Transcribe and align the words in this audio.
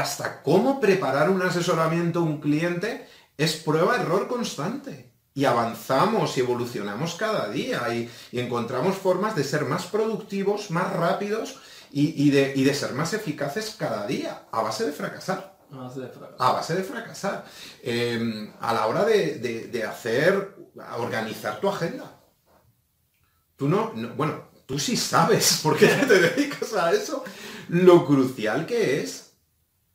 hasta 0.00 0.42
cómo 0.42 0.80
preparar 0.80 1.30
un 1.30 1.42
asesoramiento 1.42 2.18
a 2.18 2.22
un 2.22 2.40
cliente, 2.40 3.08
es 3.36 3.54
prueba-error 3.56 4.28
constante. 4.28 5.12
Y 5.34 5.44
avanzamos 5.44 6.36
y 6.36 6.40
evolucionamos 6.40 7.16
cada 7.16 7.48
día 7.48 7.82
y, 7.92 8.10
encontramos 8.32 8.96
formas 8.96 9.34
de 9.34 9.44
ser 9.44 9.64
más 9.64 9.86
productivos, 9.86 10.70
más 10.70 10.92
rápidos 10.92 11.56
y, 11.90 12.30
de, 12.30 12.74
ser 12.74 12.92
más 12.92 13.14
eficaces 13.14 13.76
cada 13.78 14.06
día, 14.06 14.46
a 14.50 14.62
base 14.62 14.84
de 14.84 14.92
fracasar. 14.92 15.56
A 16.38 16.52
base 16.52 16.74
de 16.74 16.84
fracasar. 16.84 17.44
Em, 17.82 18.52
a 18.60 18.72
la 18.72 18.86
hora 18.86 19.04
de, 19.04 19.84
hacer, 19.88 20.56
organizar 20.98 21.60
tu 21.60 21.68
agenda. 21.68 22.20
Tú 23.56 23.68
no, 23.68 23.92
bueno, 24.16 24.48
tú 24.66 24.78
sí 24.78 24.96
sabes, 24.96 25.60
porque 25.62 25.86
te 25.86 26.20
dedicas 26.20 26.72
a 26.74 26.92
eso, 26.92 27.24
lo 27.68 28.06
crucial 28.06 28.66
que 28.66 29.00
es 29.00 29.23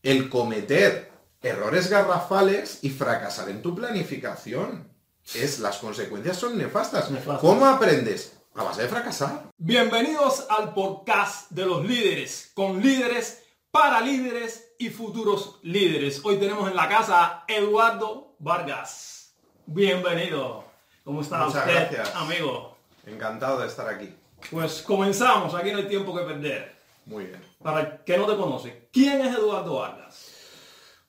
el 0.04 0.30
cometer 0.30 1.12
errores 1.42 1.90
garrafales 1.90 2.80
y 2.84 2.90
fracasar 2.90 3.50
en 3.50 3.62
tu 3.62 3.76
planificación. 3.76 4.88
Es, 5.34 5.60
las 5.60 5.78
consecuencias 5.78 6.38
son 6.38 6.58
nefastas. 6.58 7.10
¿Cómo 7.40 7.66
aprendes? 7.66 8.38
A 8.56 8.64
base 8.64 8.84
de 8.84 8.88
fracasar. 8.88 9.50
Bienvenidos 9.58 10.48
al 10.50 10.74
podcast 10.74 11.52
de 11.52 11.66
los 11.66 11.86
líderes, 11.86 12.52
con 12.54 12.82
líderes, 12.82 13.44
para 13.72 14.02
líderes 14.02 14.72
y 14.80 14.90
futuros 14.90 15.60
líderes. 15.64 16.22
Hoy 16.24 16.38
tenemos 16.38 16.70
en 16.70 16.76
la 16.76 16.90
casa 16.90 17.26
a 17.26 17.46
Eduardo 17.48 18.36
Vargas. 18.40 19.34
Bienvenido. 19.66 20.64
¿Cómo 21.04 21.22
está 21.22 21.46
Muchas 21.46 21.68
usted, 21.68 21.92
gracias. 21.92 22.16
amigo? 22.16 22.76
Encantado 23.06 23.60
de 23.60 23.68
estar 23.68 23.88
aquí. 23.88 24.14
Pues 24.50 24.82
comenzamos, 24.82 25.54
aquí 25.54 25.72
no 25.72 25.78
hay 25.78 25.88
tiempo 25.88 26.16
que 26.16 26.24
perder. 26.24 26.76
Muy 27.06 27.26
bien. 27.26 27.49
Para 27.62 27.82
el 27.82 28.04
que 28.06 28.18
no 28.18 28.26
te 28.26 28.38
conoce, 28.38 28.90
¿quién 28.94 29.20
es 29.20 29.36
Eduardo 29.36 29.80
Vargas? 29.80 30.34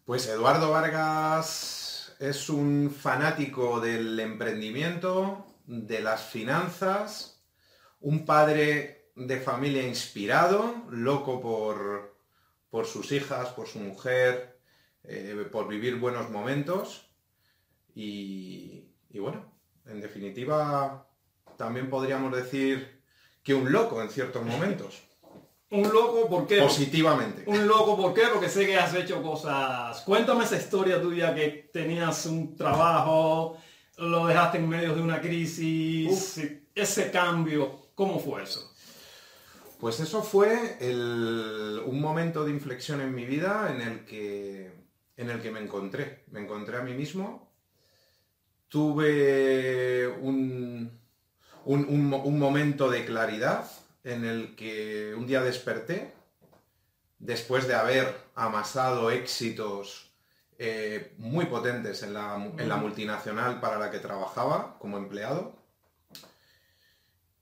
Pues 0.04 0.27
Eduardo 0.27 0.73
Vargas 0.73 2.16
es 2.18 2.48
un 2.48 2.90
fanático 2.90 3.79
del 3.79 4.18
emprendimiento, 4.18 5.46
de 5.65 6.01
las 6.01 6.24
finanzas, 6.24 7.40
un 8.01 8.24
padre 8.24 9.12
de 9.15 9.38
familia 9.38 9.87
inspirado, 9.87 10.87
loco 10.90 11.40
por, 11.40 12.16
por 12.68 12.85
sus 12.87 13.12
hijas, 13.12 13.51
por 13.51 13.68
su 13.68 13.79
mujer, 13.79 14.59
eh, 15.04 15.46
por 15.52 15.68
vivir 15.68 16.01
buenos 16.01 16.30
momentos 16.30 17.12
y, 17.95 18.88
y 19.09 19.18
bueno, 19.20 19.54
en 19.87 20.01
definitiva 20.01 21.07
también 21.57 21.88
podríamos 21.88 22.35
decir 22.35 23.02
que 23.45 23.54
un 23.54 23.70
loco 23.70 24.02
en 24.02 24.10
ciertos 24.10 24.45
momentos. 24.45 25.10
Un 25.71 25.85
loco, 25.85 26.29
¿por 26.29 26.49
qué? 26.49 26.60
Positivamente. 26.60 27.45
Un 27.46 27.68
loco, 27.68 27.96
¿por 27.96 28.13
qué? 28.13 28.23
Porque 28.32 28.49
sé 28.49 28.66
que 28.66 28.76
has 28.76 28.93
hecho 28.95 29.23
cosas. 29.23 30.01
Cuéntame 30.01 30.45
esa 30.45 30.57
historia 30.57 31.01
tuya 31.01 31.32
que 31.32 31.71
tenías 31.73 32.26
un 32.26 32.57
trabajo, 32.57 33.57
lo 33.98 34.26
dejaste 34.26 34.59
en 34.59 34.68
medio 34.68 34.95
de 34.96 35.01
una 35.01 35.21
crisis, 35.21 36.41
ese 36.74 37.10
cambio, 37.13 37.91
¿cómo 37.95 38.18
fue 38.18 38.43
eso? 38.43 38.74
Pues 39.79 40.01
eso 40.01 40.23
fue 40.24 40.76
un 41.87 42.01
momento 42.01 42.45
de 42.45 42.51
inflexión 42.51 43.01
en 43.01 43.15
mi 43.15 43.24
vida 43.24 43.73
en 43.73 43.80
el, 43.80 44.04
que, 44.04 44.73
en 45.16 45.30
el 45.30 45.41
que 45.41 45.52
me 45.52 45.60
encontré. 45.60 46.24
Me 46.32 46.41
encontré 46.41 46.79
a 46.79 46.82
mí 46.82 46.95
mismo. 46.95 47.48
Tuve 48.68 50.09
un, 50.09 51.01
un 51.65 52.38
momento 52.38 52.91
de 52.91 53.04
claridad 53.04 53.71
en 54.04 54.24
el 54.24 54.56
que 54.56 55.15
un 55.16 55.26
día 55.26 55.43
desperté, 55.43 56.12
después 57.18 57.68
de 57.68 57.74
haber 57.74 58.16
amasado 58.34 59.10
éxitos 59.10 60.10
eh, 60.59 61.15
muy 61.18 61.46
potentes 61.46 62.02
en 62.02 62.15
la, 62.15 62.37
multinacional 62.37 63.60
para 63.60 63.79
la 63.79 63.90
que 63.90 63.98
trabajaba 63.98 64.78
como 64.78 64.98
empleado, 64.98 65.54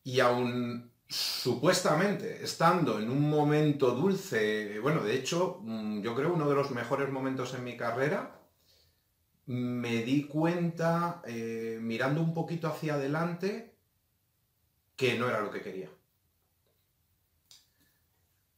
y 0.04 0.20
aún 0.20 0.90
supuestamente 1.08 2.44
estando 2.44 2.98
en 2.98 3.10
un 3.10 3.28
momento 3.28 3.92
dulce, 3.92 4.78
bueno, 4.80 5.02
de 5.02 5.14
hecho, 5.14 5.60
mm, 5.62 6.02
yo 6.02 6.14
creo 6.14 6.32
uno 6.32 6.48
de 6.48 6.54
los 6.54 6.70
mejores 6.70 7.10
momentos 7.10 7.54
en 7.54 7.64
mi 7.64 7.76
carrera, 7.76 8.38
me 9.46 10.02
di 10.02 10.24
cuenta, 10.24 11.22
eh, 11.26 11.78
mirando 11.80 12.20
un 12.20 12.34
poquito 12.34 12.68
hacia 12.68 12.94
adelante, 12.94 13.74
que 14.96 15.18
no 15.18 15.28
era 15.28 15.40
lo 15.40 15.50
que 15.50 15.62
quería. 15.62 15.88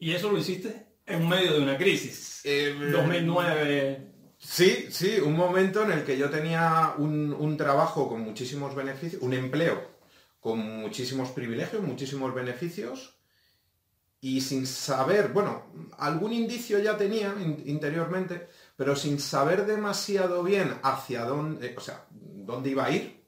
Y 0.01 0.13
eso 0.15 0.33
lo 0.33 0.39
hiciste 0.39 0.87
en 1.05 1.29
medio 1.29 1.53
de 1.53 1.61
una 1.61 1.77
crisis. 1.77 2.43
2009. 2.43 3.63
Eh, 3.67 4.13
sí, 4.39 4.87
sí, 4.91 5.21
un 5.21 5.37
momento 5.37 5.85
en 5.85 5.93
el 5.93 6.05
que 6.05 6.17
yo 6.17 6.31
tenía 6.31 6.95
un, 6.97 7.57
trabajo 7.59 8.09
con 8.09 8.23
muchísimos 8.23 8.75
beneficios, 8.75 9.23
un 9.23 9.35
empleo 9.35 10.01
con 10.41 10.59
muchísimos 10.59 11.31
privilegios, 11.33 11.83
muchísimos 11.83 12.35
beneficios, 12.35 13.19
y 14.23 14.41
sin 14.41 14.67
saber, 14.67 15.29
bueno, 15.29 15.67
algún 15.99 16.33
indicio 16.33 16.79
ya 16.79 16.97
tenía 16.97 17.35
interiormente, 17.67 18.49
pero 18.77 18.97
sin 18.97 19.21
saber 19.21 19.67
demasiado 19.67 20.43
bien 20.43 20.79
hacia 20.83 21.27
dónde, 21.27 21.75
o 21.77 21.81
sea, 21.81 22.07
dónde 22.11 22.71
iba 22.71 22.87
a 22.87 22.91
ir, 22.91 23.23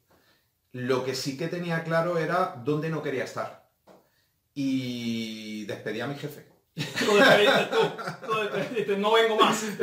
lo 0.72 1.04
que 1.04 1.14
sí 1.14 1.36
que 1.36 1.48
tenía 1.48 1.84
claro 1.84 2.16
era 2.16 2.62
dónde 2.64 2.88
no 2.88 3.02
quería 3.02 3.24
estar. 3.24 3.68
Y 4.54 5.66
despedí 5.66 6.00
a 6.00 6.06
mi 6.06 6.14
jefe. 6.14 6.51
No 8.98 9.12
vengo 9.12 9.36
más. 9.36 9.64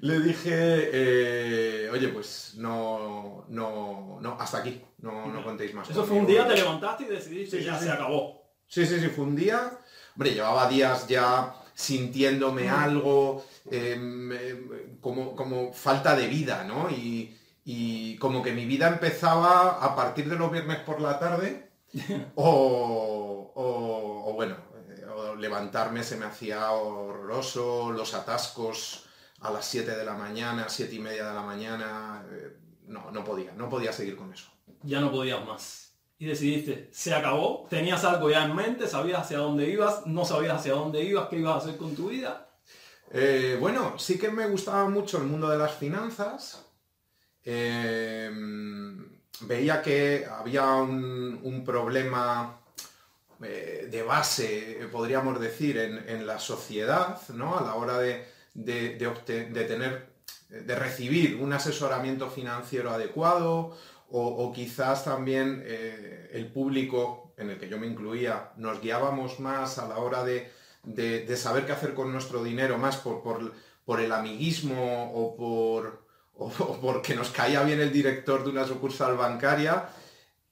Le 0.00 0.20
dije, 0.20 0.50
eh, 0.52 1.88
oye, 1.90 2.08
pues 2.08 2.54
no, 2.56 3.46
no, 3.48 4.18
no, 4.20 4.36
hasta 4.38 4.58
aquí, 4.58 4.82
no, 4.98 5.26
no 5.28 5.42
contéis 5.42 5.72
más. 5.72 5.88
Eso 5.88 6.04
fue 6.04 6.18
un 6.18 6.26
día, 6.26 6.46
te 6.46 6.56
levantaste 6.56 7.04
y 7.04 7.06
decidiste, 7.06 7.62
ya 7.62 7.78
se 7.78 7.90
acabó. 7.90 8.42
Sí, 8.66 8.84
sí, 8.84 9.00
sí, 9.00 9.08
fue 9.08 9.24
un 9.24 9.36
día. 9.36 9.78
Hombre, 10.14 10.34
llevaba 10.34 10.68
días 10.68 11.06
ya 11.08 11.54
sintiéndome 11.74 12.68
algo 12.68 13.44
em, 13.70 14.30
em, 14.32 14.98
como, 15.00 15.34
como 15.34 15.72
falta 15.72 16.14
de 16.14 16.26
vida, 16.26 16.64
¿no? 16.64 16.90
Y, 16.90 17.38
como 18.20 18.42
que 18.42 18.52
mi 18.52 18.66
vida 18.66 18.88
empezaba 18.88 19.82
a 19.82 19.96
partir 19.96 20.28
de 20.28 20.36
los 20.36 20.52
viernes 20.52 20.78
por 20.80 21.00
la 21.00 21.18
tarde 21.18 21.70
o, 22.34 23.52
o 23.54 24.32
bueno, 24.34 24.56
levantarme 25.36 26.02
se 26.02 26.16
me 26.16 26.26
hacía 26.26 26.70
horroroso, 26.70 27.90
los 27.90 28.14
atascos 28.14 29.04
a 29.40 29.50
las 29.50 29.66
7 29.66 29.96
de 29.96 30.04
la 30.04 30.14
mañana, 30.14 30.66
7 30.68 30.94
y 30.94 30.98
media 30.98 31.28
de 31.28 31.34
la 31.34 31.42
mañana, 31.42 32.24
eh, 32.30 32.56
no, 32.86 33.10
no 33.10 33.24
podía, 33.24 33.52
no 33.52 33.68
podía 33.68 33.92
seguir 33.92 34.16
con 34.16 34.32
eso. 34.32 34.50
Ya 34.82 35.00
no 35.00 35.10
podías 35.10 35.44
más. 35.44 35.94
Y 36.18 36.26
decidiste, 36.26 36.88
se 36.92 37.14
acabó, 37.14 37.66
tenías 37.68 38.04
algo 38.04 38.30
ya 38.30 38.44
en 38.44 38.54
mente, 38.54 38.86
sabías 38.86 39.22
hacia 39.22 39.38
dónde 39.38 39.68
ibas, 39.68 40.06
no 40.06 40.24
sabías 40.24 40.60
hacia 40.60 40.74
dónde 40.74 41.02
ibas, 41.02 41.28
qué 41.28 41.38
ibas 41.38 41.54
a 41.54 41.58
hacer 41.58 41.76
con 41.76 41.94
tu 41.94 42.08
vida. 42.08 42.48
Eh, 43.10 43.56
bueno, 43.60 43.98
sí 43.98 44.18
que 44.18 44.30
me 44.30 44.46
gustaba 44.46 44.88
mucho 44.88 45.18
el 45.18 45.24
mundo 45.24 45.48
de 45.50 45.58
las 45.58 45.74
finanzas. 45.74 46.64
Eh, 47.44 48.30
veía 49.40 49.82
que 49.82 50.26
había 50.26 50.74
un, 50.76 51.40
un 51.42 51.64
problema 51.64 52.63
eh, 53.44 53.88
de 53.90 54.02
base, 54.02 54.82
eh, 54.82 54.88
podríamos 54.90 55.40
decir, 55.40 55.78
en, 55.78 56.26
la 56.26 56.38
sociedad, 56.38 57.20
¿no? 57.28 57.58
A 57.58 57.62
la 57.62 57.74
hora 57.74 57.98
de, 57.98 58.26
tener, 58.54 60.08
de 60.48 60.74
recibir 60.74 61.36
un 61.36 61.52
asesoramiento 61.52 62.30
financiero 62.30 62.90
adecuado 62.90 63.76
o, 64.10 64.52
quizás 64.54 65.04
también 65.04 65.62
eh, 65.66 66.30
el 66.32 66.46
público 66.46 67.34
en 67.36 67.50
el 67.50 67.58
que 67.58 67.68
yo 67.68 67.78
me 67.78 67.86
incluía 67.86 68.52
nos 68.56 68.80
guiábamos 68.80 69.40
más 69.40 69.78
a 69.78 69.88
la 69.88 69.98
hora 69.98 70.22
de, 70.24 71.36
saber 71.36 71.66
qué 71.66 71.72
hacer 71.72 71.94
con 71.94 72.12
nuestro 72.12 72.44
dinero, 72.44 72.78
más 72.78 72.96
por, 72.96 73.22
por, 73.22 74.00
el 74.00 74.12
amiguismo 74.12 75.12
o 75.12 75.36
por, 75.36 76.06
o 76.36 76.48
porque 76.80 77.14
nos 77.14 77.30
caía 77.30 77.62
bien 77.62 77.80
el 77.80 77.92
director 77.92 78.44
de 78.44 78.50
una 78.50 78.64
sucursal 78.66 79.16
bancaria 79.16 79.88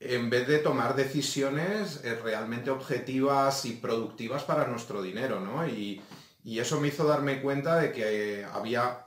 en 0.04 0.30
vez 0.30 0.46
de 0.48 0.58
tomar 0.58 0.96
decisiones 0.96 2.00
eh, 2.04 2.18
realmente 2.22 2.70
objetivas 2.70 3.64
y 3.64 3.72
productivas 3.72 4.42
para 4.44 4.66
nuestro 4.66 5.02
dinero, 5.02 5.40
¿no? 5.40 5.66
Y, 5.66 6.02
eso 6.44 6.80
me 6.80 6.88
hizo 6.88 7.04
darme 7.04 7.40
cuenta 7.40 7.76
de 7.76 7.92
que 7.92 8.44
había 8.52 9.06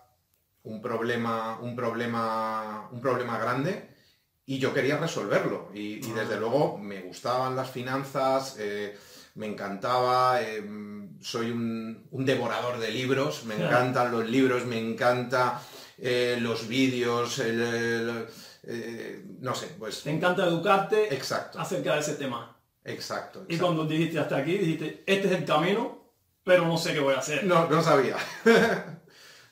un 0.63 0.81
problema, 0.81 1.59
un 1.59 1.75
problema, 1.75 2.87
un 2.93 3.01
problema 3.01 3.37
grande 3.37 3.89
y 4.45 4.57
yo 4.57 4.73
quería 4.73 4.97
resolverlo. 4.97 5.69
Y, 5.73 5.99
desde 5.99 6.39
luego 6.39 6.77
me 6.77 7.01
gustaban 7.01 7.57
las 7.57 7.69
finanzas, 7.69 8.55
eh, 8.57 8.97
me 9.33 9.47
encantaba, 9.47 10.39
soy 11.19 11.51
un, 11.51 12.07
devorador 12.09 12.79
de 12.79 12.91
libros, 12.91 13.43
me 13.43 13.55
encantan 13.55 14.13
los 14.13 14.29
libros, 14.29 14.65
me 14.65 14.79
encanta 14.79 15.61
eh, 15.97 16.37
los 16.39 16.69
vídeos, 16.69 17.39
el 17.39 18.27
eh, 18.67 19.23
no 19.39 19.53
sé, 19.53 19.67
pues... 19.77 20.03
Te 20.03 20.11
encanta 20.11 20.45
educarte 20.45 21.13
exacto. 21.13 21.59
acerca 21.59 21.93
de 21.93 22.01
ese 22.01 22.15
tema. 22.15 22.57
Exacto, 22.83 23.45
Y 23.47 23.57
cuando 23.57 23.85
dijiste 23.85 24.19
hasta 24.19 24.37
aquí, 24.37 24.57
dijiste, 24.59 25.03
este 25.07 25.27
es 25.27 25.33
el 25.33 25.45
camino, 25.45 26.11
pero 26.43 26.65
no 26.67 26.77
sé 26.77 26.93
qué 26.93 26.99
voy 26.99 27.15
a 27.15 27.19
hacer. 27.19 27.43
No, 27.43 27.67
no 27.67 27.81
sabía. 27.81 28.17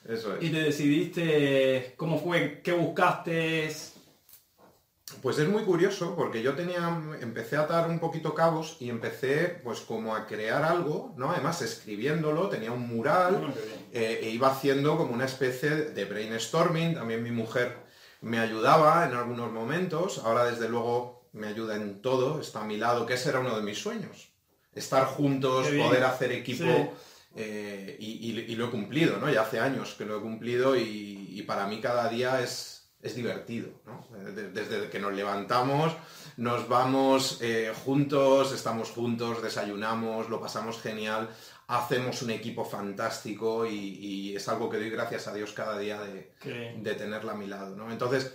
Eso 0.08 0.36
es. 0.36 0.42
Y 0.44 0.50
te 0.50 0.62
decidiste, 0.62 1.94
¿cómo 1.96 2.20
fue? 2.20 2.60
¿Qué 2.62 2.72
buscaste? 2.72 3.74
Pues 5.20 5.38
es 5.38 5.48
muy 5.48 5.64
curioso 5.64 6.14
porque 6.14 6.42
yo 6.42 6.54
tenía, 6.54 7.00
empecé 7.20 7.56
a 7.56 7.62
atar 7.62 7.88
un 7.88 7.98
poquito 7.98 8.34
cabos 8.34 8.76
y 8.80 8.90
empecé 8.90 9.60
pues 9.64 9.80
como 9.80 10.14
a 10.14 10.26
crear 10.26 10.62
algo, 10.62 11.14
¿no? 11.16 11.30
Además 11.30 11.60
escribiéndolo, 11.62 12.48
tenía 12.48 12.72
un 12.72 12.86
mural 12.86 13.46
Ah, 13.46 13.54
eh, 13.92 14.20
e 14.22 14.30
iba 14.30 14.48
haciendo 14.48 14.96
como 14.96 15.12
una 15.12 15.24
especie 15.24 15.70
de 15.70 16.04
brainstorming, 16.04 16.94
también 16.94 17.22
mi 17.22 17.30
mujer 17.30 17.83
me 18.24 18.38
ayudaba 18.38 19.04
en 19.06 19.14
algunos 19.14 19.50
momentos, 19.52 20.18
ahora 20.24 20.44
desde 20.46 20.68
luego 20.68 21.28
me 21.32 21.46
ayuda 21.48 21.76
en 21.76 22.00
todo, 22.00 22.40
está 22.40 22.62
a 22.62 22.64
mi 22.64 22.76
lado, 22.76 23.06
que 23.06 23.14
ese 23.14 23.28
era 23.30 23.40
uno 23.40 23.56
de 23.56 23.62
mis 23.62 23.78
sueños, 23.78 24.32
estar 24.72 25.04
juntos, 25.06 25.66
poder 25.88 26.04
hacer 26.04 26.32
equipo. 26.32 26.64
Sí. 26.64 26.90
eh, 27.36 27.96
y, 27.98 28.30
y- 28.30 28.52
y 28.52 28.56
lo 28.56 28.66
he 28.66 28.70
cumplido, 28.70 29.18
¿no? 29.18 29.28
Ya 29.28 29.42
hace 29.42 29.58
años 29.58 29.94
que 29.98 30.04
lo 30.04 30.18
he 30.18 30.20
cumplido 30.20 30.76
y, 30.76 31.26
y 31.38 31.42
para 31.42 31.66
mí 31.66 31.80
cada 31.80 32.08
día 32.08 32.40
es, 32.40 32.92
es 33.02 33.14
divertido, 33.16 33.68
Desde 34.54 34.88
que 34.88 35.00
nos 35.00 35.12
levantamos, 35.12 35.92
nos 36.36 36.68
vamos 36.68 37.38
eh, 37.42 37.72
juntos, 37.84 38.52
estamos 38.52 38.90
juntos, 38.90 39.42
desayunamos, 39.42 40.28
lo 40.30 40.40
pasamos 40.40 40.80
genial, 40.80 41.28
hacemos 41.66 42.22
un 42.22 42.30
equipo 42.30 42.64
fantástico 42.64 43.66
y, 43.66 43.74
y 43.76 44.36
es 44.36 44.46
algo 44.48 44.68
que 44.68 44.76
doy 44.78 44.90
gracias 44.90 45.26
a 45.28 45.34
Dios 45.34 45.52
cada 45.52 45.78
día 45.78 46.00
de, 46.02 46.32
tenerla 46.94 47.32
a 47.32 47.36
mi 47.36 47.46
lado, 47.46 47.74
¿no? 47.76 47.90
Entonces, 47.90 48.32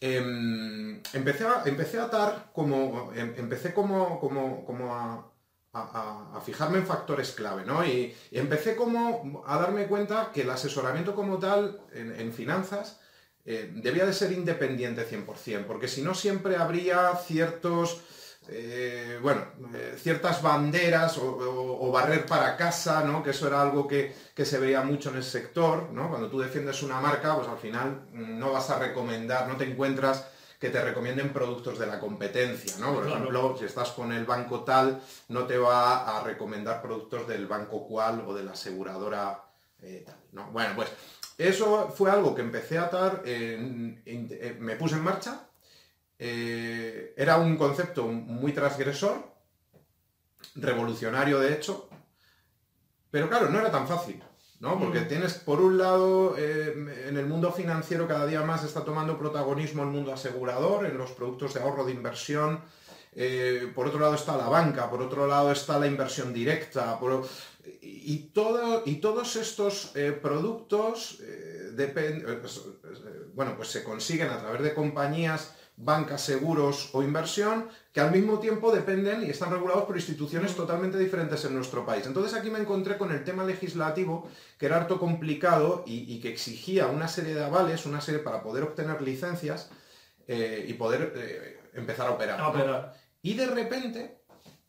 em, 0.00 1.00
empecé, 1.12 1.44
a, 1.46 1.62
empecé 1.66 1.98
a 1.98 2.04
atar 2.04 2.50
como, 2.52 3.12
em- 3.14 3.34
empecé 3.36 3.72
como, 3.72 4.18
como, 4.20 4.64
como 4.64 4.94
a, 4.94 5.30
a- 5.72 6.30
a- 6.32 6.36
a 6.38 6.40
fijarme 6.40 6.78
en 6.78 6.86
factores 6.86 7.32
clave, 7.32 7.64
¿no? 7.64 7.84
Y, 7.84 8.14
y 8.30 8.38
empecé 8.38 8.76
como 8.76 9.42
a 9.46 9.58
darme 9.58 9.86
cuenta 9.86 10.30
que 10.32 10.42
el 10.42 10.50
asesoramiento 10.50 11.14
como 11.14 11.38
tal 11.38 11.80
en, 11.92 12.14
en 12.18 12.32
finanzas 12.32 13.00
eh, 13.46 13.70
debía 13.74 14.06
de 14.06 14.12
ser 14.14 14.32
independiente 14.32 15.04
100%, 15.06 15.66
porque 15.66 15.88
si 15.88 16.00
no 16.02 16.14
siempre 16.14 16.56
habría 16.56 17.14
ciertos, 17.16 18.00
eh, 18.48 19.18
bueno, 19.22 19.42
eh, 19.74 19.96
ciertas 19.98 20.42
banderas 20.42 21.16
o, 21.18 21.24
o- 21.36 21.88
o 21.88 21.92
barrer 21.92 22.26
para 22.26 22.56
casa, 22.56 23.02
¿no? 23.04 23.22
Que 23.22 23.30
eso 23.30 23.46
era 23.46 23.60
algo 23.62 23.86
que, 23.88 24.14
que 24.34 24.44
se 24.44 24.58
veía 24.58 24.82
mucho 24.82 25.10
en 25.10 25.16
el 25.16 25.24
sector, 25.24 25.90
¿no? 25.90 26.08
Cuando 26.10 26.28
tú 26.28 26.38
defiendes 26.40 26.82
una 26.82 27.00
marca, 27.00 27.34
pues 27.36 27.48
al 27.48 27.58
final 27.58 28.06
no 28.12 28.52
vas 28.52 28.68
a 28.70 28.78
recomendar, 28.78 29.48
no 29.48 29.56
te 29.56 29.64
encuentras 29.64 30.28
que 30.60 30.70
te 30.70 30.80
recomienden 30.82 31.32
productos 31.32 31.78
de 31.78 31.86
la 31.86 31.98
competencia, 32.00 32.76
¿no? 32.78 32.94
Por 32.94 33.02
Claro. 33.04 33.16
ejemplo, 33.18 33.56
si 33.58 33.64
estás 33.66 33.90
con 33.90 34.12
el 34.12 34.24
banco 34.24 34.62
tal, 34.64 35.00
no 35.28 35.44
te 35.46 35.58
va 35.58 36.18
a 36.18 36.22
recomendar 36.24 36.80
productos 36.80 37.26
del 37.28 37.46
banco 37.46 37.86
cual 37.86 38.24
o 38.26 38.32
de 38.34 38.44
la 38.44 38.52
aseguradora 38.52 39.42
eh, 39.82 40.02
tal, 40.06 40.16
¿no? 40.32 40.50
Bueno, 40.52 40.70
pues 40.76 40.88
eso 41.36 41.92
fue 41.94 42.10
algo 42.10 42.34
que 42.34 42.40
empecé 42.42 42.78
a 42.78 42.84
atar, 42.84 43.22
me 43.26 44.76
puse 44.76 44.94
en 44.94 45.02
marcha, 45.02 45.40
eh, 46.18 47.14
era 47.16 47.36
un 47.38 47.56
concepto 47.56 48.06
muy 48.06 48.52
transgresor, 48.52 49.32
revolucionario 50.56 51.40
de 51.40 51.52
hecho, 51.54 51.88
pero 53.10 53.28
claro, 53.28 53.48
no 53.48 53.58
era 53.60 53.70
tan 53.70 53.86
fácil, 53.86 54.22
¿no? 54.60 54.78
Porque 54.78 55.00
Mm. 55.00 55.08
tienes, 55.08 55.34
por 55.34 55.60
un 55.60 55.78
lado, 55.78 56.36
eh, 56.36 57.06
en 57.08 57.16
el 57.16 57.26
mundo 57.26 57.52
financiero 57.52 58.06
cada 58.08 58.26
día 58.26 58.42
más 58.42 58.64
está 58.64 58.84
tomando 58.84 59.18
protagonismo 59.18 59.82
el 59.82 59.88
mundo 59.88 60.12
asegurador, 60.12 60.86
en 60.86 60.98
los 60.98 61.12
productos 61.12 61.54
de 61.54 61.60
ahorro 61.60 61.84
de 61.84 61.92
inversión, 61.92 62.60
eh, 63.16 63.70
por 63.74 63.86
otro 63.86 64.00
lado 64.00 64.14
está 64.14 64.36
la 64.36 64.48
banca, 64.48 64.90
por 64.90 65.00
otro 65.00 65.26
lado 65.26 65.52
está 65.52 65.78
la 65.78 65.86
inversión 65.86 66.32
directa, 66.32 66.98
por- 66.98 67.26
y, 67.80 68.30
todo, 68.34 68.82
y 68.84 68.96
todos 68.96 69.36
estos 69.36 69.92
eh, 69.94 70.12
productos 70.12 71.18
eh, 71.22 71.72
pues, 72.40 72.60
bueno, 73.34 73.54
pues 73.56 73.68
se 73.68 73.82
consiguen 73.82 74.28
a 74.30 74.38
través 74.38 74.62
de 74.62 74.74
compañías, 74.74 75.54
bancas, 75.76 76.20
seguros 76.22 76.90
o 76.92 77.02
inversión, 77.02 77.68
que 77.92 78.00
al 78.00 78.12
mismo 78.12 78.38
tiempo 78.38 78.70
dependen 78.72 79.24
y 79.24 79.30
están 79.30 79.50
regulados 79.50 79.84
por 79.84 79.96
instituciones 79.96 80.54
totalmente 80.54 80.98
diferentes 80.98 81.44
en 81.44 81.54
nuestro 81.54 81.84
país. 81.84 82.06
Entonces 82.06 82.32
aquí 82.34 82.48
me 82.50 82.60
encontré 82.60 82.96
con 82.96 83.10
el 83.10 83.24
tema 83.24 83.44
legislativo, 83.44 84.28
que 84.58 84.66
era 84.66 84.76
harto 84.76 84.98
complicado 85.00 85.82
y, 85.86 86.12
y 86.14 86.20
que 86.20 86.28
exigía 86.28 86.86
una 86.86 87.08
serie 87.08 87.34
de 87.34 87.44
avales, 87.44 87.86
una 87.86 88.00
serie 88.00 88.20
para 88.20 88.42
poder 88.42 88.62
obtener 88.62 89.02
licencias 89.02 89.68
eh, 90.28 90.64
y 90.68 90.74
poder 90.74 91.12
eh, 91.16 91.60
empezar 91.74 92.06
a 92.06 92.12
operar. 92.12 92.38
¿no? 92.38 92.52
pero- 92.52 92.92
Y 93.22 93.34
de 93.34 93.46
repente, 93.46 94.18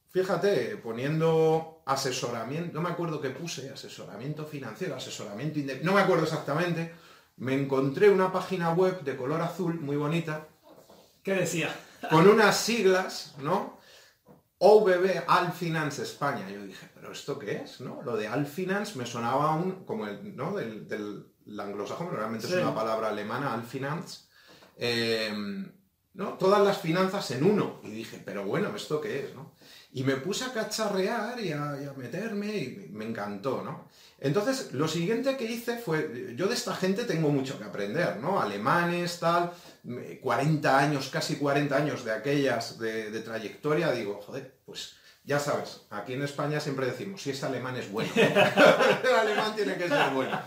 fíjate, 0.10 0.78
poniendo 0.78 1.84
asesoramiento, 1.86 2.74
no 2.74 2.82
me 2.82 2.90
acuerdo 2.90 3.22
qué 3.22 3.30
puse, 3.30 3.70
asesoramiento 3.70 4.46
financiero, 4.46 4.96
asesoramiento 4.96 5.60
inde- 5.60 5.82
no 5.82 5.94
me 5.94 6.02
acuerdo 6.02 6.24
exactamente, 6.24 6.94
me 7.38 7.54
encontré 7.54 8.10
una 8.10 8.32
página 8.32 8.72
web 8.74 9.02
de 9.04 9.16
color 9.16 9.42
azul 9.42 9.80
muy 9.82 9.98
bonita, 9.98 10.48
¿Qué 11.26 11.34
decía? 11.34 11.76
con 12.12 12.28
unas 12.28 12.56
siglas, 12.56 13.34
¿no? 13.40 13.80
OBB 14.60 15.24
Alfinance 15.28 16.04
España. 16.04 16.48
Yo 16.50 16.64
dije, 16.64 16.88
¿pero 16.94 17.12
esto 17.12 17.40
qué 17.40 17.58
es? 17.64 17.82
¿no? 17.82 18.02
Lo 18.04 18.16
de 18.16 18.28
Alfinance 18.28 18.96
me 18.98 19.08
sonaba 19.08 19.56
un, 19.56 19.86
como 19.86 20.06
el, 20.06 20.36
¿no? 20.36 20.56
Del, 20.56 20.88
del 20.88 21.26
anglosajón, 21.60 22.08
pero 22.08 22.20
realmente 22.20 22.46
Sí. 22.48 22.54
es 22.54 22.62
una 22.62 22.76
palabra 22.76 23.10
alemana, 23.10 23.54
Alfinance. 23.56 24.26
Eh, 24.78 25.34
¿no? 26.14 26.34
Todas 26.34 26.62
las 26.64 26.78
finanzas 26.78 27.32
en 27.32 27.44
uno. 27.44 27.82
Y 27.84 27.90
dije, 27.90 28.22
pero 28.24 28.46
bueno, 28.46 28.76
¿esto 28.76 29.02
qué 29.02 29.26
es? 29.26 29.34
¿no? 29.34 29.55
Y 29.96 30.04
me 30.04 30.18
puse 30.18 30.44
a 30.44 30.52
cacharrear 30.52 31.40
y 31.40 31.54
a, 31.54 31.94
meterme 31.96 32.48
y 32.58 32.90
me, 32.92 33.06
encantó, 33.06 33.62
¿no? 33.64 33.88
Entonces, 34.20 34.74
lo 34.74 34.90
siguiente 34.90 35.38
que 35.38 35.46
hice 35.46 35.78
fue, 35.78 36.34
yo 36.36 36.48
de 36.48 36.54
esta 36.54 36.76
gente 36.76 37.06
tengo 37.06 37.30
mucho 37.30 37.58
que 37.58 37.64
aprender, 37.64 38.18
¿no? 38.18 38.42
Alemanes, 38.42 39.22
tal, 39.22 39.54
me- 39.84 40.20
40 40.20 40.78
años, 40.78 41.08
casi 41.10 41.38
40 41.38 41.78
años 41.78 42.04
de 42.04 42.12
aquellas 42.12 42.78
de, 42.78 43.10
de 43.10 43.22
trayectoria, 43.22 43.94
digo, 43.94 44.22
joder, 44.22 44.58
pues 44.66 44.98
ya 45.24 45.40
sabes, 45.40 45.84
aquí 45.90 46.12
en 46.12 46.24
España 46.24 46.60
siempre 46.60 46.88
decimos, 46.88 47.22
si 47.22 47.30
es 47.30 47.42
alemán 47.46 47.78
es 47.78 47.90
bueno. 47.90 48.12
El 48.16 49.16
alemán 49.16 49.56
tiene 49.56 49.78
que 49.78 49.88
ser 49.88 50.10
bueno. 50.10 50.42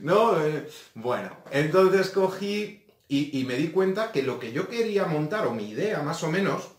¿No? 0.00 0.42
Eh, 0.42 0.66
bueno, 0.94 1.36
entonces 1.50 2.08
cogí 2.08 2.86
y 3.06 3.44
me 3.44 3.56
di 3.56 3.68
cuenta 3.68 4.10
que 4.12 4.22
lo 4.22 4.40
que 4.40 4.50
yo 4.50 4.66
quería 4.66 5.04
montar, 5.04 5.46
o 5.46 5.52
mi 5.52 5.68
idea 5.68 6.00
más 6.00 6.22
o 6.22 6.30
menos, 6.30 6.73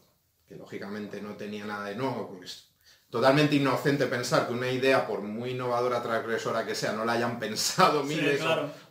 que 0.48 0.56
lógicamente 0.56 1.22
no 1.22 1.36
tenía 1.36 1.66
nada 1.66 1.86
de 1.88 1.96
nuevo, 1.96 2.28
porque 2.30 2.46
es 2.46 2.70
totalmente 3.10 3.56
inocente 3.56 4.08
pensar 4.08 4.48
que 4.48 4.54
una 4.54 4.70
idea, 4.70 5.08
por 5.08 5.22
muy 5.22 5.52
innovadora, 5.52 6.02
transgresora 6.04 6.66
que 6.66 6.76
sea, 6.76 6.92
no 6.94 7.06
la 7.06 7.14
hayan 7.14 7.40
pensado 7.40 8.02
Sí, 8.04 8.10
miles 8.16 8.42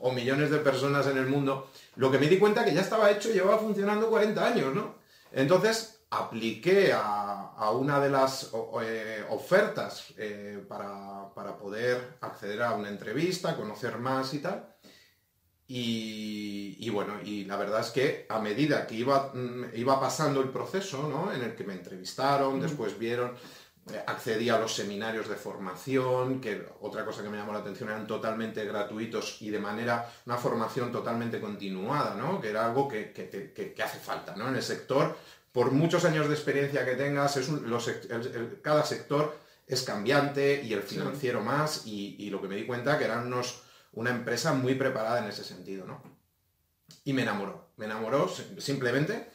o- 0.00 0.12
millones 0.12 0.50
de 0.50 0.58
personas 0.58 1.06
en 1.06 1.19
el 1.19 1.26
mundo, 1.26 1.70
lo 1.96 2.10
que 2.10 2.19
me 2.19 2.29
di 2.29 2.38
cuenta 2.38 2.64
que 2.64 2.74
ya 2.74 2.81
estaba 2.81 3.10
hecho 3.10 3.31
y 3.31 3.34
llevaba 3.34 3.58
funcionando 3.58 4.08
40 4.08 4.46
años, 4.46 4.74
¿no? 4.74 4.96
Entonces 5.32 6.00
apliqué 6.10 6.93
a, 6.93 7.50
a 7.56 7.70
una 7.72 8.00
de 8.00 8.08
las 8.10 8.50
o- 8.52 8.81
eh, 8.82 9.24
ofertas 9.31 10.06
eh, 10.17 10.64
para, 10.69 11.32
para 11.34 11.56
poder 11.58 12.17
acceder 12.20 12.62
a 12.62 12.72
una 12.74 12.88
entrevista, 12.88 13.56
conocer 13.56 13.98
más 13.98 14.32
y 14.34 14.38
tal. 14.38 14.73
Y, 15.76 16.76
y 16.78 16.88
bueno, 16.90 17.14
y 17.24 17.44
la 17.46 17.56
verdad 17.56 17.81
es 17.81 17.90
que 17.90 18.26
a 18.28 18.38
medida 18.38 18.86
que 18.86 18.94
iba, 18.94 19.32
mm, 19.34 19.74
iba 19.74 20.00
pasando 20.00 20.40
el 20.40 20.50
proceso, 20.50 21.08
¿no? 21.08 21.32
En 21.32 21.43
el 21.43 21.56
que 21.56 21.64
me 21.64 21.72
entrevistaron, 21.74 22.60
después 22.60 22.96
vieron, 22.96 23.32
eh, 23.93 24.00
accedí 24.06 24.48
a 24.50 24.58
los 24.60 24.72
seminarios 24.72 25.28
de 25.28 25.34
formación, 25.34 26.40
que 26.40 26.64
otra 26.81 27.04
cosa 27.04 27.22
que 27.24 27.28
me 27.28 27.36
llamó 27.36 27.52
la 27.52 27.58
atención 27.58 27.88
eran 27.88 28.06
totalmente 28.06 28.64
gratuitos 28.64 29.43
y 29.43 29.50
de 29.50 29.58
manera, 29.58 30.08
una 30.26 30.36
formación 30.36 30.93
totalmente 30.93 31.40
continuada, 31.40 32.14
¿no? 32.14 32.40
Que 32.40 32.50
era 32.50 32.66
algo 32.66 32.86
que, 32.86 33.10
que 33.12 33.24
te- 33.24 33.52
que- 33.52 33.74
que 33.74 33.82
hace 33.82 33.98
falta, 33.98 34.36
¿no? 34.36 34.48
En 34.48 34.54
el 34.54 34.62
sector, 34.62 35.16
por 35.52 35.72
muchos 35.72 36.04
años 36.04 36.28
de 36.28 36.34
experiencia 36.34 36.84
que 36.84 36.94
tengas, 36.94 37.36
es 37.36 37.48
un- 37.48 37.69
los 37.69 37.88
el- 37.88 38.00
el- 38.10 38.60
cada 38.62 38.84
sector 38.84 39.36
es 39.66 39.82
cambiante 39.82 40.62
y 40.62 40.72
el 40.72 40.82
financiero 40.82 41.40
más, 41.43 41.84
y, 41.84 42.14
y 42.19 42.31
lo 42.31 42.40
que 42.40 42.46
me 42.46 42.54
di 42.54 42.64
cuenta 42.64 42.96
que 42.96 43.04
eran 43.06 43.26
unos, 43.26 43.62
una 43.94 44.10
empresa 44.10 44.53
muy 44.53 44.74
preparada 44.74 45.19
en 45.20 45.29
ese 45.29 45.44
sentido, 45.44 45.86
¿no? 45.86 46.03
Y 47.05 47.13
me 47.13 47.22
enamoró, 47.22 47.69
me 47.77 47.86
enamoró 47.86 48.29
sim- 48.29 48.58
simplemente. 48.60 49.31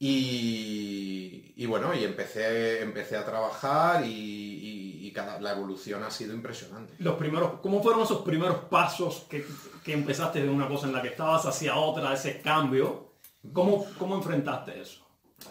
Y, 0.00 1.52
y 1.56 1.66
bueno, 1.66 1.94
y 1.94 2.04
empecé, 2.04 2.82
empecé 2.82 3.16
a 3.16 3.24
trabajar 3.24 4.04
y, 4.04 4.08
y- 4.10 5.06
y 5.08 5.12
cada, 5.12 5.40
la 5.40 5.52
evolución 5.52 6.02
ha 6.04 6.10
sido 6.10 6.34
impresionante. 6.34 6.94
Los 6.98 7.16
primeros, 7.16 7.60
¿Cómo 7.60 7.82
fueron 7.82 8.02
esos 8.02 8.22
primeros 8.22 8.56
pasos 8.70 9.26
que, 9.28 9.44
que 9.84 9.92
empezaste 9.94 10.42
de 10.42 10.48
una 10.48 10.68
cosa 10.68 10.86
en 10.86 10.92
la 10.92 11.02
que 11.02 11.08
estabas 11.08 11.46
hacia 11.46 11.76
otra, 11.76 12.12
ese 12.14 12.40
cambio? 12.40 13.12
¿Cómo, 13.52 13.86
cómo 13.98 14.14
enfrentaste 14.16 14.80
eso? 14.80 15.06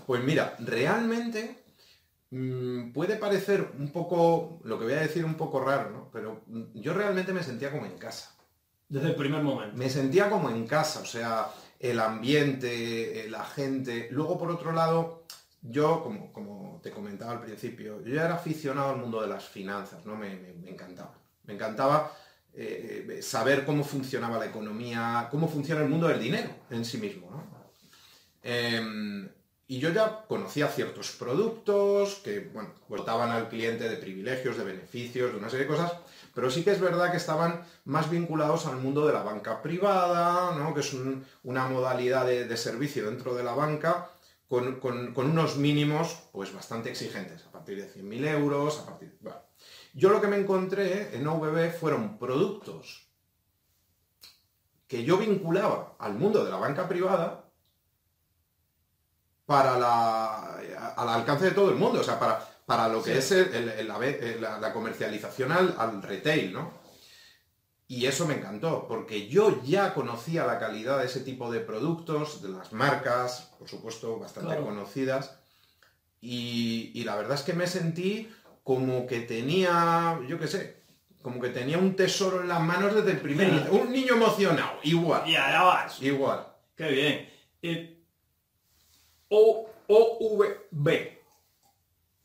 Pues 0.06 0.24
mira, 0.24 0.56
realmente 0.60 1.64
mm, 2.32 2.92
puede 2.92 3.16
parecer 3.18 3.72
un 3.80 3.92
poco, 3.92 4.60
lo 4.64 4.78
que 4.78 4.86
voy 4.86 4.94
a 4.94 5.00
decir 5.02 5.26
un 5.26 5.36
poco 5.36 5.60
raro, 5.60 5.90
¿no? 5.92 6.10
Pero 6.12 6.42
yo 6.74 6.94
realmente 6.94 7.34
me 7.34 7.44
sentía 7.44 7.72
como 7.72 7.86
en 7.86 7.98
casa. 7.98 8.34
Desde 8.90 9.10
el 9.10 9.16
primer 9.16 9.44
momento. 9.44 9.76
Me 9.78 9.90
sentía 9.90 10.30
como 10.30 10.50
en 10.50 10.66
casa, 10.66 11.02
o 11.02 11.06
sea, 11.06 11.50
el 11.80 12.00
ambiente, 12.00 13.26
eh, 13.26 13.30
la 13.30 13.44
gente. 13.44 14.08
Luego, 14.12 14.38
por 14.38 14.50
otro 14.50 14.72
lado, 14.72 15.24
yo, 15.62 16.02
como, 16.04 16.32
como 16.32 16.80
te 16.82 16.92
comentaba 16.92 17.34
al 17.34 17.42
principio, 17.42 18.02
yo 18.04 18.16
ya 18.16 18.26
era 18.26 18.36
aficionado 18.36 18.92
al 18.92 18.98
mundo 18.98 19.22
de 19.22 19.28
las 19.28 19.46
finanzas, 19.46 20.06
¿no? 20.06 20.16
Me, 20.16 20.30
me- 20.38 20.70
encantaba. 20.70 21.14
Me 21.46 21.54
encantaba 21.54 22.14
eh, 22.54 23.20
saber 23.22 23.66
cómo 23.66 23.84
funcionaba 23.84 24.38
la 24.40 24.46
economía, 24.46 25.28
cómo 25.32 25.48
funciona 25.50 25.82
el 25.82 25.90
mundo 25.90 26.08
del 26.08 26.20
dinero 26.22 26.50
en 26.70 26.84
sí 26.86 26.98
mismo. 26.98 27.30
¿no? 27.32 27.44
Em, 28.44 29.30
y 29.68 29.80
yo 29.80 29.92
ya 29.92 30.26
conocía 30.28 30.68
ciertos 30.68 31.12
productos 31.12 32.16
que, 32.24 32.40
bueno, 32.54 32.74
dotaban 32.88 33.32
al 33.32 33.50
cliente 33.50 33.90
de 33.90 33.98
privilegios, 33.98 34.58
de 34.58 34.64
beneficios, 34.64 35.32
de 35.32 35.38
una 35.38 35.50
serie 35.50 35.66
de 35.66 35.72
cosas, 35.72 35.94
pero 36.38 36.52
sí 36.52 36.64
que 36.64 36.70
es 36.70 36.80
verdad 36.80 37.10
que 37.10 37.18
estaban 37.18 37.64
más 37.86 38.12
vinculados 38.12 38.68
al 38.68 38.78
mundo 38.78 39.08
de 39.08 39.12
la 39.12 39.24
banca 39.24 39.60
privada, 39.64 40.56
¿no? 40.56 40.72
que 40.76 40.82
es 40.82 40.96
una 41.42 41.68
modalidad 41.68 42.28
de, 42.28 42.58
servicio 42.58 43.10
dentro 43.10 43.34
de 43.34 43.44
la 43.44 43.56
banca 43.56 44.12
con, 44.48 44.80
unos 45.16 45.58
mínimos 45.58 46.16
pues 46.32 46.54
bastante 46.54 46.92
exigentes, 46.92 47.44
a 47.48 47.52
partir 47.52 47.78
de 47.78 47.92
100.000 47.92 48.28
euros, 48.36 48.78
a 48.78 48.86
partir... 48.86 49.18
Yo 49.96 50.10
lo 50.10 50.22
que 50.22 50.28
me 50.28 50.38
encontré 50.38 51.18
en 51.18 51.26
OVB 51.26 51.72
fueron 51.72 52.20
productos 52.20 53.10
que 54.88 55.04
yo 55.04 55.18
vinculaba 55.18 55.96
al 55.98 56.14
mundo 56.14 56.46
de 56.46 56.52
la 56.52 56.58
banca 56.58 56.88
privada 56.88 57.50
para 59.48 59.80
la, 59.80 60.60
al 60.98 61.10
alcance 61.10 61.46
de 61.46 61.52
todo 61.52 61.72
el 61.72 61.78
mundo, 61.78 62.02
o 62.02 62.04
sea, 62.04 62.20
para, 62.20 62.48
para 62.68 62.90
lo 62.90 63.02
que 63.02 63.18
es 63.18 63.32
la, 64.42 64.74
comercialización 64.74 65.54
al, 65.54 66.04
retail, 66.04 66.52
¿no? 66.52 66.74
Y 67.88 68.08
eso 68.08 68.28
me 68.28 68.34
encantó, 68.34 68.86
porque 68.90 69.30
yo 69.30 69.64
ya 69.64 69.94
conocía 69.94 70.46
la 70.46 70.60
calidad 70.60 71.00
de 71.00 71.06
ese 71.06 71.22
tipo 71.22 71.50
de 71.50 71.62
productos, 71.62 72.42
de 72.42 72.50
las 72.50 72.74
marcas, 72.74 73.54
por 73.58 73.70
supuesto, 73.70 74.20
bastante 74.20 74.58
conocidas, 74.58 75.40
y, 76.20 76.92
y, 76.94 77.06
la 77.06 77.16
verdad 77.16 77.36
es 77.36 77.44
que 77.44 77.54
me 77.54 77.68
sentí 77.68 78.30
como 78.64 79.08
que 79.08 79.22
tenía, 79.22 80.20
yo 80.28 80.38
qué 80.38 80.48
sé, 80.48 80.82
como 81.22 81.40
que 81.40 81.50
tenía 81.50 81.78
un 81.78 81.96
tesoro 81.96 82.42
en 82.42 82.50
las 82.50 82.60
manos 82.60 82.94
desde 82.94 83.12
el 83.12 83.22
primer 83.22 83.50
día. 83.50 83.68
Un 83.72 83.94
niño 83.94 84.16
emocionado, 84.16 84.80
igual. 84.84 85.22
Ya, 85.26 85.52
ya 85.52 85.64
vas. 85.64 86.02
Igual. 86.02 86.46
Qué 86.76 86.90
bien. 86.90 87.30
Eh, 87.62 88.04
o, 89.30 89.70
OVB. 89.88 91.17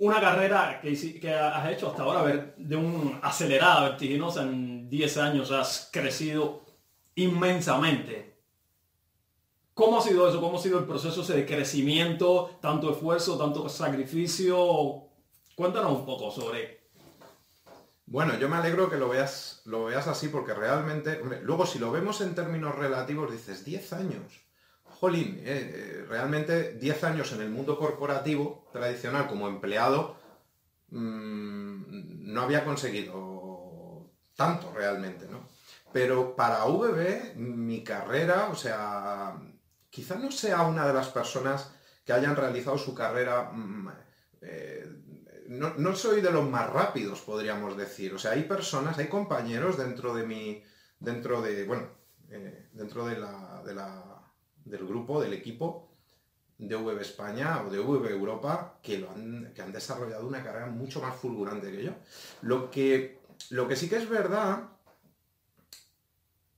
Una 0.02 0.20
carrera 0.20 0.80
que, 0.82 1.20
que, 1.20 1.32
has 1.32 1.70
hecho 1.70 1.88
hasta 1.88 2.02
ahora 2.02 2.52
de 2.56 2.74
un 2.74 3.20
acelerada, 3.22 3.90
vertiginosa, 3.90 4.42
en 4.42 4.90
10 4.90 5.16
años 5.18 5.52
has 5.52 5.90
crecido 5.92 6.64
inmensamente. 7.14 8.34
¿Cómo 9.74 9.98
ha 9.98 10.02
sido 10.02 10.28
eso? 10.28 10.40
¿Cómo 10.40 10.58
ha 10.58 10.60
sido 10.60 10.80
el 10.80 10.86
proceso 10.86 11.22
de 11.22 11.46
crecimiento? 11.46 12.58
Tanto 12.60 12.90
esfuerzo, 12.90 13.38
tanto 13.38 13.68
sacrificio. 13.68 15.04
Cuéntanos 15.54 15.92
un 15.92 16.04
poco 16.04 16.32
sobre... 16.32 16.80
Bueno, 18.04 18.36
yo 18.40 18.48
me 18.48 18.56
alegro 18.56 18.90
que 18.90 18.96
lo 18.96 19.08
veas, 19.08 19.62
lo 19.66 19.84
veas 19.84 20.08
así 20.08 20.26
porque 20.26 20.52
realmente, 20.52 21.20
luego 21.42 21.64
si 21.64 21.78
lo 21.78 21.92
vemos 21.92 22.20
en 22.22 22.34
términos 22.34 22.74
relativos, 22.74 23.30
dices 23.30 23.64
10 23.64 23.92
años. 23.92 24.41
Jolín, 25.02 25.42
eh, 25.44 25.72
eh, 25.74 26.06
realmente 26.08 26.74
10 26.74 27.02
años 27.02 27.32
en 27.32 27.40
el 27.40 27.50
mundo 27.50 27.76
corporativo 27.76 28.68
tradicional 28.72 29.26
como 29.26 29.48
empleado 29.48 30.14
mm, 30.90 32.32
no 32.32 32.42
había 32.42 32.64
conseguido 32.64 34.12
tanto 34.36 34.72
realmente, 34.72 35.26
¿no? 35.28 35.48
Pero 35.92 36.36
para 36.36 36.66
VB, 36.66 37.34
mi 37.34 37.82
carrera, 37.82 38.48
o 38.52 38.54
sea, 38.54 39.42
quizá 39.90 40.14
no 40.14 40.30
sea 40.30 40.62
una 40.62 40.86
de 40.86 40.94
las 40.94 41.08
personas 41.08 41.72
que 42.04 42.12
hayan 42.12 42.36
realizado 42.36 42.78
su 42.78 42.94
carrera 42.94 43.50
mm, 43.52 43.88
eh, 44.42 44.86
no, 45.48 45.96
soy 45.96 46.20
de 46.20 46.30
los 46.30 46.48
más 46.48 46.70
rápidos, 46.70 47.22
podríamos 47.22 47.76
decir. 47.76 48.14
O 48.14 48.20
sea, 48.20 48.30
hay 48.30 48.44
personas, 48.44 48.98
hay 48.98 49.08
compañeros 49.08 49.76
dentro 49.76 50.14
de 50.14 50.24
mi, 50.24 50.62
dentro 51.00 51.42
de, 51.42 51.64
bueno, 51.64 51.88
dentro 52.72 53.04
de 53.04 53.18
la, 53.18 53.62
de 53.66 53.74
la, 53.74 54.11
del 54.64 54.86
grupo, 54.86 55.20
del 55.20 55.32
equipo 55.32 55.88
de 56.58 56.76
VB 56.76 57.00
España 57.00 57.62
o 57.66 57.70
de 57.70 57.80
VB 57.80 58.10
Europa 58.10 58.78
que, 58.82 58.98
lo 58.98 59.10
han, 59.10 59.52
que 59.54 59.62
han 59.62 59.72
desarrollado 59.72 60.26
una 60.26 60.42
carrera 60.42 60.66
mucho 60.66 61.00
más 61.00 61.16
fulgurante 61.16 61.72
que 61.72 61.84
yo. 61.84 61.92
Lo 62.42 62.70
que, 62.70 63.18
lo 63.50 63.66
que 63.66 63.76
sí 63.76 63.88
que 63.88 63.96
es 63.96 64.08
verdad 64.08 64.68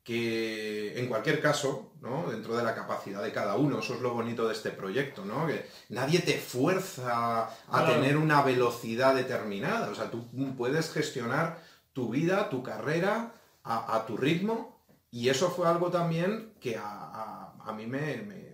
que 0.04 0.99
en 0.99 1.08
cualquier 1.08 1.40
caso, 1.40 1.92
¿no? 2.02 2.30
dentro 2.30 2.54
de 2.54 2.62
la 2.62 2.75
capacidad 2.75 3.23
de 3.23 3.32
cada 3.32 3.56
uno, 3.56 3.78
eso 3.78 3.94
es 3.94 4.02
lo 4.02 4.12
bonito 4.12 4.46
de 4.46 4.52
este 4.52 4.70
proyecto, 4.70 5.25
¿no? 5.25 5.46
que 5.46 5.66
nadie 5.88 6.18
te 6.18 6.37
fuerza 6.37 7.49
a 7.68 7.87
tener 7.87 8.18
una 8.18 8.42
velocidad 8.42 9.14
determinada, 9.14 9.90
o 9.90 9.94
sea, 9.94 10.11
tú 10.11 10.26
puedes 10.58 10.92
gestionar 10.92 11.58
tu 11.94 12.11
vida, 12.11 12.50
tu 12.50 12.62
carrera 12.62 13.32
a, 13.64 14.04
tu 14.06 14.18
ritmo 14.18 14.74
y 15.14 15.28
eso 15.28 15.50
fue 15.50 15.66
algo 15.66 15.90
también 15.90 16.52
que 16.61 16.76
a, 16.76 17.73
mí 17.76 17.87
me, 17.87 18.44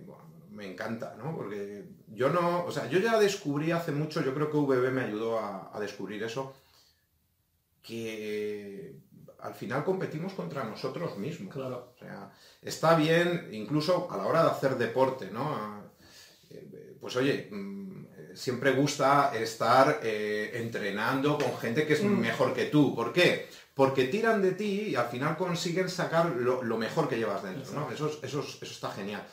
encanta, 0.61 1.15
¿no? 1.17 1.35
porque 1.35 1.85
yo 2.07 2.29
no, 2.29 2.65
o 2.65 2.71
sea, 2.71 2.87
yo 2.87 2.99
ya 2.99 3.19
descubrí 3.19 3.71
hace 3.71 3.91
mucho, 3.91 4.23
yo 4.23 4.33
creo 4.33 4.49
que 4.51 4.57
VB 4.57 4.91
me 4.91 5.01
ayudó 5.01 5.39
a 5.39 5.77
descubrir 5.79 6.21
eso, 6.23 6.53
que 7.81 8.95
al 9.41 9.53
final 9.55 9.83
competimos 9.83 10.33
contra 10.33 10.63
nosotros 10.63 11.17
mismos. 11.17 11.53
Claro. 11.53 11.93
O 11.95 11.99
sea, 11.99 12.31
está 12.61 12.95
bien, 12.95 13.49
incluso 13.51 14.09
a 14.11 14.17
la 14.17 14.25
hora 14.25 14.43
de 14.43 14.51
hacer 14.51 14.77
deporte, 14.77 15.29
¿no? 15.31 15.81
Eh, 16.49 16.95
pues 16.99 17.15
oye, 17.15 17.49
mm, 17.51 18.35
siempre 18.35 18.71
gusta 18.71 19.33
estar 19.35 19.99
eh, 20.03 20.51
entrenando 20.53 21.37
con 21.37 21.57
gente 21.57 21.87
que 21.87 21.93
es 21.93 22.03
mm. 22.03 22.19
mejor 22.19 22.53
que 22.53 22.65
tú. 22.65 22.95
¿Por 22.95 23.11
qué? 23.11 23.47
Porque 23.73 24.05
tiran 24.05 24.41
de 24.41 24.51
ti 24.51 24.89
y 24.89 24.95
al 24.95 25.07
final 25.07 25.37
consiguen 25.37 25.89
sacar 25.89 26.25
lo, 26.27 26.77
mejor 26.77 27.07
que 27.07 27.17
llevas 27.17 27.43
dentro, 27.43 27.73
¿no? 27.73 27.91
Eso, 27.91 28.07
eso, 28.21 28.41
eso, 28.41 28.59
está 28.61 28.91
genial. 28.91 29.25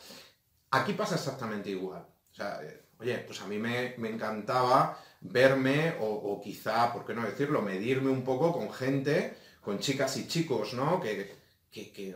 Aquí 0.71 0.93
pasa 0.93 1.17
exactamente 1.17 1.71
igual. 1.71 2.07
O 2.31 2.35
sea, 2.35 2.61
eh, 2.63 2.85
oye, 3.01 3.19
pues 3.19 3.41
a 3.41 3.47
mí 3.47 3.59
me, 3.59 3.95
encantaba 3.97 4.99
verme 5.21 5.97
o, 6.01 6.07
o, 6.07 6.41
quizá, 6.41 6.93
¿por 6.93 7.05
qué 7.05 7.15
no 7.15 7.23
decirlo?, 7.23 7.63
medirme 7.63 8.11
un 8.11 8.23
poco 8.23 8.53
con 8.53 8.73
gente 8.73 9.37
con 9.69 9.79
chicas 9.81 10.17
y 10.17 10.27
chicos, 10.27 10.73
¿no? 10.73 10.99
Que, 10.99 11.37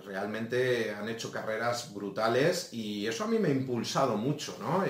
realmente 0.05 0.91
han 0.91 1.09
hecho 1.09 1.31
carreras 1.31 1.95
brutales 1.95 2.73
y 2.73 3.07
eso 3.07 3.23
a 3.23 3.27
mí 3.29 3.39
me 3.39 3.49
ha 3.49 3.53
impulsado 3.53 4.17
mucho, 4.17 4.57
¿no? 4.59 4.85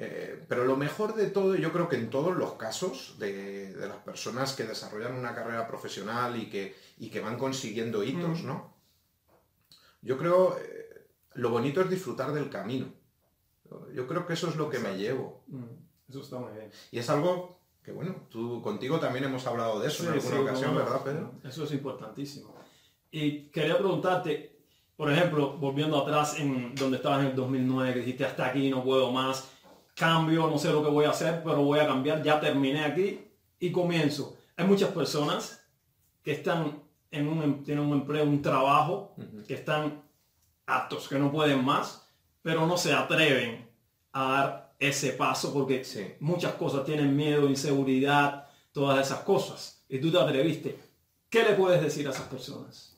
Eh, 0.00 0.44
pero 0.48 0.64
lo 0.64 0.76
mejor 0.76 1.16
de 1.16 1.26
todo, 1.26 1.56
yo 1.56 1.72
creo 1.72 1.88
que 1.88 1.96
en 1.96 2.08
todos 2.08 2.36
los 2.36 2.52
casos 2.52 3.16
de, 3.18 3.74
las 3.76 3.96
personas 3.98 4.54
que 4.54 4.62
desarrollan 4.62 5.16
una 5.16 5.34
carrera 5.34 5.66
profesional 5.66 6.40
y 6.40 6.48
que, 6.48 6.76
que 7.10 7.20
van 7.20 7.36
consiguiendo 7.36 8.04
hitos, 8.04 8.44
mm. 8.44 8.46
¿no? 8.46 8.74
Yo 10.00 10.16
creo, 10.16 10.56
eh, 10.56 11.08
lo 11.34 11.50
bonito 11.50 11.80
es 11.80 11.90
disfrutar 11.90 12.32
del 12.32 12.48
camino. 12.48 12.86
Yo 13.92 14.06
creo 14.06 14.24
que 14.24 14.34
eso 14.34 14.48
es 14.48 14.56
lo 14.56 14.70
que 14.70 14.78
me 14.78 14.96
llevo. 14.96 15.42
Mm. 15.48 15.64
Eso 16.08 16.20
está 16.20 16.38
muy 16.38 16.52
bien. 16.52 16.70
Y 16.92 17.00
es 17.00 17.10
algo 17.10 17.58
que 17.82 17.94
bueno, 17.94 18.14
tú 18.28 18.60
contigo 18.62 19.00
también 19.00 19.24
hemos 19.24 19.46
hablado 19.46 19.80
de 19.80 19.88
eso 19.88 20.04
en 20.04 20.12
alguna 20.12 20.40
ocasión, 20.40 20.76
¿verdad, 20.76 21.02
Pedro? 21.02 21.32
Eso 21.42 21.64
es 21.64 21.72
importantísimo. 21.72 22.54
Y 23.10 23.48
quería 23.48 23.78
preguntarte, 23.78 24.58
por 24.94 25.10
ejemplo, 25.10 25.56
volviendo 25.56 25.98
atrás 25.98 26.38
en 26.38 26.74
donde 26.74 26.98
estabas 26.98 27.20
en 27.20 27.30
el 27.30 27.34
2009, 27.34 27.94
que 27.94 28.00
dijiste 28.00 28.26
hasta 28.26 28.46
aquí 28.46 28.68
no 28.68 28.84
puedo 28.84 29.10
más, 29.10 29.50
cambio, 29.98 30.46
no 30.48 30.58
sé 30.58 30.70
lo 30.70 30.82
que 30.82 30.90
voy 30.90 31.04
a 31.04 31.10
hacer, 31.10 31.42
pero 31.42 31.62
voy 31.62 31.80
a 31.80 31.86
cambiar, 31.86 32.22
ya 32.22 32.40
terminé 32.40 32.84
aquí 32.84 33.20
y 33.58 33.72
comienzo. 33.72 34.36
Hay 34.56 34.66
muchas 34.66 34.90
personas 34.90 35.64
que 36.22 36.32
están 36.32 36.82
en 37.10 37.28
un, 37.28 37.42
em, 37.42 37.64
tienen 37.64 37.84
un 37.84 37.92
empleo, 37.92 38.24
un 38.24 38.40
trabajo, 38.40 39.14
que 39.46 39.54
están 39.54 40.02
aptos, 40.66 41.08
que 41.08 41.18
no 41.18 41.32
pueden 41.32 41.64
más, 41.64 42.06
pero 42.42 42.66
no 42.66 42.76
se 42.76 42.92
atreven 42.92 43.68
a 44.12 44.32
dar 44.32 44.74
ese 44.78 45.12
paso 45.12 45.52
porque 45.52 46.16
muchas 46.20 46.54
cosas 46.54 46.84
tienen 46.84 47.16
miedo, 47.16 47.48
inseguridad, 47.48 48.46
todas 48.72 49.04
esas 49.04 49.20
cosas. 49.20 49.84
Y 49.88 49.98
tú 49.98 50.10
te 50.10 50.18
atreviste. 50.18 50.78
¿Qué 51.28 51.42
le 51.42 51.54
puedes 51.54 51.82
decir 51.82 52.06
a 52.06 52.10
esas 52.10 52.26
personas? 52.28 52.96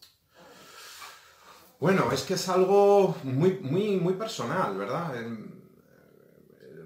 Bueno, 1.78 2.12
es 2.12 2.22
que 2.22 2.34
es 2.34 2.48
algo 2.48 3.16
muy, 3.22 3.58
muy, 3.62 3.96
muy 3.96 4.14
personal, 4.14 4.76
¿verdad? 4.76 5.14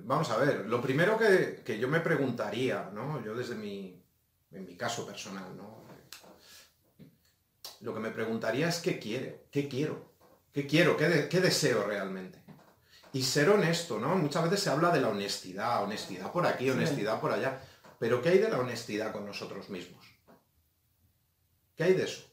Vamos 0.06 0.30
a 0.30 0.36
ver, 0.36 0.66
lo 0.66 0.80
primero 0.82 1.18
que, 1.18 1.78
yo 1.78 1.88
me 1.88 2.00
preguntaría, 2.00 2.90
¿no? 2.92 3.24
Yo 3.24 3.34
desde 3.34 3.54
mi, 3.54 4.02
en 4.52 4.66
mi 4.66 4.76
caso 4.76 5.06
personal, 5.06 5.56
¿no? 5.56 5.84
Lo 7.80 7.94
que 7.94 8.00
me 8.00 8.10
preguntaría 8.10 8.68
es 8.68 8.80
qué 8.80 8.98
quiero, 8.98 9.44
qué 9.50 9.68
quiero, 9.68 10.12
qué 10.52 10.66
quiero, 10.66 10.96
qué, 10.96 11.28
qué 11.28 11.40
deseo 11.40 11.84
realmente 11.84 12.44
y 13.14 13.22
ser 13.22 13.48
honesto, 13.48 13.98
¿no? 13.98 14.16
Muchas 14.16 14.42
veces 14.42 14.60
se 14.60 14.70
habla 14.70 14.90
de 14.90 15.00
la 15.00 15.08
honestidad, 15.08 15.84
honestidad 15.84 16.32
por 16.32 16.46
aquí, 16.46 16.68
honestidad 16.68 17.20
por 17.20 17.30
allá. 17.30 17.60
Pero 17.98 18.20
¿qué 18.20 18.30
hay 18.30 18.38
de 18.38 18.48
la 18.48 18.58
honestidad 18.58 19.12
con 19.12 19.24
nosotros 19.24 19.70
mismos? 19.70 20.04
¿Qué 21.76 21.84
hay 21.84 21.94
de 21.94 22.04
eso? 22.04 22.24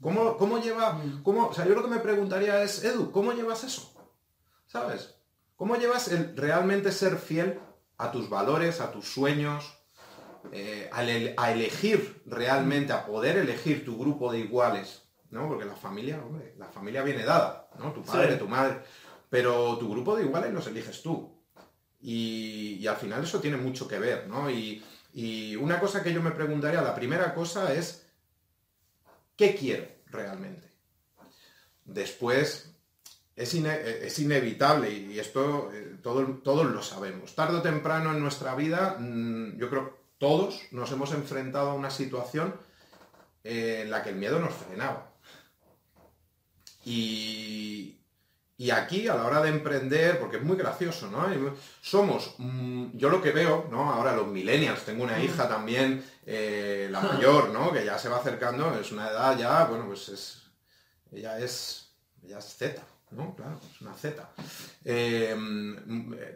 ¿Cómo, 0.00 0.36
cómo 0.36 0.58
lleva, 0.58 0.92
mm. 0.92 1.22
cómo, 1.22 1.48
o 1.48 1.54
sea, 1.54 1.66
yo 1.66 1.74
lo 1.74 1.82
que 1.82 1.88
me 1.88 2.00
preguntaría 2.00 2.62
es, 2.62 2.84
Edu, 2.84 3.10
¿cómo 3.10 3.32
llevas 3.32 3.64
eso? 3.64 3.94
¿Sabes? 4.66 5.15
¿Cómo 5.56 5.76
llevas 5.76 6.08
el 6.08 6.36
realmente 6.36 6.92
ser 6.92 7.16
fiel 7.16 7.58
a 7.98 8.12
tus 8.12 8.28
valores, 8.28 8.80
a 8.80 8.92
tus 8.92 9.06
sueños? 9.08 9.76
eh, 10.52 10.90
a 11.36 11.52
elegir 11.52 12.22
realmente, 12.26 12.92
a 12.92 13.06
poder 13.06 13.36
elegir 13.38 13.84
tu 13.84 13.98
grupo 13.98 14.32
de 14.32 14.40
iguales, 14.40 15.02
¿no? 15.30 15.48
Porque 15.48 15.64
la 15.64 15.74
familia, 15.74 16.22
hombre, 16.24 16.54
la 16.58 16.66
familia 16.66 17.02
viene 17.02 17.24
dada, 17.24 17.68
¿no? 17.78 17.92
Tu 17.92 18.02
padre, 18.02 18.36
tu 18.36 18.48
madre, 18.48 18.80
pero 19.28 19.76
tu 19.78 19.90
grupo 19.90 20.16
de 20.16 20.24
iguales 20.24 20.52
los 20.52 20.66
eliges 20.66 21.02
tú. 21.02 21.34
Y, 22.00 22.86
al 22.86 22.96
final 22.96 23.24
eso 23.24 23.40
tiene 23.40 23.56
mucho 23.56 23.88
que 23.88 23.98
ver, 23.98 24.28
¿no? 24.28 24.50
Y, 24.50 24.84
y 25.12 25.56
una 25.56 25.80
cosa 25.80 26.02
que 26.02 26.12
yo 26.12 26.22
me 26.22 26.30
preguntaría, 26.30 26.82
la 26.82 26.94
primera 26.94 27.34
cosa 27.34 27.72
es, 27.72 28.06
¿qué 29.36 29.54
quiero 29.54 29.86
realmente? 30.06 30.70
Después, 31.84 32.75
es, 33.36 34.18
inevitable 34.18 34.90
y 34.90 35.18
esto 35.18 35.70
eh, 35.72 35.96
todos 36.02 36.66
lo 36.66 36.82
sabemos. 36.82 37.34
Tarde 37.34 37.58
o 37.58 37.62
temprano 37.62 38.12
en 38.12 38.20
nuestra 38.20 38.54
vida, 38.54 38.96
mm, 38.98 39.58
yo 39.58 39.68
creo 39.68 39.96
todos 40.18 40.62
nos 40.70 40.90
hemos 40.92 41.12
enfrentado 41.12 41.70
a 41.70 41.74
una 41.74 41.90
situación 41.90 42.54
eh, 43.44 43.82
en 43.82 43.90
la 43.90 44.02
que 44.02 44.10
el 44.10 44.16
miedo 44.16 44.38
nos 44.40 44.54
frenaba. 44.54 45.12
Y, 46.84 47.98
y 48.56 48.70
aquí, 48.70 49.06
a 49.08 49.14
la 49.14 49.26
hora 49.26 49.42
de 49.42 49.50
emprender, 49.50 50.18
porque 50.18 50.38
es 50.38 50.42
muy 50.42 50.56
gracioso, 50.56 51.10
¿no? 51.10 51.26
Somos, 51.82 52.34
mm, 52.38 52.96
yo 52.96 53.10
lo 53.10 53.20
que 53.20 53.32
veo, 53.32 53.68
¿no? 53.70 53.92
Ahora 53.92 54.16
los 54.16 54.28
millennials, 54.28 54.84
tengo 54.84 55.04
una 55.04 55.22
hija 55.22 55.46
también, 55.48 56.02
eh, 56.24 56.88
la 56.90 57.00
mayor, 57.12 57.50
¿no? 57.50 57.72
Que 57.72 57.84
ya 57.84 57.98
se 57.98 58.08
va 58.08 58.16
acercando, 58.16 58.78
es 58.78 58.92
una 58.92 59.10
edad 59.10 59.36
ya, 59.36 59.64
bueno, 59.64 59.86
pues 59.86 60.08
es, 60.08 60.42
ella 61.12 61.38
es, 61.38 61.90
ella 62.22 62.38
es 62.38 62.56
Z, 62.56 62.82
¿no? 63.16 63.34
Claro, 63.34 63.58
es 63.74 63.80
una 63.80 63.94
Z. 63.94 64.28
Eh, 64.84 65.34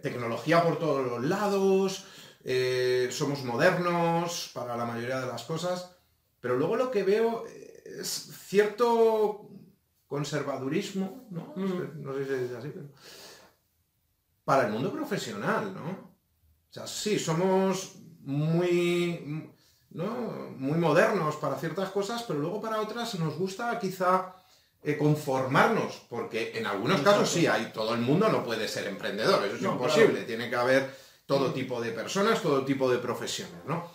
tecnología 0.02 0.62
por 0.62 0.78
todos 0.78 1.06
los 1.06 1.24
lados, 1.24 2.06
eh, 2.42 3.08
somos 3.12 3.44
modernos 3.44 4.50
para 4.54 4.76
la 4.76 4.86
mayoría 4.86 5.20
de 5.20 5.26
las 5.26 5.44
cosas, 5.44 5.96
pero 6.40 6.56
luego 6.56 6.76
lo 6.76 6.90
que 6.90 7.02
veo 7.02 7.44
es 7.46 8.08
cierto 8.48 9.50
conservadurismo, 10.06 11.28
¿no? 11.30 11.52
Mm. 11.54 12.02
No 12.02 12.14
sé 12.14 12.24
si 12.24 12.32
es 12.32 12.52
así, 12.52 12.70
pero... 12.74 12.88
Para 14.44 14.66
el 14.66 14.72
mundo 14.72 14.90
profesional, 14.90 15.72
¿no? 15.72 15.90
O 15.90 16.72
sea, 16.72 16.86
sí, 16.86 17.18
somos 17.18 17.96
muy, 18.20 19.52
¿no? 19.90 20.50
muy 20.56 20.78
modernos 20.78 21.36
para 21.36 21.56
ciertas 21.56 21.90
cosas, 21.90 22.22
pero 22.24 22.40
luego 22.40 22.60
para 22.60 22.80
otras 22.80 23.18
nos 23.18 23.36
gusta 23.36 23.78
quizá 23.78 24.34
eh, 24.34 24.39
conformarnos, 24.98 26.02
porque 26.08 26.52
en 26.54 26.66
algunos 26.66 27.02
casos 27.02 27.30
sí, 27.30 27.46
hay, 27.46 27.70
todo 27.72 27.94
el 27.94 28.00
mundo 28.00 28.28
no 28.28 28.42
puede 28.42 28.66
ser 28.66 28.86
emprendedor, 28.86 29.44
eso 29.44 29.56
es 29.56 29.62
imposible, 29.62 30.22
tiene 30.22 30.48
que 30.48 30.56
haber 30.56 30.90
todo 31.26 31.52
tipo 31.52 31.80
de 31.80 31.90
personas, 31.90 32.40
todo 32.40 32.64
tipo 32.64 32.90
de 32.90 32.98
profesiones, 32.98 33.64
¿no? 33.66 33.92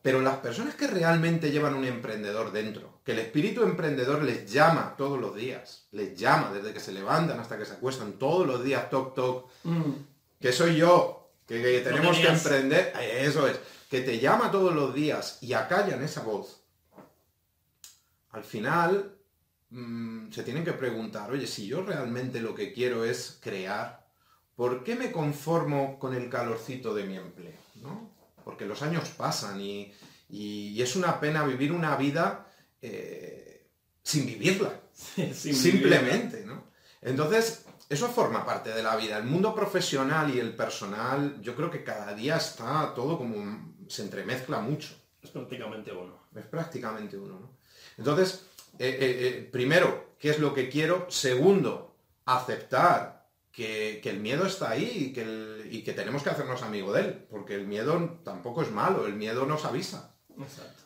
Pero 0.00 0.22
las 0.22 0.36
personas 0.36 0.76
que 0.76 0.86
realmente 0.86 1.50
llevan 1.50 1.74
un 1.74 1.84
emprendedor 1.84 2.52
dentro, 2.52 3.00
que 3.04 3.12
el 3.12 3.18
espíritu 3.18 3.64
emprendedor 3.64 4.22
les 4.22 4.50
llama 4.50 4.94
todos 4.96 5.20
los 5.20 5.34
días, 5.34 5.88
les 5.90 6.16
llama 6.16 6.52
desde 6.52 6.72
que 6.72 6.80
se 6.80 6.92
levantan 6.92 7.40
hasta 7.40 7.58
que 7.58 7.66
se 7.66 7.74
acuestan, 7.74 8.12
todos 8.12 8.46
los 8.46 8.62
días, 8.62 8.88
toc, 8.90 9.14
toc, 9.14 9.50
mm. 9.64 9.92
que 10.40 10.52
soy 10.52 10.76
yo, 10.76 11.30
que, 11.46 11.80
tenemos 11.80 12.16
que 12.16 12.28
emprender, 12.28 12.92
eh, 13.00 13.24
eso 13.24 13.48
es, 13.48 13.58
que 13.90 14.02
te 14.02 14.20
llama 14.20 14.52
todos 14.52 14.72
los 14.72 14.94
días 14.94 15.38
y 15.40 15.52
acallan 15.52 16.02
esa 16.02 16.22
voz. 16.22 16.62
Al 18.30 18.44
final 18.44 19.17
mm, 19.70 20.30
se 20.30 20.42
tienen 20.42 20.64
que 20.64 20.72
preguntar, 20.72 21.30
oye, 21.30 21.46
si 21.46 21.66
yo 21.66 21.82
realmente 21.82 22.40
lo 22.40 22.54
que 22.54 22.72
quiero 22.72 23.04
es 23.04 23.38
crear, 23.40 24.06
¿por 24.56 24.84
qué 24.84 24.94
me 24.96 25.12
conformo 25.12 25.98
con 25.98 26.14
el 26.14 26.28
calorcito 26.28 26.94
de 26.94 27.04
mi 27.04 27.16
empleo? 27.16 27.58
¿no? 27.82 28.18
porque 28.48 28.64
los 28.64 28.80
años 28.80 29.10
pasan 29.10 29.60
y, 29.60 29.92
es 30.80 30.96
una 30.96 31.20
pena 31.20 31.44
vivir 31.44 31.70
una 31.70 31.96
vida 31.96 32.46
eh, 32.80 33.68
sin 34.02 34.24
vivirla, 34.24 34.80
simplemente, 35.34 36.46
¿no? 36.46 36.64
Entonces, 37.02 37.66
eso 37.90 38.08
forma 38.08 38.46
parte 38.46 38.70
de 38.70 38.82
la 38.82 38.96
vida. 38.96 39.18
El 39.18 39.24
mundo 39.24 39.54
profesional 39.54 40.34
y 40.34 40.40
el 40.40 40.56
personal, 40.56 41.38
yo 41.42 41.54
creo 41.54 41.70
que 41.70 41.84
cada 41.84 42.14
día 42.14 42.38
está 42.38 42.94
todo 42.94 43.18
como 43.18 43.74
se 43.86 44.00
entremezcla 44.00 44.60
mucho. 44.60 44.94
Es 45.20 45.28
prácticamente 45.28 45.92
uno. 45.92 46.18
Es 46.34 46.46
prácticamente 46.46 47.18
uno, 47.18 47.38
¿no? 47.38 47.50
Entonces, 47.98 48.46
eh, 48.78 48.96
eh, 49.00 49.48
primero, 49.50 50.14
¿qué 50.18 50.30
es 50.30 50.38
lo 50.38 50.54
que 50.54 50.68
quiero? 50.68 51.06
Segundo, 51.10 51.96
aceptar 52.24 53.28
que, 53.52 54.00
el 54.04 54.20
miedo 54.20 54.46
está 54.46 54.70
ahí 54.70 55.12
y 55.70 55.82
que, 55.82 55.92
tenemos 55.92 56.22
que 56.22 56.30
hacernos 56.30 56.62
amigo 56.62 56.92
de 56.92 57.00
él, 57.00 57.26
porque 57.30 57.54
el 57.54 57.66
miedo 57.66 58.20
tampoco 58.24 58.62
es 58.62 58.70
malo, 58.70 59.06
el 59.06 59.14
miedo 59.14 59.46
nos 59.46 59.64
avisa. 59.64 60.14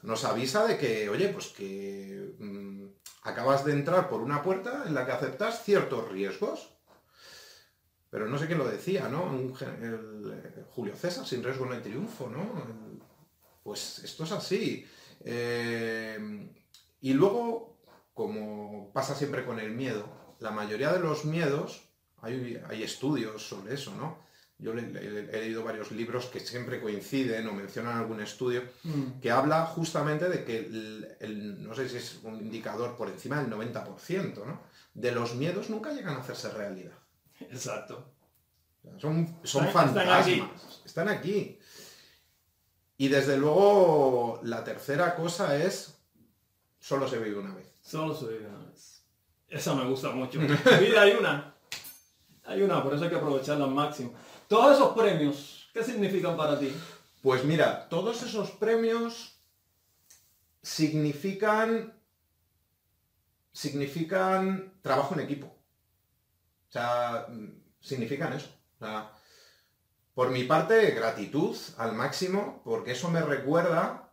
Nos 0.03 0.25
avisa 0.25 0.67
de 0.67 0.79
que, 0.79 1.11
oye, 1.11 1.29
pues 1.29 1.49
que 1.49 2.35
mm, 2.39 2.87
acabas 3.25 3.65
de 3.65 3.73
entrar 3.73 4.09
por 4.09 4.23
una 4.23 4.43
puerta 4.43 4.85
en 4.87 4.95
la 4.95 5.05
que 5.05 5.13
aceptas 5.13 5.63
ciertos 5.63 6.11
riesgos. 6.11 6.71
Pero 8.09 8.29
no 8.29 8.39
sé 8.39 8.47
quién 8.47 8.59
lo 8.59 8.69
decía, 8.69 9.09
¿no? 9.09 9.55
Eh, 9.61 10.65
Julio 10.71 10.95
César, 10.97 11.27
sin 11.27 11.43
riesgo 11.43 11.67
no 11.67 11.73
hay 11.73 11.81
triunfo, 11.81 12.29
¿no? 12.29 12.93
pues 13.63 14.01
esto 14.01 14.25
es 14.25 14.33
así. 14.33 14.87
Eh, 15.25 16.49
y 17.01 17.13
luego, 17.15 17.72
como 18.23 18.93
pasa 18.93 19.15
siempre 19.15 19.45
con 19.45 19.59
el 19.59 19.71
miedo, 19.71 20.07
la 20.41 20.51
mayoría 20.51 20.93
de 20.93 21.01
los 21.01 21.25
miedos 21.25 21.83
hay, 22.23 22.83
estudios 22.83 23.47
sobre 23.47 23.75
eso, 23.75 23.95
¿no? 23.97 24.19
Yo 24.59 24.73
he 24.73 25.41
leído 25.41 25.65
varios 25.65 25.91
libros 25.91 26.27
que 26.27 26.39
siempre 26.39 26.81
coinciden 26.81 27.49
o 27.49 27.53
mencionan 27.53 27.99
algún 27.99 28.21
estudio 28.21 28.63
mm. 28.85 29.21
que 29.21 29.31
habla 29.33 29.67
justamente 29.67 30.29
de 30.29 30.45
que, 30.45 30.59
el, 31.21 31.57
no 31.67 31.75
sé 31.75 31.89
si 31.89 31.97
es 31.97 32.21
un 32.23 32.37
indicador 32.37 32.97
por 32.97 33.09
encima 33.09 33.43
del 33.43 33.53
90%, 33.53 34.47
¿no? 34.47 34.61
De 34.95 35.11
los 35.11 35.35
miedos 35.35 35.69
nunca 35.69 35.93
llegan 35.93 36.15
a 36.15 36.21
hacerse 36.21 36.51
realidad. 36.51 36.97
Exacto. 37.41 38.13
Son, 38.99 39.37
son 39.43 39.69
fantasmas. 39.69 40.29
Están 40.29 40.39
aquí. 40.39 40.49
están 40.85 41.09
aquí. 41.09 41.59
Y 42.99 43.09
desde 43.09 43.37
luego, 43.37 44.39
la 44.45 44.63
tercera 44.63 45.17
cosa 45.17 45.57
es, 45.57 45.99
solo 46.79 47.09
se 47.09 47.19
vive 47.19 47.39
una 47.39 47.55
vez. 47.55 47.72
Solo 47.83 48.19
una 48.19 48.59
vez. 48.71 49.03
Esa 49.49 49.75
me 49.75 49.85
gusta 49.85 50.11
mucho. 50.11 50.39
vida 50.81 51.03
hay 51.03 51.13
una. 51.13 51.55
Hay 52.45 52.63
una, 52.63 52.83
por 52.83 52.95
eso 52.95 53.05
hay 53.05 53.11
que 53.11 53.17
aprovecharla 53.17 53.65
al 53.65 53.73
máximo. 53.73 54.15
Todos 54.49 54.77
esos 54.77 54.97
premios, 54.97 55.69
¿qué 55.75 55.85
significan 55.85 56.37
para 56.37 56.59
ti? 56.59 56.73
Pues 57.23 57.45
mira, 57.45 57.89
todos 57.89 58.23
esos 58.23 58.51
premios 58.53 59.37
significan 60.63 61.93
significan 63.53 64.73
trabajo 64.81 65.15
en 65.15 65.21
equipo. 65.21 65.47
O 65.47 66.73
sea, 66.73 67.27
significan 67.81 68.33
eso. 68.33 68.49
por 70.15 70.31
mi 70.31 70.45
parte, 70.45 70.91
gratitud 70.93 71.57
al 71.77 71.93
máximo, 71.95 72.63
porque 72.65 72.93
eso 72.93 73.11
me 73.11 73.21
recuerda 73.21 74.12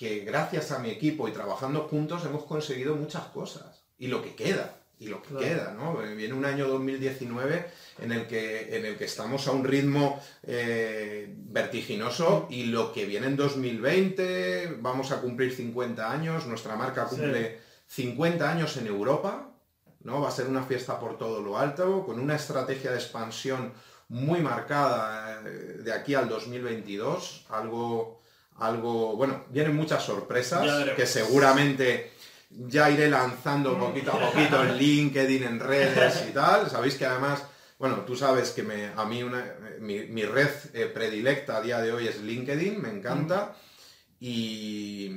que 0.00 0.20
gracias 0.20 0.72
a 0.72 0.78
mi 0.78 0.88
equipo 0.88 1.28
y 1.28 1.32
trabajando 1.32 1.82
juntos 1.82 2.24
hemos 2.24 2.44
conseguido 2.44 2.96
muchas 2.96 3.24
cosas. 3.24 3.84
Y 3.98 4.06
lo 4.06 4.22
que 4.22 4.34
queda 4.34 4.78
y 4.98 5.08
lo 5.08 5.20
que 5.20 5.34
queda, 5.34 5.74
¿no? 5.74 5.98
Viene 6.16 6.32
un 6.32 6.46
año 6.46 6.66
2019 6.68 7.66
en 7.98 8.12
el 8.12 8.26
que, 8.26 8.74
en 8.74 8.86
el 8.86 8.96
que 8.96 9.04
estamos 9.04 9.46
a 9.46 9.52
un 9.52 9.62
ritmo 9.62 10.18
eh, 10.42 11.34
vertiginoso 11.36 12.46
y 12.48 12.64
lo 12.64 12.94
que 12.94 13.04
viene 13.04 13.26
en 13.26 13.36
2020, 13.36 14.78
vamos 14.78 15.12
a 15.12 15.20
cumplir 15.20 15.54
50 15.54 16.10
años, 16.10 16.46
nuestra 16.46 16.76
marca 16.76 17.04
cumple 17.04 17.58
50 17.86 18.50
años 18.50 18.78
en 18.78 18.86
Europa, 18.86 19.52
¿no? 20.02 20.22
Va 20.22 20.28
a 20.28 20.32
ser 20.32 20.46
una 20.46 20.62
fiesta 20.62 20.98
por 20.98 21.18
todo 21.18 21.42
lo 21.42 21.58
alto, 21.58 22.06
con 22.06 22.18
una 22.18 22.36
estrategia 22.36 22.90
de 22.90 22.96
expansión 22.96 23.74
muy 24.08 24.40
marcada 24.40 25.42
eh, 25.44 25.80
de 25.84 25.92
aquí 25.92 26.14
al 26.14 26.26
2022, 26.26 27.44
algo, 27.50 28.19
algo, 28.60 29.16
bueno, 29.16 29.44
vienen 29.48 29.74
muchas 29.74 30.04
sorpresas 30.04 30.94
que 30.94 31.06
seguramente 31.06 32.12
ya 32.50 32.90
iré 32.90 33.08
lanzando 33.08 33.78
poquito 33.78 34.12
a 34.12 34.30
poquito 34.30 34.62
en 34.62 34.76
LinkedIn, 34.78 35.44
en 35.44 35.60
redes 35.60 36.24
y 36.28 36.32
tal. 36.32 36.68
Sabéis 36.70 36.96
que 36.96 37.06
además, 37.06 37.42
bueno, 37.78 38.04
tú 38.06 38.16
sabes 38.16 38.50
que 38.50 38.62
me, 38.62 38.88
a 38.88 39.04
mí 39.04 39.22
una, 39.22 39.54
mi, 39.80 40.24
red 40.24 40.50
eh, 40.74 40.86
predilecta 40.86 41.56
a 41.56 41.62
día 41.62 41.80
de 41.80 41.92
hoy 41.92 42.08
es 42.08 42.20
LinkedIn, 42.20 42.80
me 42.80 42.90
encanta. 42.90 43.56
Y, 44.18 45.08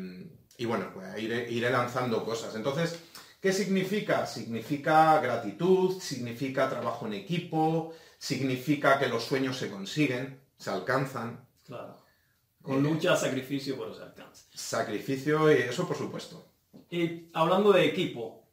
bueno, 0.65 0.91
pues 0.93 1.21
iré, 1.21 1.51
iré 1.51 1.69
lanzando 1.69 2.23
cosas. 2.23 2.55
Entonces, 2.55 2.97
¿qué 3.41 3.51
significa? 3.51 4.25
Significa 4.25 5.19
gratitud, 5.19 5.99
significa 5.99 6.69
trabajo 6.69 7.05
en 7.07 7.13
equipo, 7.13 7.93
significa 8.17 8.97
que 8.97 9.09
los 9.09 9.25
sueños 9.25 9.57
se 9.57 9.69
consiguen, 9.69 10.39
se 10.57 10.69
alcanzan. 10.69 11.45
Claro. 11.65 12.02
Con 12.63 12.81
lucha, 12.81 13.15
sacrificio, 13.15 13.77
pero 13.77 13.93
se 13.93 14.01
alcanza. 14.01 14.45
Sacrificio 14.53 15.51
y 15.51 15.55
eso 15.55 15.87
por 15.87 15.97
supuesto. 15.97 16.47
Y 16.89 17.29
hablando 17.33 17.71
de 17.73 17.85
equipo, 17.85 18.47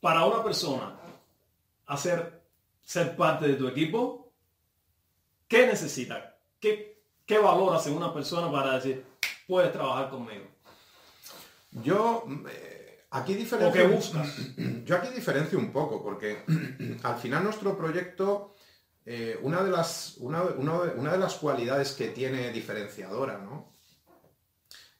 para 0.00 0.24
una 0.24 0.42
persona 0.42 0.98
hacer 1.86 2.42
ser 2.82 3.16
parte 3.16 3.48
de 3.48 3.54
tu 3.54 3.68
equipo, 3.68 4.32
¿qué 5.48 5.66
necesita? 5.66 6.38
¿Qué, 6.60 7.02
qué 7.26 7.38
valoras 7.38 7.86
en 7.86 7.94
una 7.94 8.12
persona 8.12 8.50
para 8.50 8.74
decir, 8.74 9.04
puedes 9.46 9.72
trabajar 9.72 10.10
conmigo? 10.10 10.44
Yo 11.82 12.24
eh, 12.50 13.06
aquí 13.10 13.34
diferencio. 13.34 13.84
¿O 13.84 13.88
qué 13.88 13.94
buscas? 13.94 14.36
Yo 14.84 14.96
aquí 14.96 15.08
diferencio 15.14 15.58
un 15.58 15.72
poco, 15.72 16.02
porque 16.02 16.44
al 17.02 17.16
final 17.16 17.44
nuestro 17.44 17.76
proyecto, 17.76 18.54
eh, 19.06 19.38
una, 19.42 19.62
de 19.62 19.70
las, 19.70 20.16
una, 20.18 20.42
una 20.42 21.12
de- 21.12 21.18
las 21.18 21.34
cualidades 21.34 21.92
que 21.92 22.08
tiene 22.08 22.50
diferenciadora, 22.52 23.38
¿no? 23.38 23.72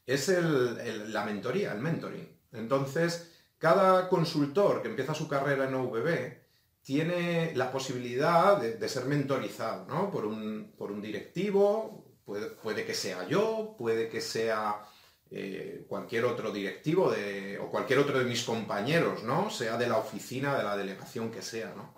Es 0.06 0.28
el- 0.28 1.12
la 1.12 1.24
mentoría, 1.24 1.72
el 1.72 1.80
mentoring. 1.80 2.28
Entonces, 2.52 3.30
cada 3.58 4.08
consultor 4.08 4.82
que 4.82 4.88
empieza 4.88 5.14
su 5.14 5.26
carrera 5.28 5.66
en 5.66 5.74
OVB 5.74 6.38
tiene 6.82 7.52
la 7.56 7.72
posibilidad 7.72 8.58
de, 8.60 8.74
de 8.76 8.88
ser 8.88 9.06
mentorizado, 9.06 9.86
¿no? 9.86 10.10
Por 10.10 10.26
un, 10.26 10.74
por 10.76 10.92
un 10.92 11.00
directivo, 11.00 12.04
puede, 12.26 12.48
puede 12.50 12.84
que 12.84 12.92
sea 12.94 13.26
yo, 13.26 13.74
puede 13.78 14.08
que 14.10 14.20
sea 14.20 14.82
eh, 15.30 15.86
cualquier 15.88 16.26
otro 16.26 16.52
directivo 16.52 17.10
de, 17.10 17.58
o 17.58 17.70
cualquier 17.70 17.98
otro 18.00 18.18
de 18.18 18.26
mis 18.26 18.44
compañeros, 18.44 19.22
¿no? 19.24 19.48
Sea 19.50 19.78
de 19.78 19.86
la 19.88 19.96
oficina, 19.96 20.54
de 20.56 20.62
la 20.64 20.76
delegación 20.76 21.30
que 21.30 21.40
sea, 21.40 21.72
¿no? 21.74 21.94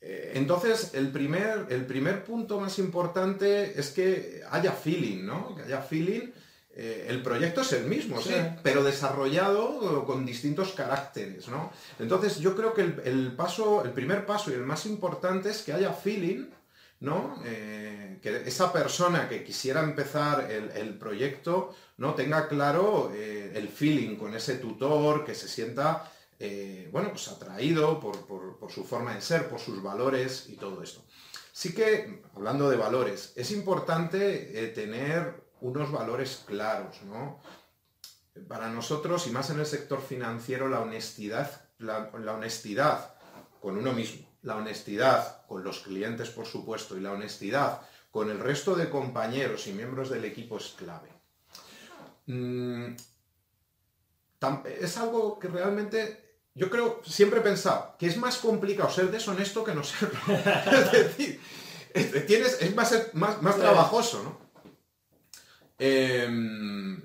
Eh, 0.00 0.32
Entonces, 0.36 0.92
el 0.94 1.08
primer, 1.12 1.66
el 1.70 1.84
primer 1.84 2.24
punto 2.24 2.58
más 2.60 2.78
importante 2.78 3.78
es 3.78 3.90
que 3.90 4.42
haya 4.50 4.72
feeling, 4.72 5.24
¿no? 5.26 5.54
Que 5.56 5.62
haya 5.62 5.82
feeling. 5.82 6.30
Eh, 6.74 7.06
el 7.08 7.22
proyecto 7.22 7.60
es 7.62 7.72
el 7.72 7.84
mismo, 7.86 8.20
sí, 8.22 8.30
Sí. 8.30 8.36
pero 8.62 8.82
desarrollado 8.84 10.04
con 10.06 10.24
distintos 10.24 10.72
caracteres, 10.72 11.48
¿no? 11.48 11.70
Entonces, 11.98 12.38
yo 12.38 12.54
creo 12.56 12.72
que 12.72 12.82
el, 12.82 13.02
el 13.04 13.32
paso, 13.32 13.84
el 13.84 13.90
primer 13.90 14.24
paso 14.24 14.50
y 14.50 14.54
el 14.54 14.62
más 14.64 14.86
importante 14.86 15.50
es 15.50 15.62
que 15.62 15.72
haya 15.72 15.92
feeling, 15.92 16.46
¿no? 17.00 17.42
Eh, 17.44 18.18
que 18.22 18.42
esa 18.46 18.72
persona 18.72 19.28
que 19.28 19.42
quisiera 19.42 19.82
empezar 19.82 20.50
el, 20.50 20.70
el 20.70 20.94
proyecto, 20.96 21.74
¿no? 21.98 22.14
Tenga 22.14 22.48
claro 22.48 23.10
eh, 23.14 23.52
el 23.54 23.68
feeling 23.68 24.16
con 24.16 24.34
ese 24.34 24.54
tutor, 24.56 25.24
que 25.24 25.34
se 25.34 25.48
sienta, 25.48 26.10
eh, 26.42 26.88
bueno, 26.90 27.10
pues 27.10 27.28
atraído 27.28 28.00
por, 28.00 28.26
por- 28.26 28.72
su 28.72 28.84
forma 28.84 29.14
de 29.14 29.20
ser, 29.20 29.48
por 29.48 29.60
sus 29.60 29.82
valores 29.82 30.48
y 30.48 30.56
todo 30.56 30.82
esto. 30.82 31.04
Sí 31.52 31.74
que, 31.74 32.22
hablando 32.34 32.70
de 32.70 32.76
valores, 32.76 33.34
es 33.36 33.50
importante 33.50 34.64
eh, 34.64 34.68
tener 34.68 35.44
unos 35.60 35.92
valores 35.92 36.42
claros, 36.46 37.02
¿no? 37.02 37.40
Para 38.48 38.68
nosotros, 38.68 39.26
y 39.26 39.30
más 39.30 39.50
en 39.50 39.58
el 39.58 39.66
sector 39.66 40.00
financiero, 40.00 40.68
la 40.68 40.80
honestidad, 40.80 41.68
la, 41.78 42.10
honestidad 42.14 43.14
con 43.60 43.76
uno 43.76 43.92
mismo, 43.92 44.26
la 44.42 44.56
honestidad 44.56 45.44
con 45.46 45.62
los 45.62 45.80
clientes, 45.80 46.30
por 46.30 46.46
supuesto, 46.46 46.96
y 46.96 47.00
la 47.00 47.12
honestidad 47.12 47.82
con 48.10 48.30
el 48.30 48.38
resto 48.38 48.74
de 48.76 48.88
compañeros 48.88 49.66
y 49.66 49.72
miembros 49.72 50.08
del 50.08 50.24
equipo 50.24 50.56
es 50.56 50.68
clave. 50.68 51.10
Mm, 52.26 52.94
es 54.80 54.96
algo 54.96 55.38
que 55.38 55.48
realmente 55.48 56.29
yo 56.54 56.68
creo, 56.70 57.00
siempre 57.04 57.40
he 57.40 57.42
pensado 57.42 57.94
que 57.98 58.06
es 58.06 58.16
más 58.16 58.38
complicado 58.38 58.90
ser 58.90 59.10
deshonesto 59.10 59.62
que 59.64 59.74
no 59.74 59.82
serlo. 59.84 60.18
es 60.72 60.92
decir, 60.92 61.40
es, 61.94 62.26
tienes, 62.26 62.60
es 62.60 62.74
más, 62.74 62.94
más, 63.14 63.40
más 63.42 63.56
trabajoso, 63.56 64.22
¿no? 64.22 64.40
Eh, 65.78 66.98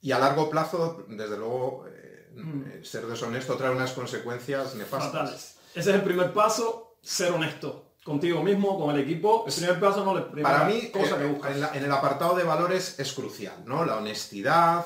y 0.00 0.12
a 0.12 0.18
largo 0.18 0.48
plazo, 0.50 1.04
desde 1.08 1.36
luego, 1.36 1.86
eh, 1.88 2.02
Mm. 2.36 2.62
eh, 2.66 2.80
ser 2.84 3.06
deshonesto 3.06 3.56
trae 3.56 3.70
unas 3.70 3.92
consecuencias 3.92 4.74
nefastas. 4.74 5.10
Fatales. 5.12 5.54
Ese 5.74 5.88
es 5.90 5.96
el 5.96 6.02
primer 6.02 6.32
paso, 6.34 6.98
ser 7.02 7.32
honesto. 7.32 7.94
Contigo 8.04 8.42
mismo, 8.42 8.78
con 8.78 8.94
el 8.94 9.00
equipo. 9.02 9.44
El 9.48 9.54
primer 9.54 9.80
paso 9.80 10.04
no 10.04 10.30
primera 10.30 10.58
Para 10.58 10.68
mí, 10.68 10.90
cosa 10.90 11.16
eh, 11.16 11.18
que 11.20 11.24
buscas. 11.26 11.52
en, 11.52 11.60
la- 11.62 11.70
en 11.74 11.84
el 11.84 11.90
apartado 11.92 12.36
de 12.36 12.44
valores 12.44 13.00
es 13.00 13.12
crucial, 13.14 13.64
¿no? 13.64 13.84
La 13.86 13.96
honestidad, 13.96 14.84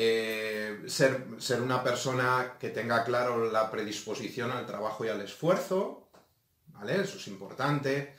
eh, 0.00 0.84
ser, 0.86 1.26
ser 1.38 1.60
una 1.60 1.82
persona 1.82 2.54
que 2.60 2.68
tenga 2.68 3.02
claro 3.04 3.50
la 3.50 3.68
predisposición 3.68 4.52
al 4.52 4.64
trabajo 4.64 5.04
y 5.04 5.08
al 5.08 5.20
esfuerzo, 5.20 6.08
¿vale? 6.68 7.00
Eso 7.02 7.18
es 7.18 7.26
importante. 7.26 8.14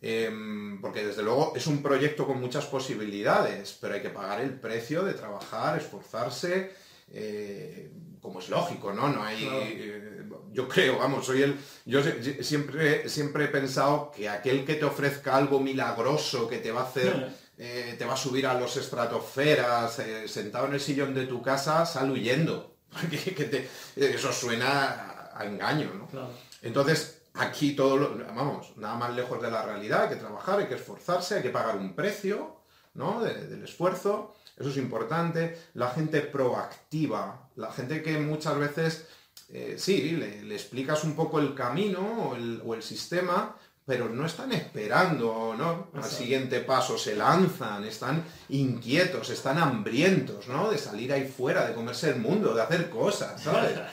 Em, 0.00 0.80
porque 0.80 1.04
desde 1.04 1.24
luego 1.24 1.52
es 1.56 1.66
un 1.66 1.82
proyecto 1.82 2.26
con 2.28 2.40
muchas 2.40 2.66
posibilidades, 2.66 3.76
pero 3.80 3.94
hay 3.94 4.02
que 4.02 4.10
pagar 4.10 4.40
el 4.40 4.52
precio 4.60 5.02
de 5.02 5.14
trabajar, 5.14 5.76
esforzarse, 5.78 6.72
eh, 7.10 7.90
como 8.20 8.38
es 8.38 8.48
lógico, 8.48 8.92
¿no? 8.92 9.08
No 9.08 9.24
hay, 9.24 9.42
Claro. 9.42 9.60
eh, 9.64 10.22
yo 10.52 10.68
creo, 10.68 10.98
vamos, 10.98 11.26
soy 11.26 11.42
el, 11.42 11.56
yo 11.86 12.02
siempre, 12.40 13.08
siempre 13.08 13.46
he 13.46 13.48
pensado 13.48 14.12
que 14.14 14.28
aquel 14.28 14.64
que 14.64 14.74
te 14.76 14.84
ofrezca 14.84 15.36
algo 15.36 15.58
milagroso 15.58 16.46
que 16.46 16.58
te 16.58 16.70
va 16.70 16.82
a 16.82 16.88
hacer, 16.88 17.28
eh, 17.58 17.94
te 17.98 18.04
va 18.04 18.14
a 18.14 18.16
subir 18.16 18.46
a 18.46 18.54
los 18.54 18.76
estratosferas, 18.76 19.98
eh, 20.00 20.28
sentado 20.28 20.66
en 20.66 20.74
el 20.74 20.80
sillón 20.80 21.14
de 21.14 21.26
tu 21.26 21.42
casa, 21.42 21.84
sal 21.86 22.10
huyendo, 22.10 22.76
porque 22.90 23.18
que 23.34 23.44
te- 23.44 23.68
eso 23.96 24.32
suena 24.32 24.84
a, 25.32 25.40
a 25.40 25.44
engaño, 25.46 25.92
¿no? 25.94 26.06
Claro. 26.08 26.30
Entonces, 26.62 27.22
aquí 27.34 27.74
todo, 27.74 27.96
lo- 27.96 28.16
vamos, 28.34 28.72
nada 28.76 28.94
más 28.96 29.14
lejos 29.14 29.40
de 29.42 29.50
la 29.50 29.62
realidad, 29.62 30.04
hay 30.04 30.08
que 30.10 30.16
trabajar, 30.16 30.58
hay 30.60 30.66
que 30.66 30.74
esforzarse, 30.74 31.36
hay 31.36 31.42
que 31.42 31.50
pagar 31.50 31.76
un 31.76 31.94
precio, 31.94 32.56
¿no? 32.94 33.20
De- 33.22 33.46
del 33.46 33.64
esfuerzo, 33.64 34.34
eso 34.56 34.70
es 34.70 34.76
importante. 34.78 35.58
La 35.74 35.90
gente 35.90 36.20
proactiva, 36.22 37.48
la 37.56 37.72
gente 37.72 38.02
que 38.02 38.18
muchas 38.18 38.58
veces, 38.58 39.06
eh, 39.50 39.76
sí, 39.78 40.12
le, 40.12 40.42
le 40.42 40.54
explicas 40.54 41.04
un 41.04 41.14
poco 41.14 41.38
el 41.38 41.54
camino 41.54 42.00
o 42.30 42.36
el, 42.36 42.62
o 42.64 42.74
el 42.74 42.82
sistema, 42.82 43.54
pero 43.86 44.08
no 44.08 44.26
están 44.26 44.50
esperando, 44.52 45.54
¿no? 45.56 45.90
Al 45.94 46.04
siguiente 46.10 46.60
paso, 46.60 46.98
se 46.98 47.14
lanzan, 47.14 47.84
están 47.84 48.24
inquietos, 48.48 49.30
están 49.30 49.58
hambrientos, 49.58 50.48
¿no? 50.48 50.70
De 50.70 50.76
salir 50.76 51.12
ahí 51.12 51.26
fuera, 51.28 51.64
de 51.66 51.72
comerse 51.74 52.10
el 52.10 52.16
mundo, 52.16 52.52
de 52.54 52.62
hacer 52.62 52.90
cosas, 52.90 53.40
¿sabes? 53.42 53.78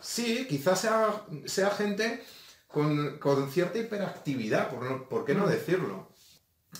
Sí, 0.00 0.46
quizás 0.48 0.80
sea, 0.82 1.22
sea 1.46 1.70
gente 1.70 2.22
con, 2.68 3.18
con 3.18 3.50
cierta 3.50 3.78
hiperactividad, 3.78 4.70
por, 4.70 4.82
no- 4.84 5.08
¿por 5.08 5.24
qué 5.24 5.34
no 5.34 5.46
Mm. 5.46 5.50
decirlo? 5.50 6.12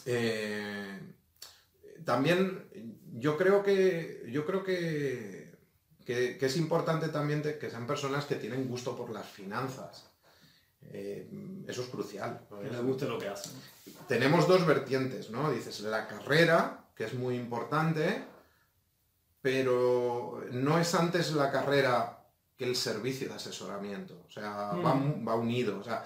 Eh, 0.04 1.00
también 2.04 2.68
yo 3.14 3.36
creo 3.36 3.62
que 3.64 4.24
yo 4.30 4.46
creo 4.46 4.62
que, 4.62 5.52
que- 6.04 6.36
que 6.38 6.46
es 6.46 6.56
importante 6.56 7.08
también 7.08 7.42
que 7.42 7.68
sean 7.70 7.86
personas 7.86 8.26
que 8.26 8.36
tienen 8.36 8.68
gusto 8.68 8.96
por 8.96 9.10
las 9.10 9.26
finanzas. 9.28 10.06
Eh, 10.92 11.28
eso 11.68 11.82
es 11.82 11.88
crucial. 11.88 12.40
Que 12.60 12.70
les 12.70 12.82
guste 12.82 13.06
lo 13.06 13.18
que 13.18 13.28
hacen. 13.28 13.52
Tenemos 14.08 14.46
dos 14.48 14.64
vertientes, 14.66 15.30
¿no? 15.30 15.50
Dices 15.50 15.80
la 15.80 16.06
carrera, 16.06 16.84
que 16.94 17.04
es 17.04 17.14
muy 17.14 17.36
importante, 17.36 18.24
pero 19.42 20.42
no 20.52 20.78
es 20.78 20.94
antes 20.94 21.32
la 21.32 21.50
carrera 21.50 22.24
que 22.56 22.64
el 22.64 22.76
servicio 22.76 23.28
de 23.28 23.34
asesoramiento. 23.34 24.22
O 24.26 24.30
sea, 24.30 24.72
Mm. 24.72 24.84
va, 24.84 25.32
va 25.32 25.34
unido. 25.36 25.78
O 25.78 25.84
sea, 25.84 26.04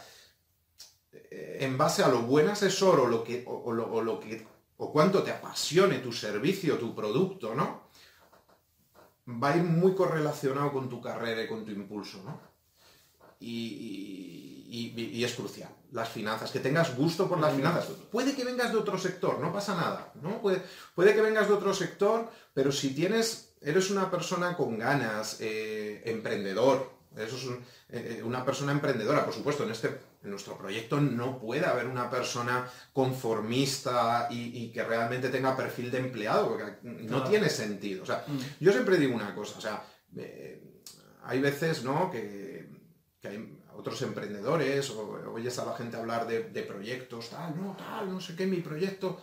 eh, 1.12 1.59
en 1.61 1.79
base 1.79 2.03
a 2.03 2.09
lo 2.09 2.23
buen 2.23 2.49
asesor 2.49 3.01
o 3.01 3.07
lo 3.07 3.23
que, 3.25 3.45
o, 3.47 3.53
o 3.64 3.73
lo, 3.73 3.90
o 3.93 4.03
lo 4.03 4.19
que 4.21 4.47
o 4.83 4.90
cuánto 4.90 5.23
te 5.23 5.31
apasione 5.31 5.99
tu 5.99 6.11
servicio, 6.11 6.79
tu 6.79 6.95
producto, 6.95 7.55
¿no? 7.55 7.83
Va 9.29 9.53
a 9.53 9.57
ir 9.59 9.62
muy 9.62 9.95
correlacionado 9.95 10.73
con 10.73 10.88
tu 10.88 11.01
carrera 11.03 11.43
y 11.43 11.49
con 11.49 11.64
tu 11.66 11.71
impulso, 11.71 12.23
¿no? 12.25 12.40
Y, 13.40 14.66
y- 14.70 14.94
y- 14.96 15.05
y 15.18 15.24
es 15.24 15.33
crucial. 15.35 15.70
Las 15.92 16.09
finanzas, 16.11 16.50
que 16.53 16.61
tengas 16.61 16.94
gusto 16.96 17.29
por 17.29 17.40
las 17.40 17.55
finanzas. 17.55 17.87
Puede 18.12 18.35
que 18.37 18.44
vengas 18.44 18.70
de 18.70 18.79
otro 18.79 18.96
sector, 18.98 19.40
no 19.40 19.53
pasa 19.53 19.74
nada, 19.74 20.12
¿no? 20.22 20.40
Puede, 20.40 20.62
puede 20.94 21.14
que 21.14 21.20
vengas 21.22 21.48
de 21.48 21.55
otro 21.55 21.74
sector, 21.74 22.31
pero 22.55 22.70
si 22.70 22.94
tienes, 22.94 23.55
eres 23.61 23.90
una 23.90 24.09
persona 24.11 24.57
con 24.57 24.79
ganas, 24.79 25.38
eh, 25.40 26.03
emprendedor, 26.05 26.92
eso 27.16 27.37
es 27.37 27.44
un- 27.46 27.64
eh, 27.88 28.22
una 28.24 28.44
persona 28.44 28.70
emprendedora, 28.70 29.24
por 29.24 29.35
supuesto, 29.35 29.64
en 29.64 29.70
este 29.72 29.88
en 30.22 30.29
nuestro 30.31 30.59
proyecto 30.59 31.00
no 31.00 31.38
puede 31.40 31.64
haber 31.64 31.87
una 31.87 32.11
persona 32.11 32.68
conformista 32.92 34.29
y, 34.31 34.64
y 34.64 34.70
que 34.72 34.85
realmente 34.85 35.31
tenga 35.31 35.57
perfil 35.57 35.90
de 35.90 35.98
empleado, 35.98 36.48
porque 36.48 36.64
no 36.83 37.07
Claro. 37.16 37.31
tiene 37.31 37.48
sentido. 37.48 38.03
O 38.03 38.07
sea, 38.07 38.24
Mm. 38.26 38.38
yo 38.64 38.70
siempre 38.72 38.98
digo 38.98 39.14
una 39.14 39.35
cosa, 39.35 39.57
o 39.57 39.61
sea, 39.62 39.83
eh, 40.16 40.62
hay 41.24 41.40
veces, 41.40 41.85
¿no? 41.85 42.11
Que, 42.11 42.50
que 43.20 43.28
hay 43.28 43.59
otros 43.76 44.00
emprendedores, 44.02 44.90
o 44.90 45.33
oyes 45.35 45.59
a 45.59 45.64
la 45.66 45.74
gente 45.76 45.96
hablar 45.96 46.26
de, 46.26 46.44
de 46.44 46.62
proyectos, 46.62 47.28
tal, 47.30 47.61
no, 47.61 47.76
tal, 47.76 48.11
no 48.11 48.20
sé 48.20 48.35
qué, 48.35 48.46
mi 48.46 48.61
proyecto 48.61 49.20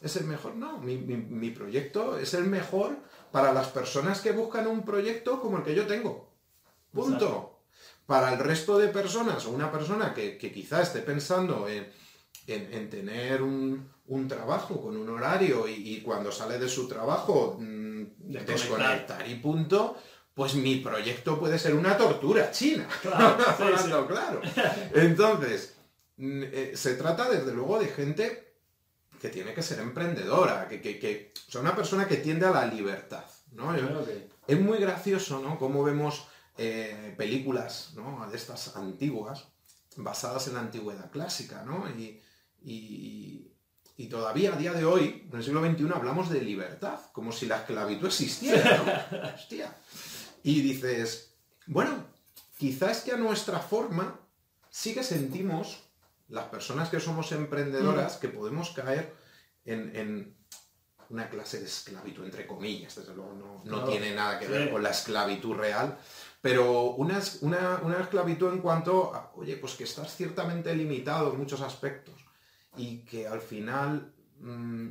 es 0.00 0.14
el 0.16 0.24
mejor. 0.24 0.54
No, 0.54 0.78
mi, 0.78 0.96
mi- 0.96 1.16
mi 1.16 1.50
proyecto 1.50 2.16
es 2.18 2.34
el 2.34 2.44
mejor 2.44 2.96
para 3.32 3.52
las 3.52 3.68
personas 3.68 4.20
que 4.20 4.32
buscan 4.32 4.66
un 4.66 4.84
proyecto 4.84 5.40
como 5.40 5.58
el 5.58 5.64
que 5.64 5.74
yo 5.74 5.86
tengo. 5.86 6.30
Punto. 6.92 7.14
Exacto. 7.24 7.56
Para 8.06 8.32
el 8.32 8.38
resto 8.40 8.78
de 8.78 8.88
personas, 8.88 9.44
o 9.46 9.50
una 9.50 9.70
persona 9.70 10.12
que, 10.14 10.36
que 10.38 10.52
quizá 10.52 10.82
esté 10.82 11.00
pensando 11.00 11.68
en, 11.68 11.88
en- 12.46 12.72
en 12.72 12.90
tener 12.90 13.42
un, 13.42 13.88
un 14.06 14.28
trabajo 14.28 14.80
con 14.80 14.96
un 14.96 15.08
horario 15.08 15.66
y, 15.68 15.72
y 15.96 16.00
cuando 16.02 16.30
sale 16.32 16.58
de 16.58 16.68
su 16.68 16.86
trabajo 16.88 17.56
mm, 17.60 17.90
Desconectar. 18.18 18.46
desconectar 18.56 19.28
y 19.28 19.34
punto, 19.36 19.96
pues 20.40 20.54
mi 20.54 20.76
proyecto 20.76 21.38
puede 21.38 21.58
ser 21.58 21.74
una 21.74 21.98
tortura 21.98 22.50
china. 22.50 22.88
Claro, 23.02 23.36
sí, 23.58 23.62
Hablando 23.62 24.06
claro. 24.06 24.40
Entonces, 24.94 25.74
se 26.74 26.94
trata 26.94 27.28
desde 27.28 27.52
luego 27.52 27.78
de 27.78 27.88
gente 27.88 28.54
que 29.20 29.28
tiene 29.28 29.52
que 29.52 29.60
ser 29.62 29.80
emprendedora, 29.80 30.66
que, 30.66 30.80
que, 30.80 30.98
que- 30.98 31.34
o 31.46 31.52
sea, 31.52 31.60
una 31.60 31.76
persona 31.76 32.08
que 32.08 32.16
tiende 32.16 32.46
a 32.46 32.52
la 32.52 32.64
libertad, 32.64 33.24
¿no? 33.52 33.74
Es 34.46 34.58
muy 34.58 34.78
gracioso, 34.78 35.40
¿no? 35.40 35.58
Cómo 35.58 35.84
vemos 35.84 36.26
eh, 36.56 37.14
películas, 37.18 37.92
¿no? 37.94 38.26
De 38.30 38.36
estas 38.38 38.74
antiguas, 38.76 39.44
basadas 39.96 40.48
en 40.48 40.54
la 40.54 40.60
antigüedad 40.60 41.10
clásica, 41.10 41.64
¿no? 41.66 41.84
Y, 41.90 42.18
y- 42.64 43.46
y 43.98 44.06
todavía 44.06 44.54
a 44.54 44.56
día 44.56 44.72
de 44.72 44.86
hoy, 44.86 45.28
en 45.30 45.36
el 45.38 45.44
siglo 45.44 45.60
XXI, 45.62 45.90
hablamos 45.94 46.30
de 46.30 46.40
libertad, 46.40 46.98
como 47.12 47.30
si 47.32 47.44
la 47.44 47.58
esclavitud 47.58 48.06
existiera, 48.06 48.78
¿no? 49.10 49.18
Hostia. 49.34 49.76
Y 50.42 50.60
dices, 50.62 51.34
bueno, 51.66 52.04
quizás 52.58 53.02
que 53.02 53.12
a 53.12 53.16
nuestra 53.16 53.58
forma 53.60 54.18
sí 54.70 54.94
que 54.94 55.02
sentimos, 55.02 55.82
las 56.28 56.46
personas 56.46 56.88
que 56.88 57.00
somos 57.00 57.32
emprendedoras, 57.32 58.16
que 58.16 58.28
podemos 58.28 58.70
caer 58.70 59.12
en, 59.64 59.94
en 59.96 60.36
una 61.08 61.28
clase 61.28 61.58
de 61.58 61.66
esclavitud, 61.66 62.24
entre 62.24 62.46
comillas, 62.46 62.94
desde 62.94 63.14
luego 63.14 63.32
no, 63.34 63.62
no 63.64 63.84
tiene 63.84 64.14
nada 64.14 64.38
que 64.38 64.46
ver 64.46 64.66
Sí. 64.66 64.70
con 64.72 64.82
la 64.82 64.90
esclavitud 64.90 65.54
real, 65.56 65.98
pero 66.40 66.82
una, 66.92 67.20
una, 67.40 67.80
una 67.82 67.98
esclavitud 68.00 68.52
en 68.52 68.60
cuanto 68.60 69.12
a, 69.14 69.32
oye, 69.34 69.56
pues 69.56 69.74
que 69.74 69.84
estás 69.84 70.14
ciertamente 70.16 70.74
limitado 70.74 71.32
en 71.32 71.38
muchos 71.38 71.60
aspectos 71.62 72.14
y 72.76 72.98
que 72.98 73.26
al 73.26 73.40
final, 73.40 74.14
mm, 74.18 74.19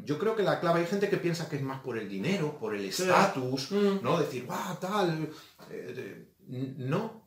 yo 0.05 0.19
creo 0.19 0.35
que 0.35 0.43
la 0.43 0.59
clave, 0.59 0.81
hay 0.81 0.85
gente 0.85 1.09
que 1.09 1.17
piensa 1.17 1.49
que 1.49 1.55
es 1.55 1.61
más 1.63 1.79
por 1.81 1.97
el 1.97 2.07
dinero, 2.07 2.57
por 2.59 2.75
el 2.75 2.91
Sí. 2.93 3.03
estatus, 3.03 3.71
Mm. 3.71 4.03
¿no? 4.03 4.19
Decir, 4.19 4.45
¡ah, 4.49 4.77
tal! 4.79 5.29
eh, 5.71 6.27
eh, 6.49 6.73
no, 6.77 7.23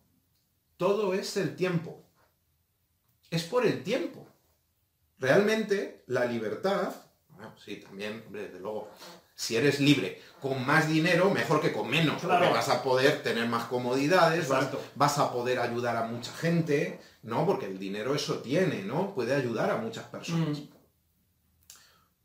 todo 0.76 1.14
es 1.14 1.36
el 1.36 1.56
tiempo. 1.56 2.04
Es 3.30 3.42
por 3.44 3.66
el 3.66 3.82
tiempo. 3.82 4.26
Realmente 5.18 6.02
la 6.08 6.24
libertad, 6.24 6.94
bueno, 7.30 7.54
sí, 7.64 7.76
también, 7.76 8.22
hombre, 8.26 8.42
desde 8.44 8.60
luego, 8.60 8.90
si 9.34 9.56
eres 9.56 9.80
libre 9.80 10.20
con 10.40 10.64
más 10.66 10.88
dinero, 10.88 11.30
mejor 11.30 11.60
que 11.60 11.72
con 11.72 11.88
menos, 11.88 12.20
Claro. 12.20 12.40
porque 12.44 12.54
vas 12.54 12.68
a 12.68 12.82
poder 12.82 13.22
tener 13.22 13.48
más 13.48 13.64
comodidades, 13.64 14.48
vas 14.96 15.18
a 15.18 15.32
poder 15.32 15.58
ayudar 15.60 15.96
a 15.96 16.06
mucha 16.06 16.32
gente, 16.32 17.00
¿no? 17.22 17.46
Porque 17.46 17.66
el 17.66 17.78
dinero 17.78 18.14
eso 18.14 18.38
tiene, 18.40 18.82
¿no? 18.82 19.14
Puede 19.14 19.34
ayudar 19.34 19.70
a 19.70 19.76
muchas 19.78 20.04
personas. 20.04 20.58
Mm. 20.60 20.68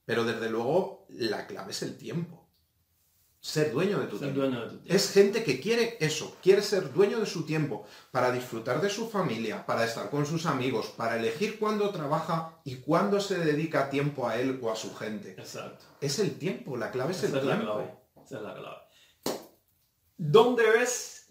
Pero 0.07 0.23
desde 0.23 0.49
luego, 0.49 1.05
la 1.09 1.45
clave 1.47 1.71
es 1.71 1.81
el 1.83 1.97
tiempo. 1.97 2.47
Ser 3.41 3.73
dueño 3.73 3.99
de 3.99 4.07
tu 4.07 4.17
Ser 4.17 4.29
tiempo. 4.29 4.39
dueño 4.41 4.61
de 4.61 4.67
tu 4.69 4.77
tiempo. 4.77 4.93
Es 4.95 5.11
gente 5.11 5.43
que 5.43 5.59
quiere 5.59 5.97
eso, 5.99 6.37
quiere 6.41 6.61
ser 6.61 6.93
dueño 6.93 7.19
de 7.19 7.25
su 7.25 7.45
tiempo, 7.45 7.85
para 8.11 8.31
disfrutar 8.31 8.79
de 8.79 8.89
su 8.89 9.09
familia, 9.09 9.65
para 9.65 9.83
estar 9.83 10.09
con 10.09 10.25
sus 10.25 10.45
amigos, 10.45 10.87
para 10.95 11.17
elegir 11.17 11.59
cuándo 11.59 11.89
trabaja 11.91 12.57
y 12.63 12.77
cuándo 12.77 13.19
se 13.19 13.37
dedica 13.37 13.89
tiempo 13.89 14.29
a 14.29 14.37
él 14.37 14.59
o 14.63 14.71
a 14.71 14.77
su 14.77 14.95
gente. 14.95 15.31
Exacto. 15.37 15.83
Es 15.99 16.19
el 16.19 16.37
tiempo, 16.39 16.77
la 16.77 16.89
clave 16.89 17.11
es 17.11 17.23
el 17.23 17.29
Esa 17.31 17.39
es 17.39 17.43
la 17.45 17.55
tiempo. 17.57 17.73
clave. 17.73 17.93
Esa 18.25 18.37
es 18.37 18.41
la 18.43 18.55
clave. 18.55 18.77
¿Dónde 20.17 20.63
ves 20.71 21.27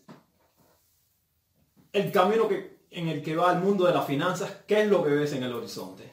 el 1.93 2.13
camino 2.13 2.47
que, 2.47 2.85
en 2.91 3.09
el 3.09 3.23
que 3.23 3.35
va 3.37 3.53
el 3.53 3.59
mundo 3.61 3.87
de 3.87 3.95
las 3.95 4.07
finanzas? 4.07 4.53
¿Qué 4.67 4.83
es 4.83 4.89
lo 4.89 5.03
que 5.03 5.11
ves 5.11 5.33
en 5.33 5.43
el 5.45 5.53
horizonte? 5.55 6.13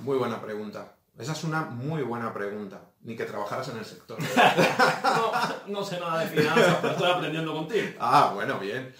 Muy 0.00 0.18
buena 0.18 0.40
pregunta. 0.42 0.96
Esa 1.20 1.32
es 1.32 1.44
una 1.44 1.62
muy 1.62 2.02
buena 2.02 2.32
pregunta. 2.32 2.80
Ni 3.02 3.14
que 3.16 3.24
trabajaras 3.24 3.68
en 3.68 3.78
el 3.78 3.84
sector. 3.84 4.18
No, 5.04 5.32
no 5.80 5.84
sé 5.84 6.00
nada 6.00 6.20
de 6.20 6.28
finanzas, 6.28 6.78
pero 6.80 6.92
estoy 6.94 7.10
aprendiendo 7.10 7.52
contigo. 7.52 7.88
Ah, 8.00 8.30
bueno, 8.34 8.58
bien. 8.58 8.94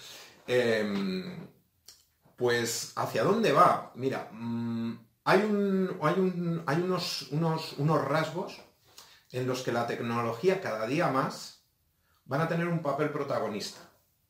Em, 0.47 1.47
pues, 2.35 2.93
¿hacia 2.95 3.23
dónde 3.23 3.51
va? 3.51 3.91
Mira, 3.95 4.29
mm, 4.31 4.93
hay, 5.25 5.39
un, 5.39 5.97
hay, 6.01 6.13
un- 6.19 6.63
hay 6.65 6.77
unos, 6.81 7.23
unos, 7.31 7.73
unos 7.77 8.03
rasgos 8.05 8.61
en 9.31 9.47
los 9.47 9.61
que 9.61 9.71
la 9.71 9.87
tecnología 9.87 10.61
cada 10.61 10.85
día 10.87 11.07
más 11.09 11.63
van 12.25 12.41
a 12.41 12.47
tener 12.47 12.67
un 12.67 12.81
papel 12.81 13.09
protagonista. 13.09 13.79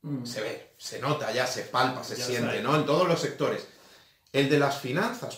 Mm. 0.01 0.25
Se 0.25 0.41
ve, 0.41 0.73
se 0.77 0.99
nota 0.99 1.32
ya, 1.32 1.45
se 1.47 1.63
palpa, 1.63 2.04
se 2.04 2.15
Ya 2.15 2.25
siente. 2.25 2.62
¿no? 2.62 2.75
En 2.75 2.86
todos 2.86 3.08
los 3.08 3.19
sectores. 3.19 3.67
El 4.34 4.49
de 4.49 4.60
las 4.60 4.80
finanzas, 4.80 5.38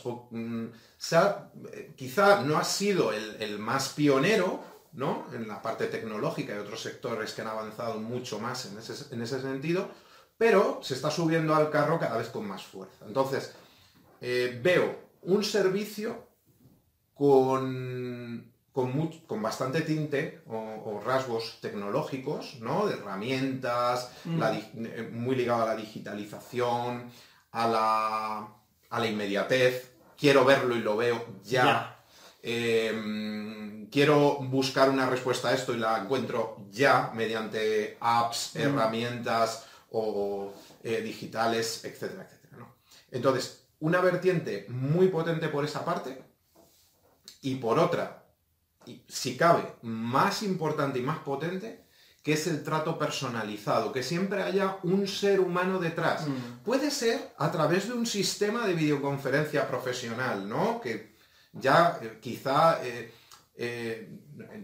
eh, 1.12 1.94
quizá 1.96 2.42
no 2.42 2.58
ha 2.58 2.64
sido 2.64 3.12
el, 3.12 3.36
el 3.42 3.60
más 3.60 3.90
pionero, 3.90 4.64
¿no? 4.94 5.26
En 5.34 5.48
la 5.48 5.62
parte 5.62 5.88
tecnológica 5.88 6.54
y 6.56 6.60
otros 6.60 6.82
sectores 6.82 7.34
que 7.34 7.42
han 7.42 7.48
avanzado 7.48 8.00
mucho 8.00 8.40
más 8.40 8.66
en 8.68 8.78
ese, 8.78 9.14
en 9.14 9.22
ese 9.22 9.42
sentido, 9.42 9.90
pero 10.38 10.80
se 10.82 10.94
está 10.94 11.10
subiendo 11.12 11.54
al 11.56 11.70
carro 11.70 12.00
cada 12.00 12.18
vez 12.18 12.30
con 12.30 12.48
más 12.48 12.64
fuerza. 12.64 13.06
Entonces, 13.06 13.54
eh, 14.22 14.60
veo 14.64 14.96
un 15.24 15.44
servicio 15.44 16.28
con, 17.14 18.52
con, 18.72 19.42
bastante 19.42 19.82
tinte 19.82 20.42
o, 20.48 20.58
o 20.58 21.02
rasgos 21.04 21.60
tecnológicos, 21.62 22.60
¿no? 22.60 22.88
De 22.88 22.96
herramientas, 22.96 24.12
Mm. 24.26 24.40
la 24.40 24.58
eh, 24.58 25.10
muy 25.12 25.36
ligado 25.36 25.64
a 25.64 25.68
la 25.68 25.76
digitalización, 25.76 27.12
a 27.52 27.68
la, 27.68 28.48
a 28.90 29.00
la 29.00 29.08
inmediatez. 29.08 29.93
Quiero 30.24 30.46
verlo 30.46 30.74
y 30.74 30.80
lo 30.80 30.96
veo 30.96 31.22
ya. 31.44 31.64
Ya. 31.66 32.00
Eh, 32.42 33.88
quiero 33.92 34.36
buscar 34.40 34.90
una 34.90 35.06
respuesta 35.10 35.50
a 35.50 35.54
esto 35.54 35.74
y 35.74 35.78
la 35.80 35.98
encuentro 35.98 36.66
ya 36.72 37.12
mediante 37.14 37.98
apps, 38.00 38.52
Mm. 38.56 38.60
herramientas 38.60 39.66
o 39.92 40.54
eh, 40.82 41.02
digitales, 41.02 41.84
etcétera, 41.84 42.24
etcétera. 42.24 42.56
¿no? 42.58 42.74
Entonces, 43.12 43.66
una 43.82 44.00
vertiente 44.00 44.66
muy 44.70 45.10
potente 45.10 45.50
por 45.50 45.66
esa 45.66 45.84
parte 45.84 46.24
y 47.42 47.56
por 47.56 47.78
otra, 47.78 48.24
y 48.86 49.04
si 49.10 49.36
cabe, 49.36 49.74
más 49.82 50.42
importante 50.42 51.00
y 51.00 51.02
más 51.02 51.20
potente, 51.20 51.83
que 52.24 52.34
es 52.34 52.48
el 52.48 52.64
trato 52.64 52.98
personalizado, 52.98 53.92
que 53.92 54.02
siempre 54.02 54.42
haya 54.42 54.78
un 54.84 55.06
ser 55.08 55.42
humano 55.42 55.78
detrás. 55.78 56.26
Mm. 56.26 56.64
Puede 56.64 56.90
ser 56.90 57.34
a 57.38 57.52
través 57.52 57.90
de 57.90 57.94
un 57.94 58.06
sistema 58.06 58.66
de 58.66 58.74
videoconferencia 58.74 59.68
profesional, 59.68 60.48
¿no? 60.48 60.80
Que 60.80 61.18
ya 61.52 62.00
eh, 62.02 62.20
quizá 62.22 62.80
eh, 62.82 63.14
eh, 63.56 64.10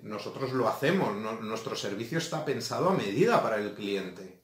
nosotros 0.04 0.54
lo 0.54 0.70
hacemos, 0.70 1.14
¿no? 1.16 1.34
nuestro 1.42 1.76
servicio 1.76 2.18
está 2.18 2.46
pensado 2.46 2.90
a 2.90 2.94
medida 2.94 3.44
para 3.44 3.58
el 3.58 3.74
cliente. 3.74 4.40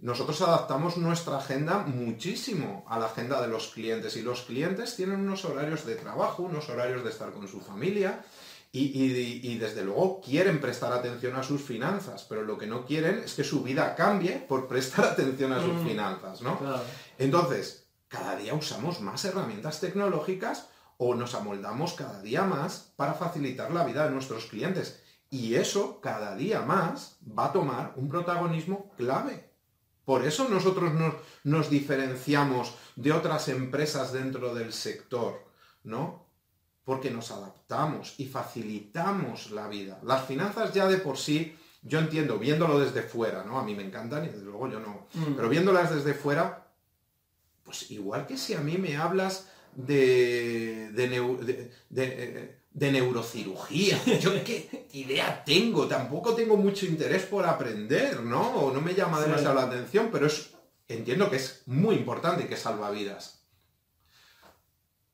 Nosotros 0.00 0.40
adaptamos 0.42 0.96
nuestra 0.96 1.38
agenda 1.38 1.78
muchísimo 1.78 2.84
a 2.88 3.00
la 3.00 3.06
agenda 3.06 3.42
de 3.42 3.48
los 3.48 3.68
clientes 3.68 4.16
y 4.16 4.22
los 4.22 4.42
clientes 4.42 4.94
tienen 4.94 5.20
unos 5.20 5.44
horarios 5.44 5.84
de 5.84 5.96
trabajo, 5.96 6.44
unos 6.44 6.68
horarios 6.68 7.02
de 7.02 7.10
estar 7.10 7.32
con 7.32 7.48
su 7.48 7.60
familia 7.60 8.24
y, 8.72 8.80
y- 8.80 9.40
y 9.50 9.58
desde 9.58 9.82
luego 9.84 10.20
quieren 10.20 10.60
prestar 10.60 10.92
atención 10.92 11.34
a 11.36 11.42
sus 11.42 11.62
finanzas, 11.62 12.24
pero 12.28 12.42
lo 12.42 12.58
que 12.58 12.66
no 12.66 12.84
quieren 12.84 13.20
es 13.24 13.34
que 13.34 13.44
su 13.44 13.62
vida 13.62 13.94
cambie 13.94 14.44
por 14.48 14.68
prestar 14.68 15.04
atención 15.12 15.52
a 15.52 15.60
sus 15.62 15.74
Mm. 15.74 15.86
finanzas, 15.86 16.42
¿no? 16.42 16.58
Claro. 16.58 16.82
Entonces, 17.18 17.86
cada 18.08 18.36
día 18.36 18.54
usamos 18.54 19.00
más 19.00 19.24
herramientas 19.24 19.80
tecnológicas 19.80 20.68
o 20.98 21.14
nos 21.14 21.34
amoldamos 21.34 21.94
cada 21.94 22.20
día 22.22 22.42
más 22.44 22.92
para 22.96 23.14
facilitar 23.14 23.70
la 23.70 23.84
vida 23.84 24.04
de 24.04 24.10
nuestros 24.10 24.46
clientes. 24.46 25.00
Y 25.30 25.54
eso 25.56 26.00
cada 26.00 26.34
día 26.36 26.62
más 26.62 27.18
va 27.38 27.46
a 27.46 27.52
tomar 27.52 27.92
un 27.96 28.08
protagonismo 28.08 28.90
clave. 28.96 29.48
Por 30.04 30.24
eso 30.26 30.48
nosotros 30.48 30.94
nos, 30.94 31.14
nos 31.44 31.68
diferenciamos 31.68 32.74
de 32.96 33.12
otras 33.12 33.48
empresas 33.48 34.12
dentro 34.12 34.54
del 34.54 34.72
sector, 34.72 35.44
¿no? 35.84 36.27
Porque 36.88 37.10
nos 37.10 37.30
adaptamos 37.30 38.14
y 38.16 38.24
facilitamos 38.24 39.50
la 39.50 39.68
vida. 39.68 40.00
Las 40.02 40.24
finanzas 40.26 40.72
ya 40.72 40.86
de 40.88 40.96
por 40.96 41.18
sí, 41.18 41.54
yo 41.82 41.98
entiendo, 41.98 42.38
viéndolo 42.38 42.80
desde 42.80 43.02
fuera, 43.02 43.44
¿no? 43.44 43.58
A 43.58 43.62
mí 43.62 43.74
me 43.74 43.84
encantan 43.84 44.24
y 44.24 44.28
desde 44.28 44.46
luego 44.46 44.70
yo 44.70 44.80
no. 44.80 45.06
Mm. 45.12 45.34
Pero 45.36 45.48
viéndolas 45.50 45.94
desde 45.94 46.14
fuera, 46.14 46.66
pues 47.62 47.90
igual 47.90 48.26
que 48.26 48.38
si 48.38 48.54
a 48.54 48.60
mí 48.60 48.78
me 48.78 48.96
hablas 48.96 49.48
de, 49.76 50.90
de, 50.92 51.10
neu- 51.10 51.38
de- 51.40 51.70
de- 51.90 52.58
de 52.72 52.92
neurocirugía, 52.92 54.02
yo 54.20 54.42
qué 54.42 54.86
idea 54.92 55.44
tengo, 55.44 55.86
tampoco 55.88 56.34
tengo 56.34 56.56
mucho 56.56 56.86
interés 56.86 57.24
por 57.24 57.44
aprender, 57.44 58.20
¿no? 58.22 58.40
O 58.60 58.72
no 58.72 58.80
me 58.80 58.94
llama 58.94 59.18
Sí. 59.18 59.24
demasiado 59.24 59.54
la 59.56 59.64
atención, 59.64 60.08
pero 60.10 60.26
es, 60.26 60.52
entiendo 60.88 61.28
que 61.28 61.36
es 61.36 61.62
muy 61.66 61.96
importante 61.96 62.46
que 62.48 62.56
salva 62.56 62.90
vidas. 62.90 63.37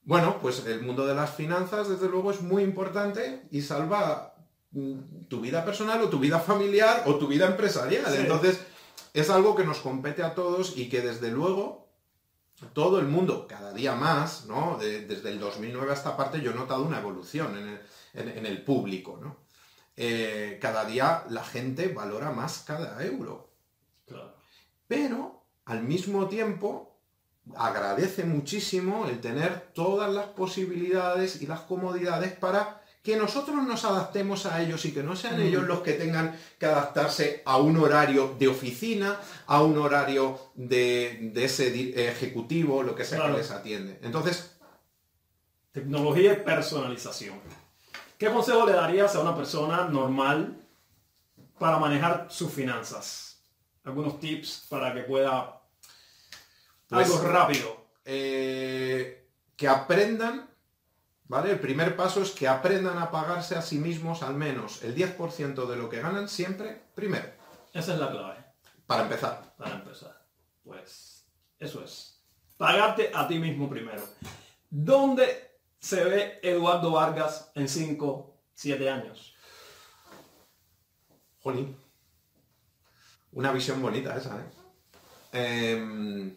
Bueno, 0.04 0.38
pues 0.40 0.64
el 0.66 0.82
mundo 0.82 1.06
de 1.06 1.14
las 1.14 1.34
finanzas, 1.34 1.88
desde 1.88 2.08
luego, 2.08 2.30
es 2.30 2.42
muy 2.42 2.62
importante 2.62 3.46
y 3.50 3.62
salva 3.62 4.34
mm, 4.72 5.26
tu 5.28 5.40
vida 5.40 5.64
personal 5.64 6.02
o 6.02 6.08
tu 6.10 6.18
vida 6.18 6.38
familiar 6.40 7.02
o 7.06 7.16
tu 7.16 7.26
vida 7.26 7.46
empresarial. 7.46 8.04
Sí. 8.12 8.18
Entonces, 8.20 8.60
es 9.14 9.30
algo 9.30 9.54
que 9.56 9.64
nos 9.64 9.78
compete 9.78 10.22
a 10.22 10.34
todos 10.34 10.76
y 10.76 10.88
que 10.88 11.00
desde 11.00 11.30
luego 11.30 11.88
todo 12.72 12.98
el 13.00 13.06
mundo, 13.06 13.46
cada 13.48 13.72
día 13.72 13.94
más, 13.94 14.46
¿no? 14.46 14.76
De- 14.78 15.06
desde 15.06 15.30
el 15.30 15.40
2009 15.40 15.90
a 15.90 15.94
esta 15.94 16.16
parte 16.16 16.40
yo 16.40 16.50
he 16.52 16.54
notado 16.54 16.82
una 16.84 16.98
evolución 16.98 17.56
en 17.58 17.68
el, 17.68 17.80
en- 18.14 18.38
en 18.38 18.46
el 18.46 18.62
público, 18.62 19.18
¿no? 19.20 19.36
Eh, 19.96 20.58
cada 20.60 20.84
día 20.84 21.24
la 21.30 21.44
gente 21.44 21.88
valora 21.88 22.30
más 22.32 22.64
cada 22.66 23.00
euro 23.04 23.52
Claro. 24.06 24.34
pero 24.88 25.44
al 25.66 25.82
mismo 25.84 26.26
tiempo 26.26 26.93
agradece 27.56 28.24
muchísimo 28.24 29.06
el 29.06 29.20
tener 29.20 29.68
todas 29.74 30.12
las 30.12 30.26
posibilidades 30.26 31.42
y 31.42 31.46
las 31.46 31.60
comodidades 31.60 32.32
para 32.32 32.80
que 33.02 33.16
nosotros 33.16 33.56
nos 33.66 33.84
adaptemos 33.84 34.46
a 34.46 34.62
ellos 34.62 34.84
y 34.86 34.92
que 34.92 35.02
no 35.02 35.14
sean 35.14 35.38
ellos 35.40 35.64
los 35.64 35.80
que 35.80 35.92
tengan 35.92 36.38
que 36.58 36.64
adaptarse 36.64 37.42
a 37.44 37.58
un 37.58 37.76
horario 37.76 38.34
de 38.38 38.48
oficina, 38.48 39.20
a 39.46 39.62
un 39.62 39.76
horario 39.76 40.38
de, 40.54 41.30
de 41.34 41.44
ese 41.44 42.08
ejecutivo, 42.08 42.82
lo 42.82 42.94
que 42.94 43.04
sea 43.04 43.18
Claro. 43.18 43.34
que 43.34 43.40
les 43.42 43.50
atiende. 43.50 43.98
Entonces, 44.02 44.50
Tecnología 45.72 46.32
y 46.34 46.36
personalización. 46.36 47.34
¿Qué 48.16 48.30
consejo 48.30 48.64
le 48.64 48.72
darías 48.74 49.16
a 49.16 49.20
una 49.20 49.34
persona 49.36 49.88
normal 49.88 50.56
para 51.58 51.78
manejar 51.78 52.28
sus 52.30 52.52
finanzas? 52.52 53.42
Algunos 53.82 54.20
tips 54.20 54.66
para 54.70 54.94
que 54.94 55.00
pueda 55.02 55.60
Pues- 56.88 57.10
algo 57.10 57.26
rápido. 57.28 57.84
eh, 58.04 59.26
que 59.56 59.68
aprendan, 59.68 60.50
¿vale? 61.26 61.52
El 61.52 61.60
primer 61.60 61.96
paso 61.96 62.20
es 62.22 62.30
que 62.32 62.46
aprendan 62.48 62.98
a 62.98 63.10
pagarse 63.10 63.54
a 63.56 63.62
sí 63.62 63.78
mismos 63.78 64.22
al 64.22 64.34
menos 64.34 64.82
el 64.82 64.94
10% 64.94 65.66
de 65.66 65.76
lo 65.76 65.88
que 65.88 66.00
ganan 66.00 66.28
siempre, 66.28 66.82
primero, 66.94 67.28
Esa 67.72 67.94
es 67.94 67.98
la 68.00 68.10
clave 68.10 68.44
para 68.86 69.02
empezar. 69.04 69.54
para 69.56 69.76
empezar. 69.76 70.22
Pues 70.62 71.24
eso 71.58 71.82
es. 71.84 72.20
Pagarte 72.58 73.10
a 73.14 73.26
ti 73.26 73.38
mismo 73.38 73.68
primero. 73.70 74.02
¿Dónde 74.70 75.58
se 75.78 76.04
ve 76.04 76.40
Eduardo 76.42 76.92
Vargas 76.92 77.50
en 77.54 77.68
5, 77.68 78.36
7 78.54 78.88
años? 78.90 79.34
Jolín. 81.42 81.76
Una 83.32 83.52
visión 83.52 83.82
bonita 83.82 84.16
esa, 84.16 84.38
¿eh? 84.40 84.44
Em, 85.32 86.36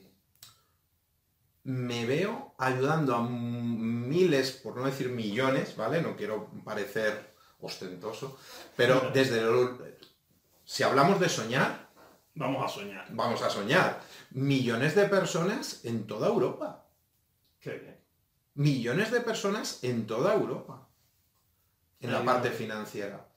me 1.67 2.06
veo 2.06 2.53
ayudando 2.58 3.13
a 3.13 3.21
miles, 3.27 4.51
por 4.51 4.77
no 4.77 4.86
decir 4.86 5.10
millones, 5.10 5.75
¿vale? 5.75 6.01
No 6.01 6.15
quiero 6.15 6.49
parecer 6.63 7.34
ostentoso, 7.60 8.38
pero 8.77 9.12
desde 9.13 9.41
lo- 9.41 9.77
si 10.63 10.84
hablamos 10.84 11.19
de 11.19 11.27
soñar, 11.27 11.89
Vamos 12.36 12.63
a 12.63 12.69
soñar. 12.69 13.06
vamos 13.10 13.41
a 13.41 13.49
soñar. 13.49 13.99
Millones 14.32 14.95
de 14.95 15.08
personas 15.10 15.84
en 15.84 16.08
toda 16.08 16.27
Europa. 16.30 16.86
Qué 17.60 17.71
bien. 17.71 17.97
Millones 18.53 19.12
de 19.12 19.19
personas 19.19 19.84
en 19.84 20.08
toda 20.08 20.34
Europa. 20.36 20.88
En 21.99 22.13
la 22.13 22.23
parte 22.23 22.51
financiera. 22.51 23.27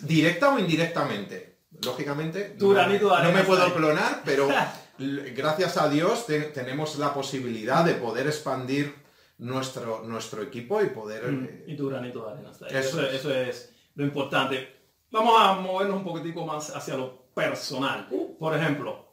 Directa 0.00 0.52
o 0.52 0.58
indirectamente. 0.58 1.58
Lógicamente, 1.84 2.56
no, 2.58 3.12
arena 3.14 3.38
me 3.38 3.44
puedo 3.44 3.72
clonar, 3.74 4.22
pero 4.24 4.48
gracias 5.34 5.76
a 5.76 5.88
Dios 5.88 6.26
te- 6.26 6.40
tenemos 6.42 6.98
la 6.98 7.12
posibilidad 7.14 7.84
de 7.84 7.94
poder 7.94 8.26
expandir 8.26 8.94
nuestro, 9.38 10.02
nuestro 10.04 10.42
equipo 10.42 10.82
y 10.82 10.86
poder... 10.86 11.30
Mm, 11.30 11.44
eh, 11.44 11.64
Y 11.68 11.76
tu 11.76 11.88
granito 11.88 12.24
de 12.26 12.32
arena 12.32 12.50
está 12.50 12.66
ahí. 12.66 12.76
Eso 12.76 13.00
Eso, 13.00 13.06
es. 13.06 13.14
eso 13.14 13.34
es 13.34 13.72
lo 13.94 14.04
importante. 14.04 14.76
Vamos 15.10 15.34
a 15.40 15.54
movernos 15.54 15.96
un 15.98 16.04
poquitico 16.04 16.44
más 16.46 16.74
hacia 16.74 16.96
lo 16.96 17.22
personal. 17.34 18.08
Por 18.38 18.56
ejemplo, 18.56 19.06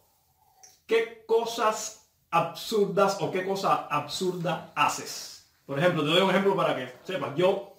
¿qué 0.86 1.24
cosas 1.26 2.08
absurdas 2.30 3.18
o 3.22 3.32
qué 3.32 3.46
cosa 3.46 3.88
absurda 3.90 4.72
haces? 4.76 5.50
Por 5.66 5.80
ejemplo, 5.80 6.04
te 6.04 6.10
doy 6.10 6.22
un 6.22 6.30
ejemplo 6.30 6.56
para 6.56 6.76
que 6.76 6.94
sepas. 7.04 7.36
Yo 7.36 7.74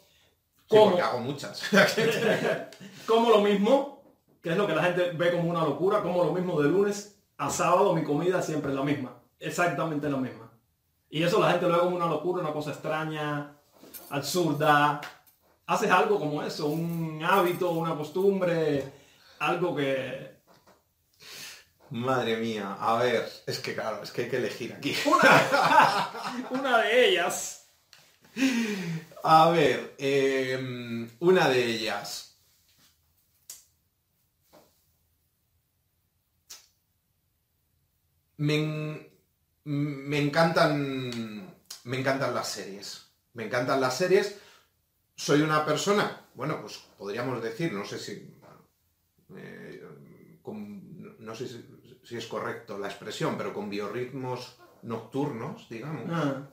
sí, 0.68 0.76
como, 0.76 0.84
porque 0.86 1.02
hago 1.02 1.20
muchas. 1.20 1.62
como 3.06 3.30
lo 3.30 3.40
mismo, 3.40 4.02
que 4.42 4.50
es 4.50 4.56
lo 4.56 4.66
que 4.66 4.74
la 4.74 4.82
gente 4.84 5.10
ve 5.12 5.32
como 5.32 5.50
una 5.50 5.64
locura, 5.64 6.02
como 6.02 6.24
lo 6.24 6.32
mismo 6.32 6.60
de 6.60 6.68
lunes 6.68 7.17
a 7.38 7.50
sábado, 7.50 7.94
mi 7.94 8.02
comida 8.02 8.42
siempre 8.42 8.72
es 8.72 8.76
la 8.76 8.84
misma. 8.84 9.12
Exactamente 9.38 10.08
la 10.10 10.16
misma. 10.16 10.50
Y 11.08 11.22
eso 11.22 11.40
la 11.40 11.52
gente 11.52 11.66
lo 11.66 11.74
ve 11.74 11.80
como 11.80 11.96
una 11.96 12.06
locura, 12.06 12.42
una 12.42 12.52
cosa 12.52 12.70
extraña, 12.70 13.56
absurda. 14.10 15.00
Haces 15.66 15.90
algo 15.90 16.18
como 16.18 16.42
eso, 16.42 16.66
un 16.66 17.22
hábito, 17.24 17.70
una 17.70 17.94
costumbre, 17.94 18.92
algo 19.38 19.74
que... 19.74 20.36
Madre 21.90 22.36
mía, 22.36 22.76
a 22.78 22.98
ver, 22.98 23.26
es 23.46 23.60
que 23.60 23.74
claro, 23.74 24.02
es 24.02 24.10
que 24.10 24.22
hay 24.22 24.28
que 24.28 24.36
elegir 24.36 24.74
aquí. 24.74 24.94
Una 26.50 26.78
de 26.78 27.08
ellas. 27.08 27.66
A 29.22 29.48
ver, 29.50 29.94
em, 29.98 31.08
una 31.20 31.48
de 31.48 31.64
ellas. 31.64 32.27
Me, 38.38 39.10
me 39.64 40.18
encantan. 40.18 41.54
Me 41.84 41.98
encantan 41.98 42.34
las 42.34 42.48
series. 42.50 43.06
Me 43.34 43.44
encantan 43.44 43.80
las 43.80 43.96
series. 43.96 44.38
Soy 45.14 45.42
una 45.42 45.64
persona, 45.66 46.26
bueno, 46.34 46.60
pues 46.60 46.78
podríamos 46.96 47.42
decir, 47.42 47.72
no 47.72 47.84
sé 47.84 47.98
si. 47.98 48.34
eh, 49.36 49.84
con- 50.42 51.16
no 51.18 51.34
sé 51.34 51.46
si, 51.48 51.64
si 52.04 52.16
es 52.16 52.26
correcto 52.26 52.78
la 52.78 52.88
expresión, 52.88 53.36
pero 53.36 53.52
con 53.52 53.68
biorritmos 53.68 54.56
nocturnos, 54.82 55.68
digamos 55.68 56.04
Ah, 56.10 56.48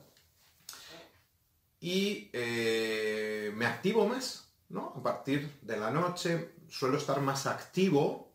y 1.80 2.30
eh, 2.34 3.52
me 3.56 3.66
activo 3.68 4.08
más, 4.08 4.50
¿no? 4.70 4.94
A 4.98 5.04
partir 5.04 5.60
de 5.62 5.78
la 5.78 5.92
noche 5.92 6.56
suelo 6.68 6.98
estar 6.98 7.22
más 7.22 7.46
activo, 7.46 8.34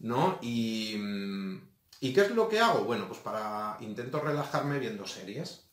¿no? 0.00 0.38
Y, 0.42 0.96
mm, 0.98 1.67
¿y 2.00 2.12
qué 2.12 2.22
es 2.22 2.30
lo 2.30 2.48
que 2.48 2.60
hago? 2.60 2.84
Bueno, 2.84 3.06
pues 3.06 3.20
para 3.20 3.76
intento 3.80 4.20
relajarme 4.20 4.78
viendo 4.78 5.06
series 5.06 5.68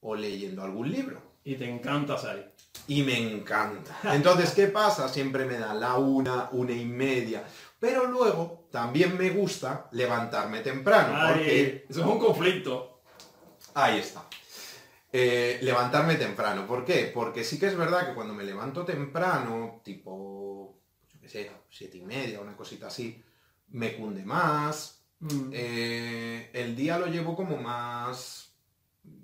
o 0.00 0.14
leyendo 0.14 0.62
algún 0.62 0.90
libro. 0.90 1.22
y 1.44 1.56
te 1.56 1.68
encanta 1.68 2.16
salir. 2.16 2.50
Y 2.86 3.02
me 3.02 3.18
encanta. 3.18 3.96
Entonces, 4.14 4.50
¿qué 4.52 4.66
pasa? 4.68 5.08
Siempre 5.08 5.44
me 5.44 5.58
da 5.58 5.74
la 5.74 5.94
una, 5.96 6.48
una 6.52 6.72
y 6.72 6.84
media. 6.84 7.44
Pero 7.78 8.06
luego 8.06 8.66
también 8.70 9.16
me 9.18 9.28
gusta 9.30 9.88
levantarme 9.92 10.60
temprano. 10.60 11.16
porque 11.28 11.84
eso 11.88 12.00
es 12.00 12.06
un 12.06 12.18
conflicto. 12.18 13.02
Ahí 13.74 13.98
está. 13.98 14.24
Eh, 15.12 15.58
levantarme 15.62 16.16
temprano. 16.16 16.66
¿Por 16.66 16.84
qué? 16.84 17.10
Porque 17.14 17.44
sí 17.44 17.58
que 17.58 17.66
es 17.66 17.76
verdad 17.76 18.08
que 18.08 18.14
cuando 18.14 18.34
me 18.34 18.44
levanto 18.44 18.84
temprano, 18.84 19.80
tipo, 19.84 20.78
yo 21.12 21.20
qué 21.20 21.28
sé, 21.28 21.50
siete 21.70 21.98
y 21.98 22.02
media, 22.02 22.40
una 22.40 22.56
cosita 22.56 22.86
así, 22.88 23.22
me 23.68 23.96
cunde 23.96 24.24
más. 24.24 25.03
Mm. 25.20 25.50
eh, 25.52 26.50
el 26.52 26.76
día 26.76 26.98
lo 26.98 27.06
llevo 27.06 27.34
como 27.36 27.56
más 27.56 28.50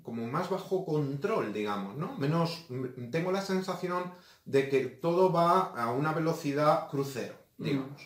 como 0.03 0.25
más 0.27 0.49
bajo 0.49 0.85
control, 0.85 1.53
digamos, 1.53 1.95
¿no? 1.97 2.15
Menos, 2.17 2.65
m- 2.69 2.89
tengo 3.11 3.31
la 3.31 3.41
sensación 3.41 4.13
de 4.45 4.69
que 4.69 4.81
todo 4.85 5.31
va 5.31 5.73
a 5.75 5.91
una 5.91 6.11
velocidad 6.13 6.87
crucero, 6.89 7.35
digamos. 7.57 7.99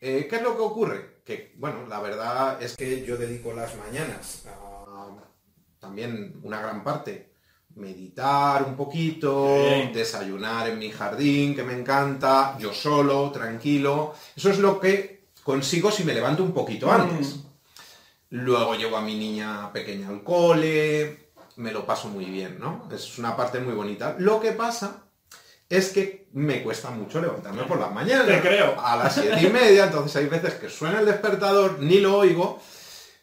Eh, 0.00 0.26
¿Qué 0.30 0.36
es 0.36 0.42
lo 0.42 0.56
que 0.56 0.62
ocurre? 0.62 1.20
Que, 1.24 1.54
bueno, 1.58 1.86
la 1.86 2.00
verdad 2.00 2.62
es 2.62 2.76
que 2.76 3.04
yo 3.04 3.16
dedico 3.16 3.52
las 3.52 3.76
mañanas 3.76 4.44
a 4.46 5.08
también 5.78 6.40
una 6.42 6.60
gran 6.60 6.82
parte 6.84 7.32
meditar 7.76 8.64
un 8.64 8.76
poquito, 8.76 9.54
Bien. 9.64 9.92
desayunar 9.92 10.68
en 10.68 10.78
mi 10.78 10.90
jardín, 10.90 11.54
que 11.54 11.62
me 11.62 11.72
encanta, 11.78 12.56
yo 12.58 12.72
solo, 12.72 13.30
tranquilo. 13.30 14.14
Eso 14.36 14.50
es 14.50 14.58
lo 14.58 14.78
que 14.80 15.19
consigo 15.42 15.90
si 15.90 16.04
me 16.04 16.14
levanto 16.14 16.42
un 16.42 16.52
poquito 16.52 16.90
antes. 16.90 17.36
Mm. 17.36 17.40
Luego 18.30 18.74
llevo 18.74 18.96
a 18.96 19.00
mi 19.02 19.16
niña 19.16 19.72
pequeña 19.72 20.08
al 20.08 20.22
cole, 20.22 21.30
me 21.56 21.72
lo 21.72 21.84
paso 21.84 22.08
muy 22.08 22.26
bien, 22.26 22.58
¿no? 22.60 22.88
Es 22.94 23.18
una 23.18 23.36
parte 23.36 23.58
muy 23.58 23.74
bonita. 23.74 24.14
Lo 24.18 24.40
que 24.40 24.52
pasa 24.52 25.04
es 25.68 25.90
que 25.90 26.28
me 26.32 26.62
cuesta 26.62 26.90
mucho 26.90 27.20
levantarme 27.20 27.64
por 27.64 27.78
las 27.80 27.92
mañanas. 27.92 28.26
Te 28.26 28.40
creo. 28.40 28.80
A 28.80 28.96
las 28.96 29.14
siete 29.14 29.40
y 29.42 29.48
media, 29.50 29.84
entonces 29.84 30.14
hay 30.16 30.26
veces 30.26 30.54
que 30.54 30.68
suena 30.68 31.00
el 31.00 31.06
despertador, 31.06 31.78
ni 31.80 31.98
lo 31.98 32.18
oigo. 32.18 32.60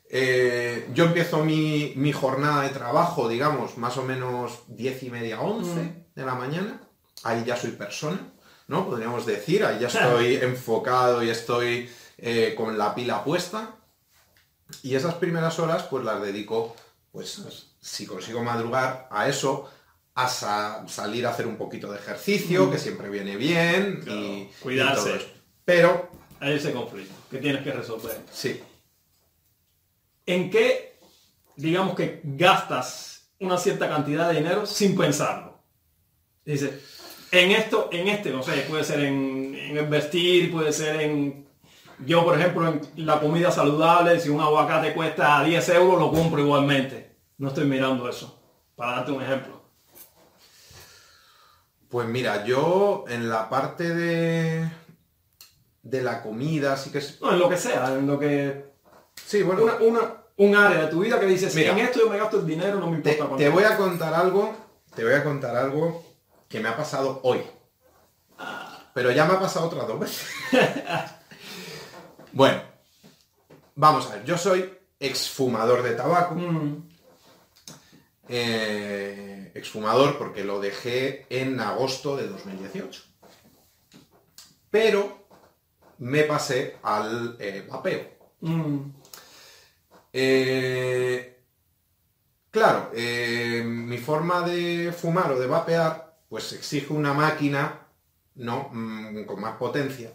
Eh, 0.10 0.88
yo 0.94 1.06
empiezo 1.06 1.44
mi, 1.44 1.94
mi 1.96 2.12
jornada 2.14 2.64
de 2.64 2.70
trabajo, 2.70 3.28
digamos, 3.28 3.78
más 3.78 3.98
o 3.98 4.04
menos 4.04 4.60
diez 4.68 5.04
y 5.04 5.10
media, 5.10 5.42
once 5.42 5.70
Mm. 5.82 6.06
de 6.16 6.26
la 6.26 6.36
mañana. 6.36 6.82
Ahí 7.24 7.44
ya 7.46 7.58
soy 7.58 7.72
persona, 7.72 8.20
¿no? 8.68 8.86
Podríamos 8.86 9.26
decir, 9.26 9.66
ahí 9.66 9.80
ya 9.80 9.88
estoy 9.88 10.36
enfocado 10.42 11.24
y 11.24 11.30
estoy 11.30 11.90
eh, 12.18 12.54
con 12.56 12.78
la 12.78 12.94
pila 12.96 13.24
puesta. 13.24 13.76
Y 14.84 14.96
esas 14.96 15.16
primeras 15.16 15.60
horas, 15.60 15.84
pues 15.84 16.04
las 16.04 16.22
dedico, 16.22 16.76
pues, 17.12 17.42
si 17.80 18.06
consigo 18.06 18.44
madrugar, 18.44 19.08
a 19.12 19.28
eso, 19.30 19.70
a 20.16 20.28
sa- 20.28 20.86
salir 20.88 21.26
a 21.26 21.30
hacer 21.30 21.48
un 21.48 21.58
poquito 21.58 21.92
de 21.92 22.00
ejercicio, 22.00 22.70
que 22.70 22.78
siempre 22.78 23.10
viene 23.10 23.38
bien, 23.38 24.00
Mm. 24.00 24.04
Claro, 24.04 24.20
y, 24.22 24.50
cuidarse. 24.62 25.10
y. 25.10 25.32
Pero, 25.64 26.10
Hay 26.40 26.54
ese 26.54 26.72
conflicto 26.74 27.14
que 27.32 27.38
tienes 27.38 27.64
que 27.64 27.72
resolver. 27.72 28.22
sí, 28.32 28.62
¿En 30.26 30.50
qué, 30.50 31.00
digamos 31.56 31.96
que 31.96 32.20
gastas 32.24 33.30
una 33.40 33.58
cierta 33.58 33.88
cantidad 33.88 34.30
de 34.30 34.40
dinero 34.40 34.66
sin 34.66 34.96
pensarlo? 34.98 35.58
Dice, 36.44 36.82
en 37.32 37.52
esto, 37.52 37.90
en 37.92 38.08
este, 38.10 38.32
no 38.32 38.44
sé, 38.44 38.66
puede 38.70 38.84
ser 38.84 39.00
en, 39.02 39.56
en 39.56 40.52
puede 40.52 40.74
ser 40.74 41.00
en... 41.02 41.47
Yo, 42.06 42.24
por 42.24 42.40
ejemplo, 42.40 42.68
en 42.68 43.06
la 43.06 43.20
comida 43.20 43.50
saludable, 43.52 44.20
si 44.20 44.30
un 44.30 44.40
aguacate 44.40 44.94
cuesta 44.94 45.44
10 45.44 45.70
euros, 45.70 46.00
lo 46.00 46.12
compro 46.12 46.40
igualmente. 46.42 47.16
No 47.40 47.48
estoy 47.50 47.66
mirando 47.66 48.08
eso, 48.08 48.40
para 48.76 48.92
darte 48.98 49.12
un 49.12 49.22
ejemplo. 49.24 49.62
Pues 51.90 52.08
mira, 52.08 52.44
yo 52.46 53.06
en 53.08 53.30
la 53.30 53.50
parte 53.50 53.94
de, 53.96 54.70
de 55.84 56.02
la 56.04 56.22
comida 56.22 56.76
sí 56.78 56.92
que 56.92 56.98
es... 57.00 57.22
No, 57.22 57.32
en 57.32 57.40
lo 57.40 57.50
que 57.50 57.58
sea, 57.58 57.94
en 57.94 58.06
lo 58.06 58.20
que... 58.20 58.72
Sí, 59.26 59.42
bueno, 59.42 59.64
Una, 59.64 59.76
una- 59.76 60.14
un 60.40 60.56
área 60.56 60.82
de 60.84 60.88
tu 60.88 61.00
vida 61.00 61.20
que 61.20 61.26
dices, 61.26 61.56
Mira. 61.56 61.72
en 61.72 61.80
esto 61.80 62.00
yo 62.00 62.10
me 62.12 62.18
gasto 62.20 62.40
el 62.40 62.46
dinero, 62.46 62.80
no 62.80 62.92
me 62.92 62.98
te, 63.00 63.12
importa 63.14 63.28
cuánto. 63.30 63.38
te 63.38 63.50
voy 63.50 63.64
a 63.64 63.76
contar 63.76 64.14
algo, 64.14 64.56
te 64.94 65.04
voy 65.04 65.14
a 65.14 65.24
contar 65.24 65.56
algo 65.56 66.06
que 66.48 66.60
me 66.60 66.70
ha 66.70 66.78
pasado 66.78 67.22
hoy. 67.24 67.42
Pero 68.94 69.10
ya 69.12 69.26
me 69.26 69.34
ha 69.34 69.40
pasado 69.40 69.66
otras 69.66 69.88
dos 69.88 70.00
veces. 70.00 70.28
bueno, 72.38 72.62
vamos 73.74 74.06
a 74.06 74.14
ver, 74.16 74.26
yo 74.26 74.38
soy 74.38 74.72
exfumador 75.00 75.82
de 75.82 75.96
tabaco. 75.96 76.36
Mm, 76.36 76.88
eh, 78.30 79.52
exfumador 79.56 80.20
porque 80.20 80.44
lo 80.44 80.60
dejé 80.60 81.26
en 81.32 81.60
agosto 81.60 82.16
de 82.16 82.28
2018. 82.28 83.02
Pero 84.70 85.28
me 85.98 86.26
pasé 86.26 86.78
al 86.84 87.38
eh, 87.40 87.66
vapeo. 87.68 88.08
mm, 88.42 88.78
Eh, 90.14 91.42
claro, 92.52 92.92
mi 92.94 93.98
forma 93.98 94.42
de 94.42 94.94
fumar 94.96 95.32
o 95.32 95.40
de 95.40 95.48
vapear, 95.48 96.20
pues 96.30 96.54
exige 96.54 96.94
una 96.94 97.14
máquina, 97.16 97.88
¿no? 98.36 98.70
Mm, 98.72 99.26
con 99.26 99.42
más 99.42 99.58
potencia. 99.58 100.12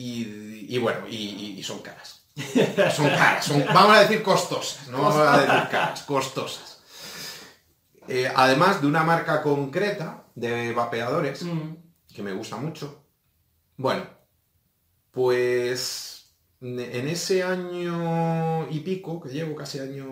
Y, 0.00 0.74
y 0.74 0.78
bueno, 0.78 1.08
y, 1.08 1.16
y- 1.16 1.58
y 1.58 1.62
son 1.64 1.80
caras. 1.80 2.22
Son 2.94 3.08
caras, 3.08 3.44
son- 3.44 3.64
vamos 3.66 3.96
a 3.96 4.00
decir 4.02 4.22
costosas, 4.22 4.86
no 4.88 4.98
vamos 5.02 5.16
a 5.16 5.38
decir 5.40 5.68
caras, 5.70 6.02
costosas. 6.04 6.78
Eh, 8.06 8.30
además 8.34 8.80
de 8.80 8.86
una 8.86 9.02
marca 9.02 9.42
concreta 9.42 10.24
de 10.36 10.72
vapeadores, 10.72 11.42
mm. 11.42 11.74
que 12.14 12.22
me 12.22 12.32
gusta 12.32 12.56
mucho. 12.56 13.04
Bueno, 13.76 14.04
pues 15.10 16.30
en 16.60 17.08
ese 17.08 17.42
año 17.42 18.68
y 18.70 18.78
pico, 18.80 19.20
que 19.20 19.30
llevo 19.30 19.56
casi 19.56 19.80
año, 19.80 20.06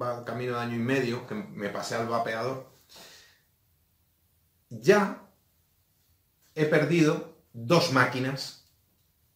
va 0.00 0.24
camino 0.24 0.54
de 0.54 0.60
año 0.60 0.76
y 0.76 0.78
medio, 0.78 1.26
que 1.26 1.34
me 1.34 1.68
pasé 1.68 1.96
al 1.96 2.08
vapeador, 2.08 2.70
ya 4.70 5.22
he 6.54 6.64
perdido 6.64 7.36
dos 7.52 7.92
máquinas 7.92 8.57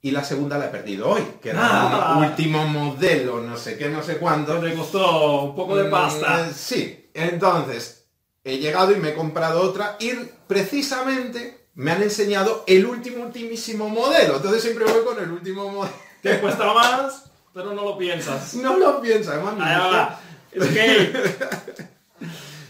y 0.05 0.11
la 0.11 0.25
segunda 0.25 0.59
la 0.59 0.67
he 0.67 0.69
perdido 0.69 1.09
hoy, 1.11 1.23
que 1.41 1.51
era 1.51 1.61
Ah. 1.63 2.17
un 2.19 2.25
último 2.25 2.67
modelo, 2.67 3.41
no 3.41 3.57
sé 3.57 3.79
qué, 3.79 3.89
no 3.89 4.03
sé 4.03 4.17
cuándo. 4.19 4.59
Te 4.59 4.75
costó 4.75 5.43
un 5.43 5.55
poco 5.55 5.77
de 5.77 5.85
Mm, 5.85 5.91
pasta. 5.91 6.49
eh, 6.49 6.53
sí, 6.55 7.11
entonces 7.15 8.05
he 8.45 8.59
llegado 8.59 8.91
y 8.93 8.97
me 8.97 9.11
he 9.11 9.15
comprado 9.15 9.61
otra 9.63 9.97
y 10.01 10.11
precisamente 10.49 11.69
me 11.75 11.93
han 11.93 12.03
enseñado 12.03 12.65
el 12.67 12.85
último, 12.85 13.25
ultimísimo 13.25 13.89
modelo. 13.89 14.37
Entonces 14.37 14.61
siempre 14.63 14.85
voy 14.85 15.05
con 15.05 15.23
el 15.23 15.31
último 15.31 15.71
modelo. 15.71 15.95
Que 16.21 16.39
cuesta 16.41 16.73
más, 16.75 17.25
pero 17.55 17.73
no 17.73 17.83
lo 17.85 17.97
piensas. 17.99 18.55
No 18.63 18.77
lo 18.77 19.01
piensa, 19.01 19.35
además. 19.35 20.19
Es 20.51 20.67
que, 20.69 21.37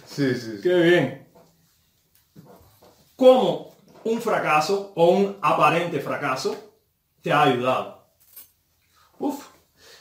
Sí, 0.07 0.35
sí, 0.35 0.41
sí. 0.57 0.61
qué 0.63 0.75
bien. 0.75 1.29
¿Cómo 3.17 3.75
un 4.05 4.21
fracaso 4.21 4.93
o 4.97 5.11
un 5.11 5.39
aparente 5.41 6.01
fracaso 6.01 6.72
te 7.23 7.33
ha 7.33 7.43
ayudado? 7.43 8.07
Uf. 9.19 9.45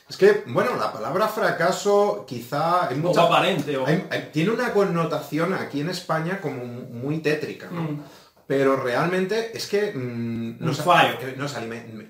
Es 0.10 0.18
que, 0.18 0.44
bueno, 0.48 0.76
la 0.76 0.92
palabra 0.92 1.28
fracaso 1.30 2.26
quizá 2.28 2.90
O 2.90 2.96
mucha- 2.96 3.24
aparente 3.24 3.78
o... 3.78 3.86
hay- 3.88 4.06
hay- 4.10 4.30
tiene 4.34 4.52
una 4.52 4.74
connotación 4.74 5.54
aquí 5.54 5.80
en 5.82 5.90
España 5.90 6.42
como 6.42 6.66
muy 6.66 7.20
tétrica, 7.20 7.70
¿no? 7.72 7.82
Mm. 7.84 8.04
Pero 8.46 8.76
realmente 8.76 9.56
es 9.58 9.68
que 9.68 9.94
mm, 9.94 10.58
Un 10.62 10.76
fallo. 10.76 11.14
eh, 11.22 11.36
nos 11.38 11.56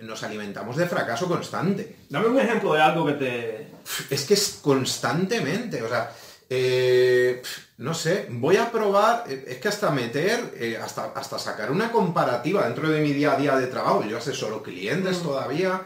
nos 0.01 0.23
alimentamos 0.23 0.75
de 0.77 0.87
fracaso 0.87 1.27
constante. 1.27 1.97
Dame 2.09 2.27
un 2.27 2.39
ejemplo 2.39 2.73
de 2.73 2.81
algo 2.81 3.05
que 3.05 3.13
te... 3.13 3.67
Es 4.09 4.25
que 4.25 4.33
es 4.33 4.59
constantemente, 4.63 5.83
o 5.83 5.87
sea, 5.89 6.11
eh, 6.53 7.41
no 7.77 7.93
sé, 7.93 8.27
voy 8.29 8.57
a 8.57 8.69
probar, 8.69 9.23
eh, 9.29 9.45
es 9.47 9.57
que 9.59 9.69
hasta 9.69 9.89
meter, 9.89 10.53
eh, 10.59 10.77
hasta, 10.77 11.05
hasta 11.15 11.39
sacar 11.39 11.71
una 11.71 11.93
comparativa 11.93 12.65
dentro 12.65 12.89
de 12.89 12.99
mi 12.99 13.13
día 13.13 13.31
a 13.31 13.37
día 13.37 13.55
de 13.55 13.67
trabajo, 13.67 14.03
yo 14.03 14.17
asesoro 14.17 14.61
clientes 14.61 15.19
Mm. 15.19 15.23
todavía, 15.23 15.81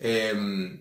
eh, 0.00 0.80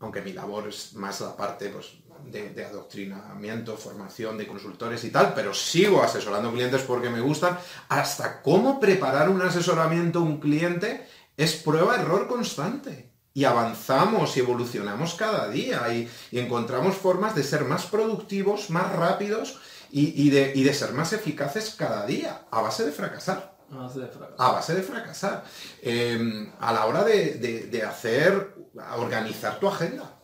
aunque 0.00 0.20
mi 0.20 0.34
labor 0.34 0.68
es 0.68 0.92
más 0.92 1.22
la 1.22 1.34
parte 1.34 1.70
pues, 1.70 1.94
de, 2.26 2.50
de 2.50 2.64
adoctrinamiento, 2.66 3.74
formación 3.78 4.36
de 4.36 4.46
consultores 4.46 5.02
y 5.04 5.10
tal, 5.10 5.32
pero 5.32 5.54
sigo 5.54 6.02
asesorando 6.02 6.52
clientes 6.52 6.82
porque 6.82 7.08
me 7.08 7.22
gustan, 7.22 7.58
hasta 7.88 8.42
cómo 8.42 8.78
preparar 8.78 9.30
un 9.30 9.40
asesoramiento 9.40 10.18
a 10.18 10.22
un 10.22 10.40
cliente 10.40 11.08
es 11.38 11.54
prueba-error 11.54 12.28
constante. 12.28 13.07
Y 13.34 13.44
avanzamos 13.44 14.36
y 14.36 14.40
evolucionamos 14.40 15.14
cada 15.14 15.48
día 15.48 15.92
y, 15.92 16.10
y 16.32 16.38
encontramos 16.40 16.96
formas 16.96 17.34
de 17.34 17.44
ser 17.44 17.64
más 17.64 17.86
productivos, 17.86 18.70
más 18.70 18.92
rápidos 18.92 19.60
y, 19.92 20.22
y 20.26 20.30
de, 20.30 20.52
y 20.54 20.64
de 20.64 20.74
ser 20.74 20.92
más 20.92 21.12
eficaces 21.12 21.74
cada 21.76 22.04
día, 22.06 22.42
a 22.50 22.60
base 22.62 22.84
de 22.84 22.92
fracasar 22.92 23.56
Ah, 23.70 23.88
sí, 23.92 24.00
de 24.00 24.06
fracaso. 24.08 24.42
a 24.42 24.52
base 24.52 24.74
de 24.74 24.82
fracasar. 24.82 25.44
Eh, 25.82 26.50
a 26.58 26.72
la 26.72 26.86
hora 26.86 27.04
de, 27.04 27.34
de- 27.34 27.66
de 27.66 27.82
hacer, 27.82 28.54
a 28.80 28.96
organizar 28.96 29.60
tu 29.60 29.68
agenda. 29.68 30.18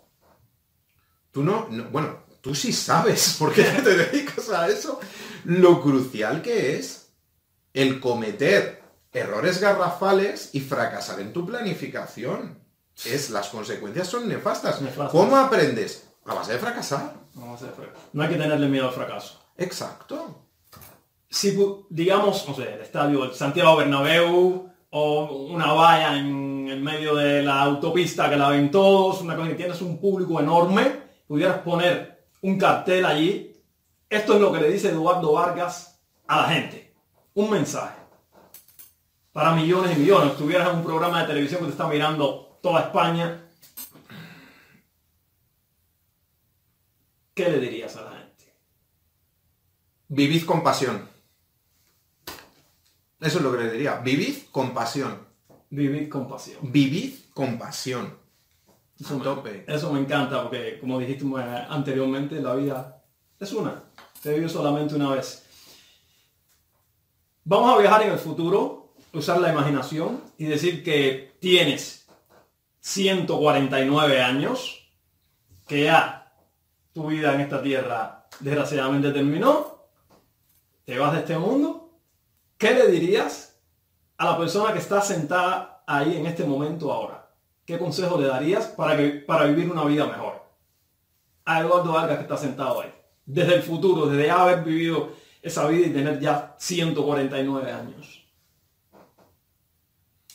Tú 1.31 1.43
no, 1.43 1.69
no- 1.71 1.85
bueno, 1.91 2.25
tú 2.41 2.55
sí 2.55 2.73
sabes, 2.73 3.37
porque 3.39 3.63
te 3.63 3.97
dedicas 3.97 4.49
a 4.51 4.69
eso, 4.69 4.99
lo 5.45 5.83
crucial 5.83 6.41
que 6.43 6.79
es 6.79 7.11
el 7.75 8.01
cometer 8.01 8.83
errores 9.13 9.61
garrafales 9.61 10.51
y 10.55 10.61
fracasar 10.61 11.21
en 11.21 11.33
tu 11.33 11.47
planificación. 11.47 12.64
Es, 13.05 13.31
las 13.31 13.49
consecuencias 13.49 14.09
son 14.09 14.29
nefastas. 14.29 14.81
Nefastas. 14.81 15.11
¿Cómo 15.11 15.37
aprendes? 15.37 16.09
A 16.27 16.35
base 16.35 16.53
de 16.53 16.59
fracasar. 16.59 17.15
No 18.13 18.23
hay 18.23 18.29
que 18.29 18.37
tenerle 18.37 18.69
miedo 18.69 18.89
al 18.89 18.95
fracaso. 18.95 19.41
Exacto. 19.57 20.47
si 21.29 21.57
digamos, 21.91 22.49
no 22.49 22.55
sé, 22.55 22.75
el 22.75 22.81
estadio 22.81 23.23
del 23.23 23.35
Santiago 23.35 23.77
Bernabéu 23.77 24.71
o 24.91 25.47
una 25.51 25.73
valla 25.73 26.17
en 26.19 26.69
el 26.69 26.81
medio 26.81 27.17
de 27.17 27.43
la 27.43 27.63
autopista 27.63 28.31
que 28.31 28.37
la 28.37 28.49
ven 28.49 28.71
todos, 28.71 29.21
una 29.21 29.37
cosa 29.37 29.49
que 29.49 29.55
tienes 29.55 29.81
un 29.83 29.99
público 29.99 30.41
enorme, 30.41 31.03
pudieras 31.27 31.59
poner 31.59 32.27
un 32.43 32.59
cartel 32.59 33.05
allí. 33.05 33.53
Esto 34.09 34.35
es 34.35 34.41
lo 34.41 34.53
que 34.53 34.61
le 34.61 34.71
dice 34.71 34.91
Eduardo 34.91 35.33
Vargas 35.33 36.01
a 36.27 36.43
la 36.43 36.49
gente. 36.49 36.95
Un 37.35 37.51
mensaje. 37.51 37.97
Para 39.33 39.53
millones 39.53 39.97
y 39.97 40.01
millones. 40.01 40.33
Estuvieras 40.33 40.71
en 40.71 40.77
un 40.77 40.85
programa 40.85 41.23
de 41.23 41.27
televisión 41.27 41.61
que 41.61 41.67
te 41.67 41.73
está 41.73 41.89
mirando 41.89 42.54
toda 42.65 42.81
España. 42.81 43.43
¿Qué 47.35 47.51
le 47.51 47.61
dirías 47.61 47.95
a 47.97 48.05
la 48.05 48.13
gente? 48.13 48.55
Vivid 50.09 50.47
con 50.47 50.63
pasión. 50.63 51.07
Eso 53.21 53.39
es 53.39 53.45
lo 53.45 53.53
que 53.53 53.65
le 53.65 53.71
diría. 53.71 53.97
Vivid 53.97 54.45
con 54.51 54.73
pasión. 54.73 55.19
Vivir 55.69 56.09
con 56.09 56.27
pasión. 56.27 56.57
Vivid 56.63 57.13
con 57.35 57.59
pasión. 57.59 58.17
Eso 58.99 59.19
me, 59.19 59.25
tope. 59.25 59.65
eso 59.69 59.93
me 59.93 60.01
encanta 60.01 60.43
porque, 60.45 60.79
como 60.81 60.99
dijiste 60.99 61.27
eh, 61.27 61.67
anteriormente, 61.69 62.41
la 62.41 62.55
vida 62.55 63.05
es 63.39 63.53
una. 63.53 63.83
Se 64.23 64.33
vive 64.33 64.49
solamente 64.49 64.95
una 64.95 65.11
vez. 65.11 65.45
Vamos 67.45 67.75
a 67.75 67.79
viajar 67.79 68.05
en 68.05 68.13
el 68.13 68.19
futuro, 68.19 68.95
usar 69.13 69.39
la 69.39 69.53
imaginación 69.53 70.23
y 70.39 70.47
decir 70.47 70.83
que 70.83 71.37
tienes 71.41 72.04
149 72.85 74.21
años, 74.21 74.87
que 75.67 75.85
ya 75.85 76.35
tu 76.93 77.07
vida 77.07 77.35
en 77.35 77.41
esta 77.41 77.63
tierra 77.63 78.27
desgraciadamente 78.41 79.11
terminó, 79.11 79.87
te 80.85 80.99
vas 80.99 81.15
de 81.15 81.21
este 81.21 81.39
mundo. 81.39 81.99
¿Qué 82.59 82.75
le 82.75 82.89
dirías 82.89 83.59
a 84.19 84.27
la 84.27 84.37
persona 84.37 84.75
que 84.75 84.81
está 84.81 85.01
sentada 85.01 85.83
ahí 85.87 86.15
en 86.15 86.27
este 86.27 86.45
momento 86.45 86.93
ahora? 86.93 87.31
¿Qué 87.65 87.79
consejo 87.79 88.21
le 88.21 88.27
darías 88.27 88.67
para, 88.67 88.99
que, 88.99 89.09
para 89.13 89.47
vivir 89.47 89.71
una 89.71 89.85
vida 89.85 90.07
mejor? 90.07 90.45
A 91.47 91.61
Eduardo 91.61 91.91
Vargas 91.91 92.19
que 92.19 92.25
está 92.25 92.37
sentado 92.37 92.83
ahí. 92.83 92.95
Desde 93.25 93.55
el 93.55 93.63
futuro, 93.63 94.07
desde 94.07 94.27
ya 94.27 94.43
haber 94.43 94.63
vivido 94.63 95.15
esa 95.41 95.67
vida 95.69 95.87
y 95.87 95.91
tener 95.91 96.21
ya 96.21 96.55
149 96.59 97.73
años. 97.73 98.27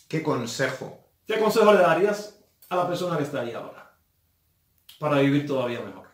¿Qué 0.07 0.23
consejo? 0.23 0.97
¿Qué 1.27 1.39
consejo 1.39 1.71
le 1.73 1.81
darías 1.81 2.38
a 2.69 2.75
la 2.75 2.87
persona 2.87 3.17
que 3.17 3.23
está 3.23 3.41
ahí 3.41 3.51
ahora? 3.53 3.91
Para 4.99 5.19
vivir 5.19 5.45
todavía 5.47 5.81
mejor. 5.81 6.07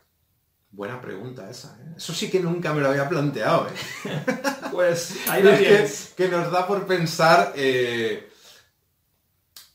Buena 0.71 1.01
pregunta 1.01 1.49
esa. 1.49 1.77
¿eh? 1.81 1.93
Eso 1.97 2.13
sí 2.13 2.29
que 2.29 2.39
nunca 2.39 2.73
me 2.73 2.81
lo 2.81 2.89
había 2.89 3.07
planteado. 3.09 3.67
¿eh? 3.67 4.25
Pues 4.71 5.15
ahí 5.29 5.47
Es 5.47 5.59
tienes. 5.59 6.13
que, 6.17 6.25
que 6.25 6.29
nos 6.31 6.51
da 6.51 6.67
por 6.67 6.85
pensar. 6.85 7.53
eh, 7.55 8.29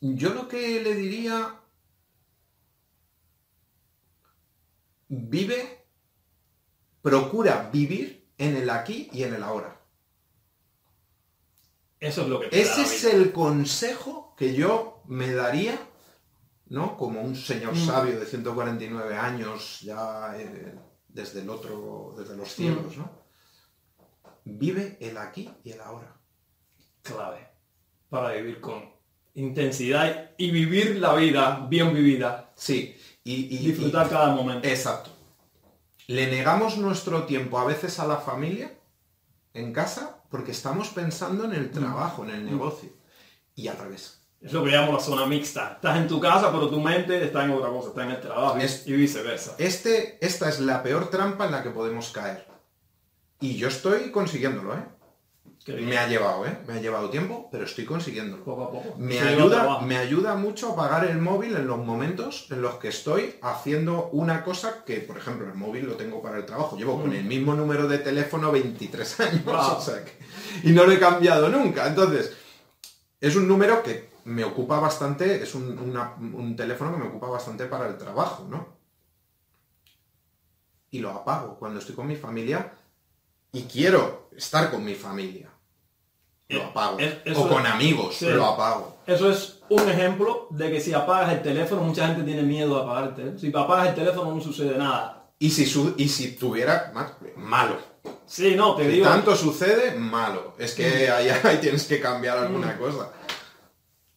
yo 0.00 0.34
lo 0.34 0.46
que 0.48 0.80
le 0.82 0.94
diría. 0.94 1.56
Vive, 5.08 5.84
procura 7.02 7.68
vivir 7.72 8.28
en 8.38 8.56
el 8.56 8.70
aquí 8.70 9.08
y 9.12 9.24
en 9.24 9.34
el 9.34 9.42
ahora. 9.42 9.80
Eso 11.98 12.22
es 12.22 12.28
lo 12.28 12.40
que 12.40 12.46
Ese 12.52 12.82
la 12.82 12.86
es 12.86 13.04
el 13.04 13.32
consejo 13.32 14.34
que 14.36 14.54
yo 14.54 15.02
me 15.06 15.32
daría, 15.32 15.78
¿no? 16.70 16.96
Como 16.96 17.20
un 17.20 17.36
señor 17.36 17.74
Mm. 17.74 17.86
sabio 17.86 18.18
de 18.18 18.26
149 18.26 19.14
años, 19.16 19.80
ya 19.82 20.32
eh, 20.36 20.74
desde 21.08 21.42
el 21.42 21.50
otro, 21.50 22.14
desde 22.18 22.36
los 22.36 22.48
cielos, 22.52 22.96
Mm. 22.96 23.00
¿no? 23.00 23.10
Vive 24.44 24.96
el 25.00 25.16
aquí 25.18 25.50
y 25.64 25.72
el 25.72 25.80
ahora. 25.80 26.16
clave 27.02 27.48
para 28.10 28.32
vivir 28.32 28.60
con 28.60 28.84
intensidad 29.34 30.32
y 30.36 30.50
vivir 30.50 30.96
la 30.96 31.14
vida 31.14 31.66
bien 31.68 31.94
vivida. 31.94 32.52
Sí, 32.56 32.94
y, 33.24 33.34
y- 33.56 33.58
Disfrutar 33.58 34.06
y- 34.06 34.10
cada 34.10 34.34
momento. 34.34 34.68
Exacto. 34.68 35.10
Le 36.08 36.26
negamos 36.30 36.76
nuestro 36.76 37.24
tiempo 37.24 37.58
a 37.58 37.64
veces 37.64 37.98
a 38.00 38.06
la 38.06 38.16
familia 38.18 38.76
en 39.54 39.72
casa 39.72 40.22
porque 40.30 40.50
estamos 40.52 40.88
pensando 40.90 41.44
en 41.44 41.50
Mm. 41.50 41.54
el 41.54 41.70
trabajo, 41.70 42.24
en 42.24 42.30
el 42.30 42.44
negocio. 42.44 42.90
Y 43.54 43.68
al 43.68 43.78
revés. 43.78 44.19
Es 44.40 44.52
lo 44.54 44.64
que 44.64 44.70
llamo 44.70 44.92
la 44.92 45.00
zona 45.00 45.26
mixta. 45.26 45.72
Estás 45.74 45.98
en 45.98 46.08
tu 46.08 46.18
casa, 46.18 46.50
pero 46.50 46.68
tu 46.70 46.80
mente 46.80 47.22
está 47.24 47.44
en 47.44 47.50
otra 47.50 47.68
cosa, 47.68 47.88
está 47.88 48.04
en 48.04 48.10
el 48.12 48.20
trabajo 48.20 48.58
y- 48.58 48.62
Es- 48.62 48.86
y 48.86 48.92
viceversa. 48.94 49.54
Este, 49.58 50.18
esta 50.24 50.48
es 50.48 50.60
la 50.60 50.82
peor 50.82 51.10
trampa 51.10 51.44
en 51.44 51.52
la 51.52 51.62
que 51.62 51.70
podemos 51.70 52.10
caer. 52.10 52.46
Y 53.40 53.56
yo 53.56 53.68
estoy 53.68 54.10
consiguiéndolo, 54.10 54.74
¿eh? 54.74 54.84
Me 55.66 55.98
ha 55.98 56.08
llevado, 56.08 56.46
¿eh? 56.46 56.56
Me 56.66 56.72
ha 56.74 56.80
llevado 56.80 57.10
tiempo, 57.10 57.48
pero 57.52 57.64
estoy 57.64 57.84
consiguiéndolo. 57.84 58.42
Poco 58.44 58.64
a 58.64 58.70
poco. 58.72 58.94
Me 58.98 59.18
Se 59.18 59.28
ayuda, 59.28 59.80
me 59.82 59.98
ayuda 59.98 60.34
mucho 60.34 60.70
a 60.70 60.72
apagar 60.72 61.04
el 61.04 61.18
móvil 61.18 61.54
en 61.54 61.66
los 61.66 61.78
momentos 61.78 62.46
en 62.50 62.62
los 62.62 62.76
que 62.76 62.88
estoy 62.88 63.34
haciendo 63.42 64.08
una 64.12 64.42
cosa 64.42 64.84
que, 64.86 64.96
por 65.00 65.18
ejemplo, 65.18 65.46
el 65.46 65.54
móvil 65.54 65.84
lo 65.86 65.96
tengo 65.96 66.22
para 66.22 66.38
el 66.38 66.46
trabajo. 66.46 66.76
Llevo 66.78 66.98
con 66.98 67.10
Mm. 67.10 67.14
el 67.14 67.24
mismo 67.24 67.54
número 67.54 67.86
de 67.86 67.98
teléfono 67.98 68.50
23 68.50 69.20
años, 69.20 69.44
Wow. 69.44 69.54
o 69.76 69.80
sea 69.82 70.02
que- 70.02 70.12
y 70.68 70.72
no 70.72 70.84
lo 70.84 70.92
he 70.92 70.98
cambiado 70.98 71.50
nunca. 71.50 71.86
Entonces, 71.86 72.32
es 73.20 73.36
un 73.36 73.46
número 73.46 73.82
que 73.82 74.08
me 74.24 74.44
ocupa 74.44 74.78
bastante, 74.80 75.42
es 75.42 75.54
un, 75.54 75.78
una- 75.78 76.14
un 76.18 76.54
teléfono 76.56 76.92
que 76.92 76.98
me 76.98 77.08
ocupa 77.08 77.28
bastante 77.28 77.66
para 77.66 77.86
el 77.88 77.96
trabajo, 77.98 78.46
¿no? 78.48 78.66
Y 80.90 80.98
lo 80.98 81.10
apago 81.10 81.56
cuando 81.58 81.78
estoy 81.78 81.94
con 81.94 82.06
mi 82.06 82.16
familia 82.16 82.72
y 83.52 83.62
quiero 83.64 84.28
estar 84.36 84.70
con 84.70 84.84
mi 84.84 84.94
familia. 84.94 85.50
Lo 86.48 86.58
Eh, 86.58 86.64
apago. 86.64 86.98
es- 86.98 87.14
eso 87.24 87.42
o 87.44 87.48
con 87.48 87.64
amigos, 87.64 88.16
sí. 88.16 88.26
lo 88.28 88.44
apago. 88.44 88.96
Eso 89.06 89.30
es 89.30 89.60
un 89.68 89.88
ejemplo 89.88 90.48
de 90.50 90.70
que 90.72 90.80
si 90.80 90.92
apagas 90.92 91.32
el 91.32 91.42
teléfono, 91.42 91.82
mucha 91.82 92.08
gente 92.08 92.24
tiene 92.24 92.42
miedo 92.42 92.76
de 92.76 92.82
apagar 92.82 93.04
el 93.10 93.14
teléfono. 93.14 93.38
Si 93.38 93.48
apagas 93.48 93.88
el 93.90 93.94
teléfono 93.94 94.34
no 94.34 94.40
sucede 94.40 94.76
nada. 94.76 95.30
Y 95.38 95.50
si, 95.50 95.64
su- 95.64 95.94
y 95.96 96.08
si 96.08 96.32
tuviera 96.36 96.90
más, 96.92 97.12
malo. 97.36 97.76
Sí, 98.26 98.54
no, 98.56 98.74
te 98.74 98.84
Si 98.84 98.88
digo. 98.90 99.06
tanto 99.06 99.36
sucede, 99.36 99.92
malo. 99.96 100.54
Es 100.58 100.74
que 100.74 101.08
ahí, 101.10 101.28
ahí 101.44 101.58
tienes 101.58 101.86
que 101.86 102.00
cambiar 102.00 102.38
alguna 102.38 102.76
cosa. 102.76 103.10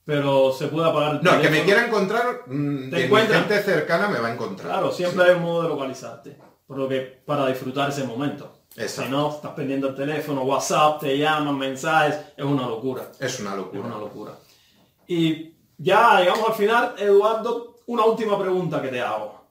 Pero 0.06 0.52
se 0.52 0.68
puede 0.68 0.90
apagar 0.90 1.16
el 1.16 1.24
No, 1.24 1.40
que 1.42 1.50
me 1.50 1.64
quiera 1.64 1.86
encontrar, 1.88 2.44
mm, 2.48 2.90
Te 2.90 2.96
de 2.98 3.08
mi 3.08 3.16
gente 3.22 3.62
cercana 3.64 4.10
me 4.10 4.20
va 4.20 4.28
a 4.28 4.34
encontrar. 4.34 4.70
Claro, 4.72 4.92
siempre 4.92 5.24
hay 5.24 5.36
un 5.36 5.44
modo 5.44 5.64
de 5.64 5.70
localizarte. 5.70 6.38
Por 6.68 6.78
lo 6.78 6.90
que, 6.90 7.00
para 7.02 7.48
disfrutar 7.48 7.90
ese 7.90 8.04
momento. 8.04 8.64
Exacto. 8.76 9.04
Si 9.04 9.10
no, 9.10 9.30
estás 9.30 9.52
pendiendo 9.52 9.90
el 9.90 9.96
teléfono, 9.96 10.44
WhatsApp, 10.44 11.00
te 11.00 11.18
llaman, 11.18 11.58
mensajes, 11.58 12.18
es 12.36 12.44
una 12.44 12.68
locura. 12.68 13.04
Es 13.20 13.40
una 13.40 13.52
Es 13.52 13.58
locura. 13.58 13.82
una 13.82 13.98
locura. 13.98 14.32
Y 15.08 15.56
ya 15.78 16.20
llegamos 16.20 16.50
al 16.50 16.56
final, 16.56 16.96
Eduardo, 16.98 17.76
una 17.86 18.04
última 18.06 18.38
pregunta 18.40 18.82
que 18.82 18.88
te 18.90 19.00
hago. 19.02 19.42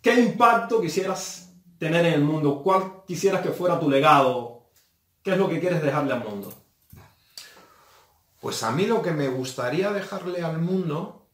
¿Qué 0.00 0.14
impacto 0.20 0.80
quisieras 0.80 1.50
tener 1.78 2.04
en 2.06 2.12
el 2.14 2.20
mundo? 2.20 2.62
¿Cuál 2.62 3.04
quisieras 3.06 3.40
que 3.40 3.50
fuera 3.50 3.80
tu 3.80 3.88
legado? 3.88 4.66
¿Qué 5.22 5.32
es 5.32 5.38
lo 5.38 5.48
que 5.48 5.58
quieres 5.60 5.82
dejarle 5.82 6.12
al 6.12 6.22
mundo? 6.22 6.52
Pues 8.44 8.62
a 8.62 8.72
mí 8.72 8.84
lo 8.84 9.00
que 9.00 9.12
me 9.12 9.26
gustaría 9.26 9.90
dejarle 9.90 10.42
al 10.42 10.60
mundo, 10.60 11.30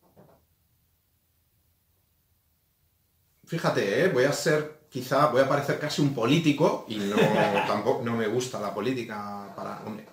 fíjate, 3.45 4.05
¿eh? 4.05 4.09
voy 4.11 4.27
a 4.27 4.33
ser, 4.33 4.87
quizá, 4.89 5.27
voy 5.27 5.41
a 5.41 5.49
parecer 5.49 5.81
casi 5.81 6.03
un 6.03 6.15
político 6.15 6.85
y 6.87 6.99
no, 6.99 7.17
tampoco, 7.67 8.05
no 8.05 8.17
me 8.17 8.29
gusta 8.29 8.61
la 8.61 8.73
política 8.73 9.53
para, 9.57 9.83
hombre, 9.85 10.07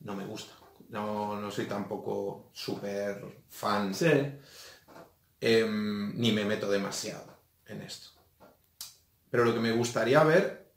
no 0.00 0.16
me 0.16 0.26
gusta, 0.26 0.54
no, 0.88 1.40
no 1.40 1.52
soy 1.52 1.66
tampoco 1.66 2.50
súper 2.52 3.44
fan, 3.48 3.94
Sí, 3.94 4.10
em, 5.40 6.18
ni 6.18 6.32
me 6.32 6.44
meto 6.44 6.68
demasiado 6.68 7.32
en 7.66 7.80
esto. 7.80 8.08
Pero 9.30 9.44
lo 9.44 9.54
que 9.54 9.60
me 9.60 9.70
gustaría 9.70 10.24
ver 10.24 10.74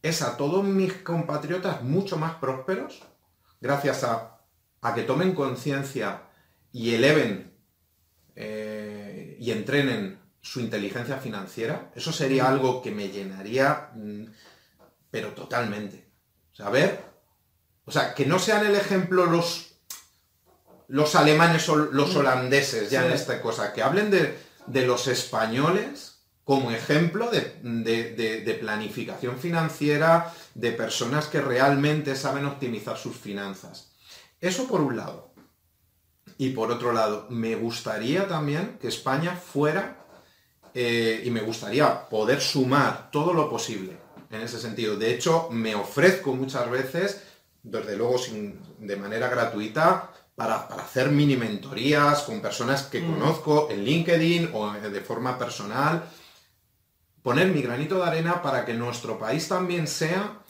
es 0.00 0.22
a 0.22 0.38
todos 0.38 0.64
mis 0.64 0.94
compatriotas 0.94 1.82
mucho 1.82 2.16
más 2.16 2.36
prósperos, 2.36 3.02
gracias 3.60 4.04
a, 4.04 4.38
a 4.82 4.94
que 4.94 5.02
tomen 5.02 5.34
conciencia 5.34 6.22
y 6.72 6.94
eleven 6.94 7.52
eh, 8.36 9.36
y 9.40 9.50
entrenen 9.50 10.18
su 10.40 10.60
inteligencia 10.60 11.16
financiera. 11.18 11.90
Eso 11.94 12.12
sería 12.12 12.48
algo 12.48 12.80
que 12.82 12.90
me 12.90 13.08
llenaría, 13.08 13.90
mm, 13.94 14.24
pero 15.10 15.32
totalmente. 15.32 16.08
O 16.52 16.56
sea, 16.56 16.70
ver, 16.70 17.00
o 17.84 17.90
sea, 17.90 18.14
que 18.14 18.26
no 18.26 18.38
sean 18.38 18.64
el 18.66 18.74
ejemplo 18.76 19.26
los, 19.26 19.74
los 20.88 21.14
alemanes 21.14 21.68
o 21.68 21.76
los 21.76 22.14
holandeses 22.16 22.90
ya 22.90 23.00
Sí. 23.02 23.06
en 23.06 23.12
esta 23.12 23.40
cosa, 23.42 23.72
que 23.72 23.82
hablen 23.82 24.10
de, 24.10 24.38
de 24.66 24.86
los 24.86 25.06
españoles 25.08 26.17
como 26.48 26.70
ejemplo 26.70 27.30
de, 27.30 27.40
de- 27.62 28.14
de- 28.14 28.40
de 28.40 28.54
planificación 28.54 29.36
financiera, 29.38 30.32
de 30.54 30.72
personas 30.72 31.26
que 31.26 31.42
realmente 31.42 32.16
saben 32.16 32.46
optimizar 32.46 32.96
sus 32.96 33.14
finanzas. 33.16 33.90
Eso 34.40 34.66
por 34.66 34.80
un 34.80 34.96
lado. 34.96 35.30
Y 36.38 36.48
por 36.50 36.70
otro 36.70 36.92
lado, 36.94 37.26
me 37.28 37.54
gustaría 37.54 38.26
también 38.26 38.78
que 38.80 38.88
España 38.88 39.36
fuera, 39.36 39.98
eh, 40.72 41.20
y 41.22 41.30
me 41.30 41.42
gustaría 41.42 42.08
poder 42.08 42.40
sumar 42.40 43.10
todo 43.10 43.34
lo 43.34 43.50
posible 43.50 43.98
en 44.30 44.40
ese 44.40 44.58
sentido. 44.58 44.96
De 44.96 45.12
hecho, 45.12 45.50
me 45.50 45.74
ofrezco 45.74 46.34
muchas 46.34 46.70
veces, 46.70 47.24
desde 47.62 47.94
luego 47.94 48.16
sin, 48.16 48.58
de 48.78 48.96
manera 48.96 49.28
gratuita, 49.28 50.12
para, 50.34 50.66
para 50.66 50.82
hacer 50.84 51.10
mini 51.10 51.36
mentorías 51.36 52.22
con 52.22 52.40
personas 52.40 52.84
que 52.84 53.04
conozco 53.04 53.68
en 53.70 53.84
LinkedIn 53.84 54.50
o 54.54 54.74
eh, 54.76 54.88
de 54.88 55.00
forma 55.02 55.36
personal. 55.36 56.08
Poner 57.22 57.48
mi 57.48 57.62
granito 57.62 57.96
de 57.98 58.04
arena 58.06 58.42
para 58.42 58.64
que 58.64 58.74
nuestro 58.74 59.18
país 59.18 59.48
también 59.48 59.86
sea 59.86 60.40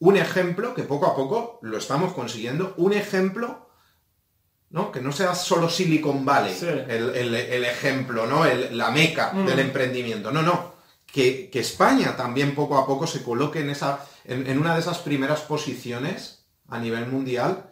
un 0.00 0.16
ejemplo, 0.16 0.74
que 0.74 0.82
poco 0.82 1.06
a 1.06 1.14
poco 1.14 1.58
lo 1.62 1.76
estamos 1.78 2.12
consiguiendo, 2.12 2.74
un 2.76 2.92
ejemplo 2.92 3.68
¿no? 4.72 4.92
Que 4.92 5.00
no 5.00 5.10
sea 5.10 5.34
solo 5.34 5.68
Silicon 5.68 6.24
Valley 6.24 6.54
Sí. 6.54 6.64
el, 6.68 7.10
el- 7.16 7.34
el 7.34 7.64
ejemplo, 7.64 8.28
¿no? 8.28 8.44
El- 8.44 8.78
la 8.78 8.92
meca 8.92 9.32
Mm. 9.32 9.44
del 9.46 9.58
emprendimiento. 9.58 10.30
No, 10.30 10.42
no. 10.42 10.74
Que, 11.06 11.50
que 11.50 11.58
España 11.58 12.16
también 12.16 12.54
poco 12.54 12.78
a 12.78 12.86
poco 12.86 13.04
se 13.08 13.24
coloque 13.24 13.58
en, 13.62 13.70
esa, 13.70 14.06
en, 14.24 14.46
en 14.46 14.58
una 14.60 14.74
de 14.74 14.80
esas 14.80 14.98
primeras 14.98 15.40
posiciones 15.40 16.46
a 16.68 16.78
nivel 16.78 17.08
mundial, 17.08 17.68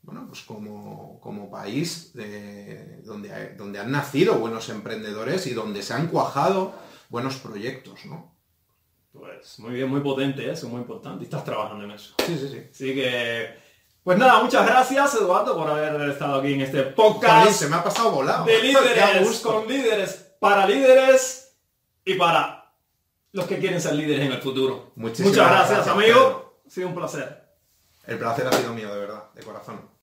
bueno, 0.00 0.24
pues 0.28 0.40
como, 0.44 1.20
como 1.20 1.50
país 1.50 2.14
de- 2.14 3.02
donde, 3.04 3.54
donde 3.56 3.78
han 3.78 3.90
nacido 3.90 4.36
buenos 4.38 4.70
emprendedores 4.70 5.46
y 5.46 5.52
donde 5.52 5.82
se 5.82 5.92
han 5.92 6.06
cuajado 6.06 6.72
buenos 7.08 7.36
proyectos, 7.36 8.04
¿no? 8.06 8.34
Pues 9.12 9.58
muy 9.58 9.72
bien, 9.72 9.88
muy 9.88 10.00
potente 10.00 10.50
eso, 10.50 10.68
muy 10.68 10.80
importante. 10.80 11.22
Y 11.22 11.24
estás 11.24 11.44
trabajando 11.44 11.84
en 11.84 11.92
eso. 11.92 12.14
Sí, 12.26 12.36
sí, 12.38 12.48
sí. 12.48 12.62
Así 12.70 12.94
que, 12.94 13.56
pues 14.02 14.18
nada, 14.18 14.42
muchas 14.42 14.66
gracias 14.66 15.14
Eduardo 15.14 15.56
por 15.56 15.68
haber 15.70 16.10
estado 16.10 16.40
aquí 16.40 16.54
en 16.54 16.60
este 16.60 16.82
podcast 16.82 17.50
se 17.50 17.68
me 17.68 17.76
ha 17.76 17.84
pasado 17.84 18.10
volado. 18.10 18.44
de 18.44 18.62
líderes, 18.62 19.40
con 19.40 19.66
líderes, 19.66 20.34
para 20.38 20.66
líderes 20.66 21.56
y 22.04 22.14
para 22.14 22.72
los 23.32 23.46
que 23.46 23.58
quieren 23.58 23.80
ser 23.80 23.94
líderes 23.94 24.26
en 24.26 24.32
el 24.32 24.42
futuro. 24.42 24.92
Muchísimas 24.96 25.32
muchas 25.32 25.50
gracias, 25.50 25.86
gracias, 25.86 25.96
amigo. 25.96 26.60
Ha 26.66 26.70
sido 26.70 26.88
un 26.88 26.94
placer. 26.94 27.46
El 28.06 28.18
placer 28.18 28.46
ha 28.46 28.52
sido 28.52 28.72
mío, 28.72 28.92
de 28.92 29.00
verdad, 29.00 29.24
de 29.34 29.42
corazón. 29.42 29.90